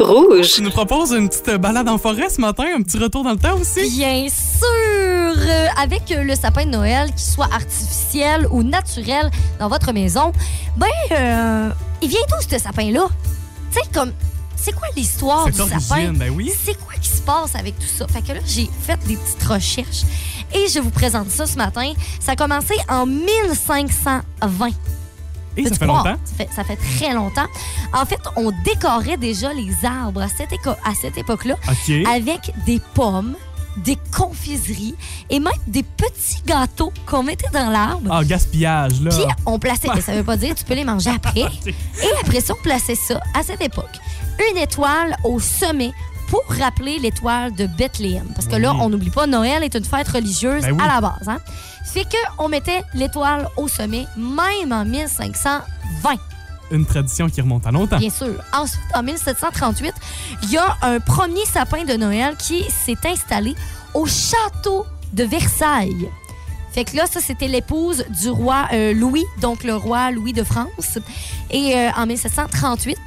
Rouge. 0.00 0.52
Tu 0.54 0.62
nous 0.62 0.70
proposes 0.70 1.12
une 1.12 1.28
petite 1.28 1.50
balade 1.56 1.88
en 1.88 1.98
forêt 1.98 2.28
ce 2.28 2.40
matin, 2.40 2.64
un 2.76 2.82
petit 2.82 2.98
retour 2.98 3.24
dans 3.24 3.32
le 3.32 3.38
temps 3.38 3.58
aussi? 3.58 3.90
Bien 3.90 4.26
sûr! 4.28 4.62
Euh, 4.64 5.66
avec 5.76 6.10
euh, 6.12 6.22
le 6.22 6.34
sapin 6.34 6.64
de 6.66 6.70
Noël, 6.70 7.08
qu'il 7.10 7.20
soit 7.20 7.48
artificiel 7.52 8.46
ou 8.50 8.62
naturel 8.62 9.30
dans 9.58 9.68
votre 9.68 9.92
maison, 9.92 10.32
ben, 10.76 10.86
euh, 11.12 11.70
il 12.00 12.08
vient 12.08 12.20
d'où 12.28 12.36
ce 12.48 12.58
sapin-là? 12.58 13.06
tu 13.72 13.78
sais, 13.78 13.88
comme, 13.92 14.12
c'est 14.56 14.72
quoi 14.72 14.88
l'histoire 14.96 15.46
du 15.46 15.52
sapin? 15.52 16.12
ben 16.12 16.32
oui. 16.34 16.52
C'est 16.64 16.74
quoi 16.74 16.94
qui 17.00 17.08
se 17.08 17.22
passe 17.22 17.54
avec 17.54 17.78
tout 17.78 17.86
ça? 17.86 18.06
Fait 18.08 18.22
que 18.22 18.32
là, 18.32 18.40
j'ai 18.46 18.68
fait 18.82 18.98
des 19.06 19.16
petites 19.16 19.42
recherches 19.44 20.02
et 20.54 20.68
je 20.68 20.78
vous 20.80 20.90
présente 20.90 21.30
ça 21.30 21.46
ce 21.46 21.56
matin. 21.56 21.92
Ça 22.20 22.32
a 22.32 22.36
commencé 22.36 22.74
en 22.88 23.06
1520. 23.06 24.70
Et 25.58 25.68
ça 25.68 25.74
fait 25.74 25.84
croire? 25.86 26.04
longtemps. 26.04 26.18
Ça 26.24 26.34
fait, 26.36 26.48
ça 26.54 26.64
fait 26.64 26.76
très 26.98 27.14
longtemps. 27.14 27.46
En 27.92 28.04
fait, 28.06 28.20
on 28.36 28.52
décorait 28.64 29.16
déjà 29.16 29.52
les 29.52 29.72
arbres 29.84 30.22
à 30.22 30.28
cette, 30.28 30.52
éco- 30.52 30.70
à 30.84 30.94
cette 31.00 31.16
époque-là 31.18 31.54
avec 32.10 32.52
des 32.66 32.80
pommes, 32.94 33.34
des 33.78 33.96
confiseries 34.16 34.94
et 35.30 35.38
même 35.40 35.52
des 35.66 35.82
petits 35.84 36.42
gâteaux 36.46 36.92
qu'on 37.06 37.22
mettait 37.22 37.50
dans 37.52 37.70
l'arbre. 37.70 38.10
Ah, 38.10 38.24
gaspillage, 38.24 39.00
là. 39.00 39.10
Puis 39.10 39.24
on 39.46 39.58
plaçait, 39.58 39.88
mais 39.94 40.00
ça 40.00 40.14
veut 40.14 40.24
pas 40.24 40.36
dire 40.36 40.54
tu 40.54 40.64
peux 40.64 40.74
les 40.74 40.84
manger 40.84 41.10
après. 41.10 41.40
Et 41.66 41.74
après 42.22 42.40
ça, 42.40 42.54
on 42.58 42.62
plaçait 42.62 42.94
ça 42.96 43.20
à 43.38 43.42
cette 43.42 43.60
époque. 43.62 43.98
Une 44.50 44.58
étoile 44.58 45.16
au 45.24 45.38
sommet 45.40 45.92
pour 46.28 46.42
rappeler 46.60 46.98
l'étoile 46.98 47.54
de 47.54 47.66
Bethléem. 47.66 48.26
Parce 48.34 48.46
que 48.46 48.56
là, 48.56 48.74
on 48.74 48.90
n'oublie 48.90 49.10
pas, 49.10 49.26
Noël 49.26 49.62
est 49.62 49.74
une 49.74 49.84
fête 49.84 50.08
religieuse 50.08 50.62
Ben 50.62 50.72
oui. 50.72 50.82
à 50.82 50.86
la 50.86 51.00
base. 51.00 51.26
Hein? 51.28 51.38
Fait 51.88 52.06
qu'on 52.36 52.48
mettait 52.48 52.82
l'étoile 52.94 53.48
au 53.56 53.66
sommet, 53.66 54.06
même 54.16 54.72
en 54.72 54.84
1520. 54.84 56.16
Une 56.70 56.84
tradition 56.84 57.30
qui 57.30 57.40
remonte 57.40 57.66
à 57.66 57.70
longtemps. 57.70 57.96
Bien 57.96 58.10
sûr. 58.10 58.34
Ensuite, 58.52 58.80
en 58.94 59.02
1738, 59.02 59.94
il 60.42 60.50
y 60.50 60.58
a 60.58 60.76
un 60.82 61.00
premier 61.00 61.46
sapin 61.46 61.84
de 61.84 61.94
Noël 61.94 62.36
qui 62.36 62.62
s'est 62.64 62.98
installé 63.06 63.54
au 63.94 64.04
château 64.04 64.84
de 65.14 65.24
Versailles. 65.24 66.10
Fait 66.72 66.84
que 66.84 66.94
là, 66.94 67.06
ça, 67.06 67.20
c'était 67.20 67.48
l'épouse 67.48 68.04
du 68.20 68.28
roi 68.28 68.68
euh, 68.74 68.92
Louis, 68.92 69.24
donc 69.40 69.64
le 69.64 69.74
roi 69.74 70.10
Louis 70.10 70.34
de 70.34 70.44
France. 70.44 70.98
Et 71.50 71.74
euh, 71.74 71.90
en 71.96 72.04
1738, 72.06 72.98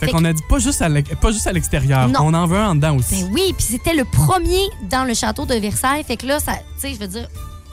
Fait 0.00 0.06
Fait 0.06 0.12
qu'on 0.12 0.24
a 0.24 0.32
dit 0.32 0.42
pas 0.48 0.58
juste 0.58 0.80
à 0.80 1.52
l'extérieur. 1.52 2.08
On 2.18 2.32
en 2.32 2.46
veut 2.46 2.56
un 2.56 2.70
en 2.70 2.74
dedans 2.74 2.96
aussi. 2.96 3.22
ben 3.22 3.30
oui, 3.34 3.52
puis 3.54 3.66
c'était 3.68 3.94
le 3.94 4.06
premier 4.06 4.70
dans 4.88 5.04
le 5.04 5.12
château 5.12 5.44
de 5.44 5.54
Versailles. 5.56 6.02
Fait 6.04 6.16
que 6.16 6.26
là, 6.26 6.40
ça, 6.40 6.54
tu 6.54 6.62
sais, 6.78 6.94
je 6.94 6.98
veux 6.98 7.06
dire, 7.06 7.28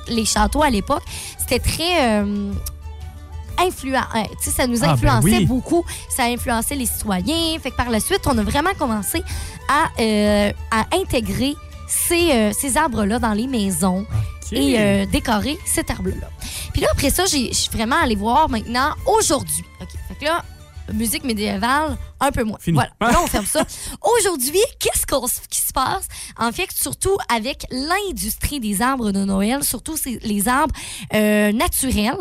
les 0.08 0.26
châteaux 0.26 0.64
à 0.64 0.70
l'époque, 0.70 1.04
c'était 1.40 1.60
très 1.60 2.20
euh, 2.22 2.52
influent. 3.60 4.02
tu 4.14 4.50
sais, 4.50 4.52
ça 4.52 4.68
nous 4.68 4.80
Ah, 4.84 4.88
ben 4.88 4.94
influençait 4.94 5.38
oui. 5.40 5.46
beaucoup. 5.46 5.86
Ça 6.10 6.24
influençait 6.24 6.76
les 6.76 6.86
citoyens. 6.86 7.60
Fait 7.60 7.72
que 7.72 7.76
par 7.76 7.90
la 7.90 8.00
suite, 8.00 8.22
on 8.26 8.38
a 8.38 8.44
vraiment 8.44 8.74
commencé 8.78 9.24
à, 9.70 9.88
euh, 10.02 10.52
à 10.72 10.86
intégrer 10.96 11.56
ces, 11.88 12.32
euh, 12.32 12.52
ces 12.54 12.78
arbres-là 12.78 13.20
dans 13.20 13.34
les 13.34 13.48
maisons 13.48 14.06
et 14.54 14.76
euh, 14.80 15.06
décorer 15.06 15.58
cet 15.66 15.90
arbre-là. 15.92 16.28
Puis 16.74 16.82
là, 16.82 16.90
après 16.92 17.10
ça, 17.10 17.26
je 17.26 17.52
suis 17.54 17.70
vraiment 17.72 17.96
allée 18.02 18.16
voir 18.16 18.50
maintenant 18.50 18.92
aujourd'hui. 19.06 19.64
OK. 19.82 19.88
Fait 20.10 20.16
que 20.16 20.26
là, 20.26 20.44
musique 20.94 21.24
médiévale, 21.24 21.98
un 22.20 22.32
peu 22.32 22.44
moins. 22.44 22.58
Fini. 22.60 22.76
Voilà. 22.76 22.92
Là, 23.14 23.20
on 23.24 23.28
ferme 23.28 23.46
ça. 23.46 23.64
Aujourd'hui, 24.18 24.60
qu'est-ce 24.80 25.06
qu'on 25.06 25.26
qui 25.50 25.62
se 25.62 25.74
passe? 25.74 26.08
En 26.38 26.52
fait, 26.52 26.72
surtout 26.72 27.18
avec 27.34 27.66
l'industrie 27.72 28.60
des 28.60 28.82
arbres 28.82 29.12
de 29.12 29.24
Noël, 29.24 29.64
surtout 29.64 29.96
les 30.24 30.48
arbres 30.48 30.74
euh, 31.14 31.52
naturels? 31.52 32.18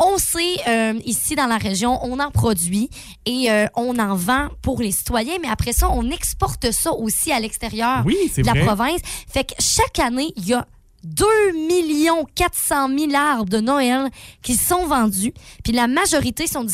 On 0.00 0.16
sait, 0.16 0.56
euh, 0.68 0.94
ici 1.04 1.34
dans 1.34 1.46
la 1.46 1.56
région, 1.58 1.98
on 2.04 2.20
en 2.20 2.30
produit 2.30 2.88
et 3.26 3.50
euh, 3.50 3.66
on 3.74 3.98
en 3.98 4.14
vend 4.14 4.48
pour 4.62 4.80
les 4.80 4.92
citoyens, 4.92 5.38
mais 5.42 5.48
après 5.48 5.72
ça, 5.72 5.88
on 5.90 6.08
exporte 6.10 6.70
ça 6.70 6.92
aussi 6.92 7.32
à 7.32 7.40
l'extérieur 7.40 8.02
Oui, 8.06 8.16
de 8.36 8.42
la 8.44 8.52
vrai. 8.52 8.64
province. 8.64 9.00
Fait 9.28 9.42
que 9.42 9.54
chaque 9.58 9.98
année, 9.98 10.32
il 10.36 10.46
y 10.46 10.54
a 10.54 10.66
2 11.04 11.26
400 12.34 12.88
000 12.96 13.14
arbres 13.14 13.48
de 13.48 13.58
Noël 13.58 14.08
qui 14.42 14.54
sont 14.56 14.86
vendus. 14.86 15.32
Puis 15.62 15.72
la 15.72 15.86
majorité 15.86 16.46
sont, 16.46 16.66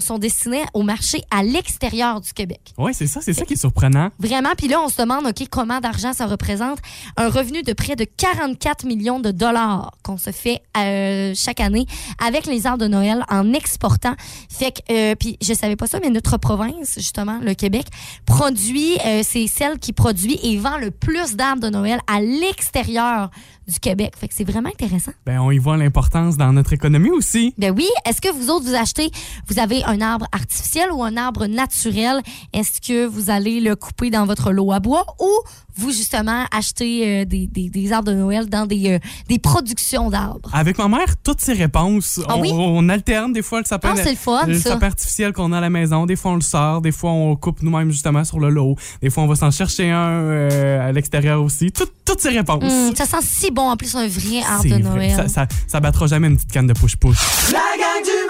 sont 0.00 0.18
destinés 0.18 0.62
au 0.74 0.82
marché 0.82 1.22
à 1.30 1.42
l'extérieur 1.42 2.20
du 2.20 2.32
Québec. 2.32 2.72
Oui, 2.78 2.92
c'est 2.94 3.06
ça, 3.06 3.20
c'est 3.20 3.32
ça 3.32 3.44
qui 3.44 3.54
est 3.54 3.60
surprenant. 3.60 4.10
Vraiment, 4.18 4.50
puis 4.56 4.68
là, 4.68 4.80
on 4.80 4.88
se 4.88 5.00
demande, 5.00 5.26
OK, 5.26 5.46
comment 5.50 5.80
d'argent 5.80 6.12
ça 6.12 6.26
représente? 6.26 6.78
Un 7.16 7.28
revenu 7.28 7.62
de 7.62 7.72
près 7.72 7.96
de 7.96 8.04
44 8.04 8.84
millions 8.84 9.20
de 9.20 9.30
dollars 9.30 9.92
qu'on 10.02 10.16
se 10.16 10.30
fait 10.30 10.62
euh, 10.76 11.32
chaque 11.34 11.60
année 11.60 11.86
avec 12.24 12.46
les 12.46 12.66
arbres 12.66 12.82
de 12.82 12.88
Noël 12.88 13.24
en 13.28 13.52
exportant. 13.52 14.14
Fait 14.48 14.72
que, 14.72 14.92
euh, 14.92 15.14
puis 15.14 15.36
je 15.42 15.52
savais 15.54 15.76
pas 15.76 15.86
ça, 15.86 15.98
mais 16.00 16.10
notre 16.10 16.36
province, 16.36 16.94
justement, 16.96 17.38
le 17.42 17.54
Québec, 17.54 17.86
produit, 18.26 18.98
euh, 19.04 19.22
c'est 19.24 19.46
celle 19.46 19.78
qui 19.78 19.92
produit 19.92 20.38
et 20.42 20.56
vend 20.56 20.78
le 20.78 20.90
plus 20.90 21.36
d'arbres 21.36 21.62
de 21.62 21.68
Noël 21.68 22.00
à 22.06 22.20
l'extérieur 22.20 23.30
du 23.68 23.78
Québec. 23.78 24.14
Fait 24.16 24.28
que 24.28 24.34
c'est 24.34 24.44
vraiment 24.44 24.68
intéressant. 24.68 25.12
Ben, 25.26 25.40
on 25.40 25.50
y 25.50 25.58
voit 25.58 25.76
l'importance 25.76 26.36
dans 26.36 26.52
notre 26.52 26.72
économie 26.72 27.10
aussi. 27.10 27.54
Ben 27.58 27.72
oui. 27.74 27.88
Est-ce 28.06 28.20
que 28.20 28.32
vous 28.32 28.50
autres, 28.50 28.66
vous 28.66 28.74
achetez, 28.74 29.10
vous 29.48 29.58
avez 29.58 29.84
un 29.84 30.00
arbre 30.00 30.26
artificiel 30.32 30.90
ou 30.92 31.02
un 31.02 31.16
arbre 31.16 31.46
naturel? 31.46 32.20
Est-ce 32.52 32.80
que 32.80 33.06
vous 33.06 33.30
allez 33.30 33.60
le 33.60 33.76
couper 33.76 34.10
dans 34.10 34.26
votre 34.26 34.52
lot 34.52 34.72
à 34.72 34.80
bois 34.80 35.04
ou 35.20 35.30
vous, 35.76 35.90
justement, 35.90 36.44
achetez 36.50 37.22
euh, 37.22 37.24
des, 37.24 37.46
des- 37.46 37.70
des 37.70 37.92
arbres 37.92 38.10
de 38.10 38.16
Noël 38.16 38.48
dans 38.48 38.66
des, 38.66 38.92
euh, 38.92 38.98
des 39.28 39.38
productions 39.38 40.10
d'arbres? 40.10 40.50
Avec 40.52 40.78
ma 40.78 40.88
mère, 40.88 41.16
toutes 41.22 41.40
ces 41.40 41.52
réponses, 41.54 42.20
Ah 42.28 42.36
on, 42.36 42.40
oui? 42.40 42.50
on 42.52 42.88
alterne 42.88 43.32
des 43.32 43.42
fois 43.42 43.60
le 43.60 43.64
sapin, 43.66 43.94
Ah, 43.96 44.02
le 44.08 44.14
fun, 44.16 44.46
le 44.46 44.58
ça. 44.58 44.70
sapin 44.70 44.86
artificiel 44.88 45.32
qu'on 45.32 45.52
a 45.52 45.58
à 45.58 45.60
la 45.60 45.70
maison. 45.70 46.06
Des 46.06 46.16
fois, 46.16 46.32
on 46.32 46.36
le 46.36 46.40
sort. 46.40 46.80
Des 46.82 46.92
fois, 46.92 47.10
on 47.12 47.36
coupe 47.36 47.62
nous-mêmes 47.62 47.90
justement 47.90 48.24
sur 48.24 48.38
le 48.40 48.50
lot. 48.50 48.76
Des 49.00 49.10
fois, 49.10 49.22
on 49.22 49.26
va 49.26 49.34
s'en 49.36 49.50
chercher 49.50 49.90
un 49.90 50.08
euh, 50.10 50.88
à 50.88 50.92
l'extérieur 50.92 51.42
aussi. 51.42 51.70
Tout- 51.72 51.86
toutes 52.04 52.20
ces 52.20 52.30
réponses. 52.30 52.62
Hum, 52.64 52.94
ça 52.96 53.06
sent 53.06 53.16
si 53.22 53.50
bon, 53.50 53.70
en 53.70 53.76
plus, 53.76 53.94
un 53.94 54.06
vrai 54.08 54.40
arbre 54.46 54.64
de 54.64 54.82
vrai. 54.82 55.08
Noël. 55.08 55.10
Ça, 55.16 55.28
ça, 55.28 55.46
ça 55.66 55.80
battra 55.80 56.06
jamais 56.06 56.26
une 56.28 56.36
petite 56.36 56.52
canne 56.52 56.66
de 56.66 56.72
push-push. 56.74 57.16
La 57.52 57.58
gang 57.78 58.02
du 58.04 58.21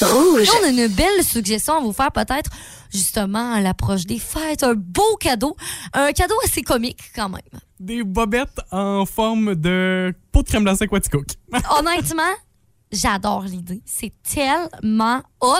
Rouge. 0.00 0.48
On 0.60 0.66
a 0.66 0.68
une 0.68 0.86
belle 0.88 1.24
suggestion 1.24 1.76
à 1.76 1.80
vous 1.80 1.92
faire 1.92 2.12
peut-être 2.12 2.50
justement 2.92 3.52
à 3.52 3.60
l'approche 3.60 4.06
des 4.06 4.18
fêtes. 4.18 4.62
Un 4.62 4.74
beau 4.74 5.16
cadeau. 5.18 5.56
Un 5.92 6.12
cadeau 6.12 6.36
assez 6.44 6.62
comique 6.62 7.00
quand 7.14 7.28
même. 7.28 7.40
Des 7.80 8.02
bobettes 8.02 8.60
en 8.70 9.06
forme 9.06 9.54
de 9.54 10.14
pot 10.32 10.42
de 10.42 10.48
crème 10.48 10.64
glacée 10.64 10.86
Quaticook. 10.86 11.26
Honnêtement, 11.78 12.22
j'adore 12.92 13.42
l'idée. 13.42 13.82
C'est 13.84 14.12
tellement 14.22 15.22
hot. 15.40 15.52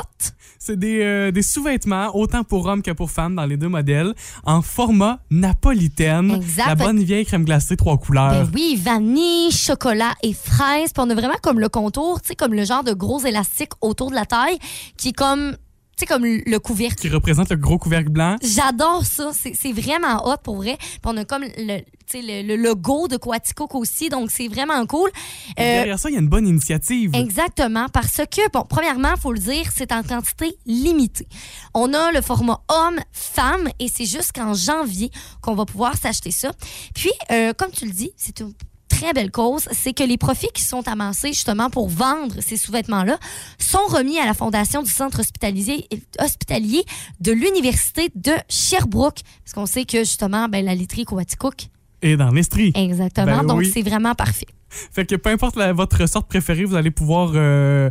C'est 0.59 0.79
des, 0.79 1.01
euh, 1.03 1.31
des 1.31 1.43
sous-vêtements, 1.43 2.15
autant 2.17 2.45
pour 2.45 2.67
hommes 2.67 2.83
que 2.83 2.91
pour 2.91 3.11
femmes, 3.11 3.35
dans 3.37 3.47
les 3.47 3.57
deux 3.57 3.69
modèles, 3.69 4.15
en 4.45 4.63
format 4.63 5.21
napolitaine. 5.31 6.31
Exact. 6.31 6.67
La 6.67 6.75
bonne 6.75 7.03
vieille 7.03 7.25
crème 7.25 7.45
glacée, 7.45 7.77
trois 7.77 7.99
couleurs. 7.99 8.31
Ben 8.31 8.51
oui, 8.55 8.81
vanille, 8.83 9.51
chocolat 9.51 10.15
et 10.23 10.33
fraise. 10.33 10.93
Puis 10.93 11.03
on 11.05 11.11
a 11.11 11.15
vraiment 11.15 11.39
comme 11.43 11.61
le 11.61 11.69
contour, 11.69 12.21
tu 12.21 12.29
sais, 12.29 12.35
comme 12.35 12.55
le 12.55 12.65
genre 12.65 12.85
de 12.85 12.93
gros 12.93 13.21
élastique 13.21 13.73
autour 13.81 14.11
de 14.11 14.15
la 14.15 14.27
taille 14.27 14.59
qui 14.97 15.11
est 15.11 15.13
comme, 15.13 15.57
sais, 15.99 16.07
comme 16.07 16.25
le 16.25 16.59
couvercle. 16.59 16.97
Qui 16.97 17.09
représente 17.09 17.51
le 17.51 17.57
gros 17.57 17.79
couvercle 17.79 18.11
blanc. 18.11 18.37
J'adore 18.43 19.05
ça. 19.05 19.31
C'est 19.33 19.73
vraiment 19.73 20.27
hot 20.27 20.39
pour 20.43 20.57
vrai. 20.57 20.77
Puis 20.79 21.01
on 21.05 21.17
a 21.17 21.25
comme 21.25 21.45
le, 21.45 22.57
logo 22.57 23.09
de 23.09 23.17
Quaticook 23.17 23.75
aussi. 23.75 24.09
Donc, 24.09 24.31
c'est 24.31 24.49
vraiment 24.49 24.85
cool. 24.87 25.11
Euh, 25.59 25.63
derrière 25.63 25.99
ça, 25.99 26.09
il 26.09 26.15
y 26.15 26.17
a 26.17 26.21
une 26.21 26.29
bonne 26.29 26.47
initiative. 26.47 27.11
Exactement, 27.15 27.87
parce 27.93 28.17
que, 28.17 28.51
bon, 28.51 28.65
premièrement, 28.69 29.13
il 29.15 29.21
faut 29.21 29.33
le 29.33 29.39
dire, 29.39 29.71
c'est 29.75 29.93
en 29.93 30.03
quantité 30.03 30.57
limitée. 30.67 31.29
On 31.75 31.93
a 31.95 32.13
le 32.13 32.21
format 32.21 32.61
homme-femme 32.69 33.69
et 33.79 33.89
c'est 33.89 34.07
jusqu'en 34.07 34.55
janvier 34.55 35.11
qu'on 35.43 35.55
va 35.55 35.65
pouvoir 35.65 35.97
s'acheter 35.97 36.31
ça. 36.31 36.53
Puis, 36.95 37.11
euh, 37.31 37.53
comme 37.53 37.71
tu 37.71 37.87
le 37.87 37.93
dis, 37.93 38.13
c'est 38.17 38.41
une 38.41 38.53
très 39.01 39.13
belle 39.13 39.31
cause, 39.31 39.69
c'est 39.73 39.93
que 39.93 40.03
les 40.03 40.17
profits 40.17 40.49
qui 40.53 40.63
sont 40.63 40.87
amassés 40.89 41.29
justement 41.29 41.71
pour 41.71 41.89
vendre 41.89 42.35
ces 42.41 42.57
sous-vêtements-là 42.57 43.19
sont 43.59 43.87
remis 43.89 44.19
à 44.19 44.27
la 44.27 44.35
Fondation 44.35 44.83
du 44.83 44.91
Centre 44.91 45.21
hospitalier, 45.21 45.89
hospitalier 46.21 46.85
de 47.21 47.33
l'Université 47.33 48.11
de 48.15 48.33
Sherbrooke. 48.49 49.21
Parce 49.45 49.55
qu'on 49.55 49.67
sait 49.67 49.85
que 49.85 49.99
justement, 49.99 50.49
ben, 50.49 50.65
la 50.65 50.75
literie 50.75 51.05
Coaticook. 51.05 51.69
Et 52.03 52.17
dans 52.17 52.31
l'estrie. 52.31 52.73
Exactement. 52.75 53.39
Ben 53.39 53.45
Donc, 53.45 53.59
oui. 53.59 53.71
c'est 53.73 53.83
vraiment 53.83 54.15
parfait. 54.15 54.47
Fait 54.71 55.07
que 55.07 55.15
peu 55.17 55.31
importe 55.31 55.57
la- 55.57 55.73
votre 55.73 56.07
sorte 56.09 56.29
préférée, 56.29 56.65
vous 56.65 56.77
allez 56.77 56.91
pouvoir 56.91 57.33
euh, 57.35 57.91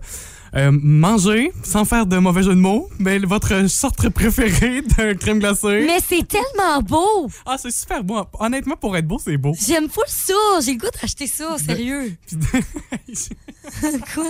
euh, 0.56 0.72
manger 0.72 1.52
sans 1.64 1.86
faire 1.86 2.06
de 2.06 2.18
mauvais 2.18 2.44
jeu 2.44 2.52
de 2.56 2.60
mots, 2.60 2.90
mais 3.00 3.20
votre 3.20 3.68
sorte 3.70 4.10
préférée 4.10 4.82
de 4.82 5.14
crème 5.14 5.40
glacée. 5.40 5.84
Mais 5.86 6.00
c'est 6.08 6.28
tellement 6.28 6.82
beau! 6.82 7.30
Ah, 7.46 7.58
c'est 7.58 7.72
super 7.72 8.04
beau. 8.04 8.18
Honnêtement, 8.40 8.76
pour 8.76 8.96
être 8.98 9.08
beau, 9.08 9.20
c'est 9.24 9.38
beau. 9.38 9.54
J'aime 9.60 9.90
full 9.90 10.04
ça. 10.08 10.34
J'ai 10.64 10.74
le 10.74 10.78
goût 10.80 10.88
d'acheter 11.02 11.28
ça, 11.28 11.58
sérieux. 11.58 12.14
si 13.14 13.30
Quoi? 14.14 14.24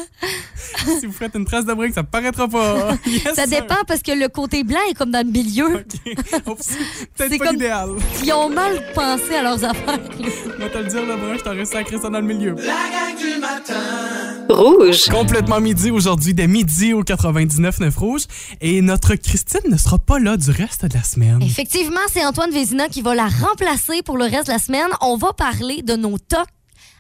vous 1.04 1.12
faites 1.12 1.36
une 1.36 1.46
trace 1.46 1.66
de 1.66 1.74
brique, 1.74 1.94
ça 1.94 2.04
paraîtra 2.04 2.48
pas. 2.48 2.96
Yes, 3.06 3.36
Ça 3.36 3.46
sir. 3.48 3.62
dépend 3.62 3.84
parce 3.88 4.02
que 4.02 4.12
le 4.12 4.28
côté 4.28 4.64
blanc 4.64 4.80
est 4.90 4.94
comme 4.94 5.12
dans 5.12 5.26
le 5.26 5.32
milieu. 5.32 5.76
OK. 5.76 6.16
Oups. 6.48 6.68
Peut-être 7.16 7.32
C'est 7.32 7.38
pas 7.38 7.46
comme- 7.46 7.54
l'idéal. 7.56 7.90
Ils 8.24 8.34
ont 8.34 8.50
mal 8.50 8.82
pensé 8.94 9.36
à 9.36 9.44
leurs 9.44 9.64
affaires. 9.64 9.98
là. 9.98 10.28
Vais 10.60 10.70
te 10.70 10.78
le 10.78 10.86
dire, 10.86 11.06
le 11.06 11.16
brun, 11.16 11.36
je 11.38 11.44
t'aurais 11.44 11.66
sacré 11.66 11.98
ça 11.98 12.10
dans 12.10 12.20
le 12.20 12.26
milieu. 12.26 12.56
La 12.56 12.64
gang 12.66 13.18
du 13.18 13.40
matin 13.40 14.27
Rouge. 14.50 15.06
Complètement 15.10 15.60
midi 15.60 15.92
aujourd'hui, 15.92 16.34
dès 16.34 16.48
midi 16.48 16.94
au 16.94 17.04
99.9 17.04 17.96
Rouge. 17.98 18.22
Et 18.62 18.82
notre 18.82 19.16
Christine 19.16 19.70
ne 19.70 19.78
sera 19.78 19.98
pas 20.00 20.20
là 20.20 20.38
du 20.38 20.50
reste 20.52 20.86
de 20.86 20.94
la 20.94 21.04
semaine. 21.04 21.42
Effectivement, 21.42 22.00
c'est 22.12 22.26
Antoine 22.26 22.52
Vézina 22.52 22.88
qui 22.88 23.02
va 23.02 23.16
la 23.16 23.28
remplacer 23.28 24.02
pour 24.04 24.18
le 24.18 24.26
reste 24.26 24.48
de 24.48 24.52
la 24.54 24.60
semaine. 24.60 24.88
On 25.02 25.18
va 25.18 25.34
parler 25.34 25.82
de 25.82 25.96
nos 25.96 26.18
tocs 26.18 26.48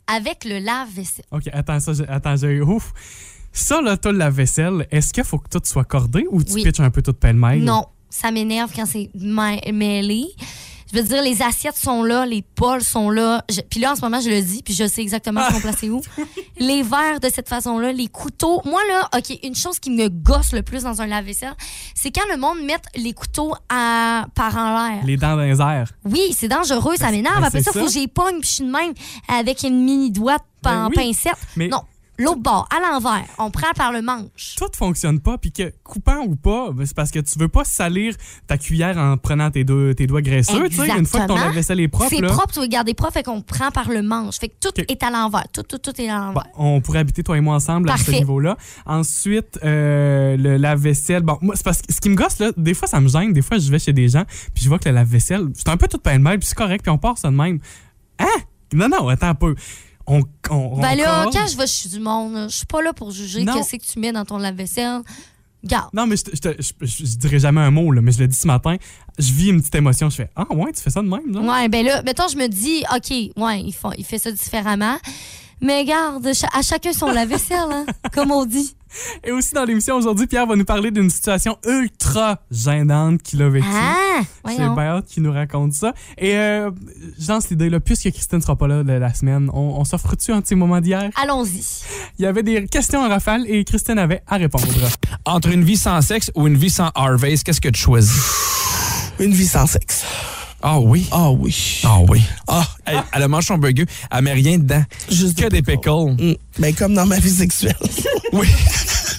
avec 0.08 0.46
le 0.46 0.60
lave-vaisselle. 0.60 1.26
OK, 1.32 1.44
attends, 1.54 1.80
ça, 1.80 1.94
j'ai- 1.94 2.08
attends, 2.08 2.36
j'ai. 2.36 2.62
Ouf. 2.62 2.94
Ça, 3.52 3.82
là, 3.82 3.98
toi, 3.98 4.12
la 4.12 4.30
vaisselle, 4.30 4.88
est-ce 4.92 5.14
qu'il 5.14 5.24
faut 5.24 5.40
que 5.40 5.50
tout 5.50 5.62
soit 5.64 5.84
cordé 5.86 6.26
ou 6.30 6.44
tu 6.44 6.54
Oui. 6.54 6.64
pitches 6.64 6.80
un 6.80 6.90
peu 6.92 7.02
tout 7.02 7.14
pêle-mêle? 7.14 7.64
Non, 7.64 7.86
ça 8.10 8.30
m'énerve 8.32 8.72
quand 8.76 8.86
c'est 8.86 9.10
mêlé. 9.16 10.26
Je 10.92 10.98
veux 10.98 11.04
dire, 11.04 11.22
les 11.22 11.42
assiettes 11.42 11.76
sont 11.76 12.02
là, 12.04 12.26
les 12.26 12.42
pols 12.42 12.82
sont 12.84 13.10
là. 13.10 13.44
Je- 13.50 13.62
puis 13.62 13.80
là, 13.80 13.92
en 13.92 13.96
ce 13.96 14.02
moment, 14.02 14.22
je 14.22 14.30
le 14.30 14.42
dis, 14.42 14.64
puis 14.64 14.74
je 14.74 14.88
sais 14.88 15.02
exactement 15.02 15.42
Ah. 15.44 15.54
sont 15.54 15.60
placés 15.60 15.90
où. 15.90 16.02
Les 16.60 16.82
verres 16.82 17.20
de 17.22 17.30
cette 17.30 17.50
façon-là, 17.50 17.92
les 17.92 18.08
couteaux. 18.08 18.62
Moi, 18.66 18.80
là, 18.90 19.10
OK, 19.18 19.38
une 19.44 19.56
chose 19.56 19.80
qui 19.80 19.90
me 19.92 20.08
gosse 20.10 20.54
le 20.54 20.62
plus 20.64 20.84
dans 20.84 21.02
un 21.02 21.06
lave-vaisselle, 21.08 21.54
c'est 21.94 22.12
quand 22.12 22.26
le 22.32 22.38
monde 22.38 22.60
met 22.64 22.78
les 22.96 23.14
couteaux 23.14 23.54
à, 23.70 24.26
par 24.34 24.56
en 24.58 24.88
l'air. 24.88 25.04
Les 25.06 25.18
dents 25.18 25.36
dans 25.36 25.44
les 25.44 25.60
airs. 25.62 25.92
Oui, 26.06 26.34
c'est 26.36 26.48
dangereux, 26.48 26.96
ça 26.98 27.12
m'énerve. 27.12 27.40
ben, 27.42 27.44
Après 27.48 27.62
ça, 27.62 27.72
il 27.76 27.80
faut 27.80 27.86
que 27.86 27.92
j'y 27.92 28.08
pogne, 28.08 28.40
puis 28.40 28.50
je 28.50 28.56
suis 28.56 28.66
de 28.66 28.72
même 28.72 28.94
avec 29.28 29.64
une 29.64 29.84
mini 29.84 30.10
doigt 30.12 30.38
Ben 30.64 30.86
en 30.86 30.90
oui, 30.90 30.96
pincette. 30.96 31.34
mais- 31.56 31.68
Non, 31.68 31.82
l'autre 32.18 32.42
bord, 32.42 32.68
à 32.76 32.80
l'envers. 32.80 33.26
On 33.38 33.52
prend 33.52 33.72
par 33.76 33.92
le 33.92 34.02
manche. 34.02 34.56
Tout 34.58 34.68
fonctionne 34.76 35.20
pas, 35.20 35.38
puis 35.38 35.52
que 35.52 35.72
coupant 35.84 36.20
ou 36.26 36.36
pas, 36.36 36.72
ben, 36.72 36.86
c'est 36.86 36.96
parce 36.96 37.12
que 37.12 37.20
tu 37.20 37.38
veux 37.40 37.48
pas 37.48 37.64
salir 37.64 38.16
ta 38.48 38.58
cuillère 38.58 38.98
en 38.98 39.18
prenant 39.18 39.52
tes, 39.52 39.64
deux, 39.64 39.94
tes 39.94 40.08
doigts 40.08 40.22
graisseux. 40.22 40.68
tu 40.70 40.76
sais. 40.78 40.90
Une 40.98 41.06
fois 41.06 41.22
que 41.22 41.28
ton 41.28 41.36
lave-vaisselle 41.36 41.80
est 41.80 41.88
propre, 41.88 42.10
C'est 42.10 42.22
propre, 42.22 42.54
tu 42.54 42.60
veux 42.60 42.68
garder 42.68 42.94
propre, 42.94 43.14
fait 43.14 43.24
qu'on 43.24 43.42
prend 43.42 43.72
par 43.72 43.90
le 43.90 44.02
manche. 44.02 44.40
Fait 44.40 44.50
que 44.50 44.56
tout 44.60 44.72
est 44.80 45.04
à 45.04 45.10
l'envers. 45.12 45.46
Tout, 45.54 45.64
tout, 45.64 45.78
tout 45.78 46.00
est 46.02 46.10
à 46.10 46.18
Bon, 46.20 46.26
l'envers. 46.28 46.44
on 46.58 46.82
pourrait 46.82 47.00
habiter 47.00 47.24
toi 47.24 47.38
et 47.38 47.42
moi 47.42 47.56
ensemble 47.56 47.90
à 47.90 47.98
ce 47.98 48.12
niveau-là. 48.12 48.58
Ensuite, 48.86 49.60
euh, 49.64 50.36
le 50.38 50.58
lave-vaisselle. 50.58 51.24
Bon, 51.24 51.38
moi, 51.42 51.56
c'est 51.56 51.64
parce 51.66 51.82
que 51.82 51.94
ce 51.94 52.02
qui 52.02 52.10
me 52.10 52.16
gosse, 52.16 52.40
là, 52.40 52.52
des 52.58 52.74
fois, 52.74 52.88
ça 52.88 53.00
me 53.00 53.08
gêne. 53.08 53.34
Des 53.34 53.42
fois, 53.42 53.58
je 53.58 53.70
vais 53.72 53.80
chez 53.80 53.94
des 53.94 54.10
gens, 54.10 54.24
puis 54.54 54.64
je 54.64 54.70
vois 54.70 54.80
que 54.80 54.90
le 54.90 54.96
lave-vaisselle, 54.96 55.48
c'est 55.54 55.70
un 55.70 55.78
peu 55.78 55.88
tout 55.88 55.98
peine 56.00 56.22
mal, 56.22 56.40
puis 56.40 56.48
c'est 56.48 56.58
correct, 56.58 56.82
puis 56.84 56.92
on 56.92 56.98
part 56.98 57.18
ça 57.18 57.30
de 57.30 57.36
même. 57.36 57.60
Hein? 58.20 58.26
Non, 58.74 58.90
non, 58.90 59.08
attends 59.08 59.28
un 59.30 59.36
peu. 59.36 59.56
On, 60.08 60.22
on, 60.50 60.80
Ben 60.80 60.96
là, 60.96 61.26
quand 61.32 61.48
je 61.48 61.58
vais 61.58 61.68
chez 61.68 61.90
du 61.90 62.00
monde, 62.00 62.48
je 62.50 62.56
suis 62.56 62.66
pas 62.66 62.82
là 62.82 62.94
pour 62.94 63.12
juger 63.12 63.46
qu'est-ce 63.46 63.76
que 63.76 63.94
tu 63.94 64.00
mets 64.00 64.14
dans 64.14 64.26
ton 64.26 64.38
lave-vaisselle. 64.38 65.02
Garde. 65.64 65.90
Non, 65.94 66.06
mais 66.06 66.16
je, 66.16 66.52
je, 66.82 67.16
dirais 67.18 67.40
jamais 67.40 67.62
un 67.62 67.72
mot, 67.72 67.92
là, 67.92 68.00
mais 68.02 68.12
je 68.12 68.20
l'ai 68.20 68.28
dit 68.28 68.38
ce 68.38 68.48
matin. 68.48 68.78
Je 69.18 69.34
vis 69.34 69.50
une 69.50 69.60
petite 69.60 69.76
émotion. 69.76 70.10
Je 70.10 70.16
fais 70.18 70.30
Ah, 70.36 70.46
ouais, 70.54 70.72
tu 70.72 70.82
fais 70.82 70.92
ça 70.92 71.02
de 71.02 71.08
même, 71.08 71.34
là? 71.34 71.42
Ouais, 71.42 71.68
ben 71.68 71.86
là, 71.86 72.04
mettons, 72.04 72.28
je 72.28 72.38
me 72.38 72.48
dis, 72.48 72.84
OK, 72.96 73.10
ouais, 73.44 73.62
il, 73.62 73.74
faut, 73.74 73.92
il 73.98 74.06
fait 74.06 74.20
ça 74.20 74.32
différemment. 74.32 74.98
Mais 75.60 75.84
garde, 75.84 76.26
à 76.54 76.62
chacun 76.62 76.94
son 76.94 77.08
lave-vaisselle, 77.08 77.58
hein, 77.72 77.86
comme 78.14 78.32
on 78.32 78.46
dit. 78.46 78.77
Et 79.24 79.32
aussi 79.32 79.54
dans 79.54 79.66
l'émission 79.66 79.96
aujourd'hui, 79.96 80.28
Pierre 80.28 80.48
va 80.48 80.56
nous 80.56 80.66
parler 80.66 80.92
d'une 80.92 81.10
situation 81.10 81.58
ultra 81.68 82.40
gênante 82.52 83.22
qu'il 83.22 83.42
a 83.42 83.50
vécue. 83.50 83.66
Ah, 83.70 84.22
bien 84.46 84.78
hâte 84.78 85.06
qu'il 85.06 85.24
nous 85.24 85.32
raconte 85.32 85.74
ça. 85.74 85.94
Et 86.18 86.36
euh, 86.36 86.72
je 87.20 87.28
lance 87.28 87.50
l'idée, 87.50 87.70
là, 87.70 87.80
puisque 87.80 88.10
Christine 88.12 88.42
sera 88.42 88.56
pas 88.56 88.68
là 88.68 88.84
de 88.84 88.94
la 88.94 89.14
semaine, 89.14 89.50
on, 89.54 89.76
on 89.80 89.84
s'offre-tu 89.86 90.32
un 90.32 90.42
petit 90.42 90.56
moment 90.56 90.80
d'hier? 90.82 91.10
Allons-y. 91.22 91.64
Il 92.20 92.24
y 92.24 92.26
avait 92.26 92.44
des 92.44 92.66
questions 92.68 93.00
en 93.00 93.10
rafale 93.10 93.46
et 93.48 93.64
Christine 93.64 94.00
avait 94.00 94.22
à 94.28 94.38
répondre. 94.38 94.68
Entre 95.26 95.50
une 95.50 95.64
vie 95.64 95.78
sans 95.78 96.02
sexe 96.02 96.32
ou 96.36 96.48
une 96.48 96.58
vie 96.58 96.70
sans 96.70 96.92
Harvey, 96.96 97.36
qu'est-ce 97.38 97.62
que 97.62 97.70
tu 97.70 97.80
choisis? 97.80 99.14
Une 99.20 99.34
vie 99.34 99.48
sans 99.48 99.68
sexe. 99.68 100.04
Ah 100.62 100.80
oui? 100.80 101.08
Ah 101.12 101.30
oui. 101.32 101.82
Ah 101.84 102.00
oui. 102.08 102.22
Ah, 102.48 102.68
Elle, 102.86 103.04
elle 103.14 103.28
mange 103.28 103.46
son 103.46 103.58
burger, 103.58 103.86
elle 104.12 104.24
met 104.24 104.34
rien 104.34 104.58
dedans. 104.58 104.84
Juste 105.10 105.38
que 105.40 105.48
des 105.50 105.62
pickles. 105.62 106.16
Mm. 106.18 106.36
Ben, 106.60 106.74
comme 106.74 106.94
dans 106.94 107.06
ma 107.06 107.20
vie 107.20 107.30
sexuelle. 107.30 107.76
Oui. 108.34 108.48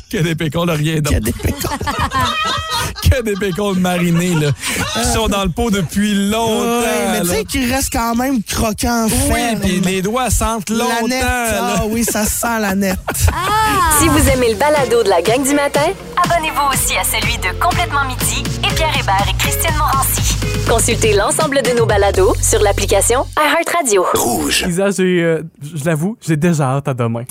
que 0.10 0.18
des 0.18 0.34
pickles, 0.34 0.70
rien 0.70 0.96
Que 0.96 1.00
d'autre. 1.00 1.20
des 1.20 1.32
pickles. 1.32 1.68
que 3.10 3.22
des 3.22 3.34
pickles 3.34 3.78
marinés, 3.78 4.34
là. 4.34 4.50
Qui 4.94 5.04
sont 5.12 5.28
dans 5.28 5.44
le 5.44 5.50
pot 5.50 5.70
depuis 5.70 6.28
longtemps. 6.30 6.80
Ouais, 6.80 7.08
mais 7.12 7.20
tu 7.22 7.26
sais 7.28 7.44
qu'il 7.44 7.72
reste 7.72 7.92
quand 7.92 8.14
même 8.14 8.42
croquant, 8.42 9.06
oui, 9.06 9.34
ferme. 9.34 9.60
puis 9.60 9.80
les 9.80 10.02
doigts 10.02 10.30
sentent 10.30 10.70
longtemps. 10.70 10.88
La 11.02 11.08
nette. 11.08 11.22
là. 11.22 11.74
Ah 11.78 11.82
oui, 11.86 12.04
ça 12.04 12.24
sent 12.26 12.60
la 12.60 12.74
nette. 12.74 12.98
Si 14.00 14.08
vous 14.08 14.28
aimez 14.30 14.50
le 14.52 14.56
balado 14.58 15.02
de 15.02 15.08
la 15.08 15.22
gang 15.22 15.42
du 15.42 15.54
matin, 15.54 15.86
abonnez-vous 16.24 16.72
aussi 16.72 16.96
à 16.96 17.04
celui 17.04 17.36
de 17.38 17.58
Complètement 17.60 18.04
midi 18.04 18.42
et 18.68 18.74
Pierre 18.74 18.94
Hébert 18.98 19.26
et 19.28 19.36
Christine 19.38 19.76
Morancy. 19.76 20.36
Consultez 20.68 21.14
l'ensemble 21.14 21.62
de 21.62 21.70
nos 21.76 21.86
balados 21.86 22.34
sur 22.42 22.60
l'application 22.62 23.26
iHeartRadio. 23.38 24.04
Rouge. 24.14 24.64
Isa, 24.68 24.90
j'ai, 24.90 25.22
euh, 25.22 25.42
je 25.62 25.84
l'avoue, 25.84 26.16
j'ai 26.26 26.36
déjà 26.36 26.64
hâte 26.76 26.88
à 26.88 26.94
demain. 26.94 27.24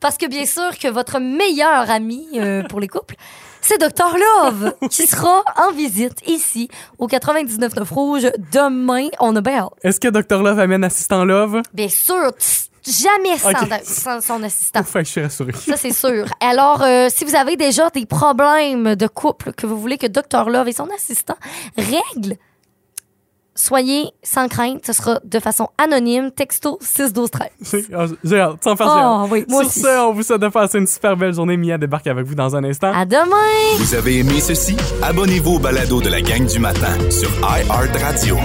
Parce 0.00 0.16
que 0.16 0.26
bien 0.26 0.46
sûr 0.46 0.78
que 0.78 0.88
votre 0.88 1.18
meilleur 1.18 1.90
ami 1.90 2.26
euh, 2.36 2.62
pour 2.64 2.80
les 2.80 2.88
couples, 2.88 3.16
c'est 3.60 3.78
Dr 3.78 4.16
Love 4.16 4.74
qui 4.90 5.06
sera 5.06 5.44
en 5.56 5.72
visite 5.72 6.26
ici 6.26 6.68
au 6.98 7.06
99.9 7.06 7.92
Rouge 7.92 8.30
demain. 8.52 9.08
On 9.20 9.36
a 9.36 9.40
bien 9.42 9.58
hâte. 9.64 9.72
Est-ce 9.82 10.00
que 10.00 10.08
Dr. 10.08 10.42
Love 10.42 10.58
amène 10.58 10.84
assistant 10.84 11.26
Love? 11.26 11.60
Bien 11.74 11.88
sûr, 11.88 12.32
jamais 12.82 13.36
sans, 13.36 13.84
sans 13.84 14.20
son 14.22 14.42
assistant. 14.42 14.82
Que 14.82 15.00
je 15.00 15.04
suis 15.04 15.22
rassuré. 15.22 15.52
Ça, 15.52 15.76
c'est 15.76 15.92
sûr. 15.92 16.24
Alors, 16.40 16.82
euh, 16.82 17.08
si 17.10 17.26
vous 17.26 17.36
avez 17.36 17.56
déjà 17.56 17.90
des 17.90 18.06
problèmes 18.06 18.96
de 18.96 19.06
couple 19.06 19.52
que 19.52 19.66
vous 19.66 19.78
voulez 19.78 19.98
que 19.98 20.06
Dr 20.06 20.48
Love 20.48 20.68
et 20.68 20.72
son 20.72 20.88
assistant 20.94 21.36
règlent, 21.76 22.36
soyez 23.60 24.10
sans 24.22 24.48
crainte. 24.48 24.80
Ce 24.86 24.92
sera 24.92 25.20
de 25.24 25.38
façon 25.38 25.68
anonyme. 25.78 26.30
Texto 26.30 26.78
61213. 26.80 27.88
Ah, 27.94 28.06
J'ai 28.24 28.40
hâte, 28.40 28.56
sans 28.64 28.76
faire 28.76 28.86
Oh, 28.90 29.26
oui, 29.30 29.44
moi 29.48 29.60
Sur 29.62 29.68
aussi. 29.68 29.80
ce, 29.80 30.00
on 30.06 30.12
vous 30.12 30.22
souhaite 30.22 30.40
de 30.40 30.48
passer 30.48 30.78
une 30.78 30.86
super 30.86 31.16
belle 31.16 31.34
journée. 31.34 31.56
Mia 31.56 31.78
débarque 31.78 32.06
avec 32.06 32.24
vous 32.26 32.34
dans 32.34 32.54
un 32.56 32.64
instant. 32.64 32.92
À 32.94 33.04
demain! 33.04 33.76
Vous 33.78 33.94
avez 33.94 34.18
aimé 34.18 34.40
ceci? 34.40 34.76
Abonnez-vous 35.02 35.56
au 35.56 35.58
balado 35.58 36.00
de 36.00 36.08
la 36.08 36.20
gang 36.22 36.46
du 36.46 36.58
matin 36.58 36.96
sur 37.10 37.30
iHeartRadio. 37.42 38.36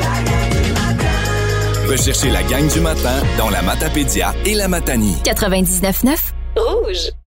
Recherchez 1.89 2.29
la 2.31 2.43
gang 2.43 2.67
du 2.67 2.79
matin 2.81 3.21
dans 3.37 3.49
la 3.49 3.61
Matapédia 3.61 4.33
et 4.45 4.55
la 4.55 4.67
Matanie. 4.67 5.15
99.9 5.23 6.15
Rouge. 6.57 7.11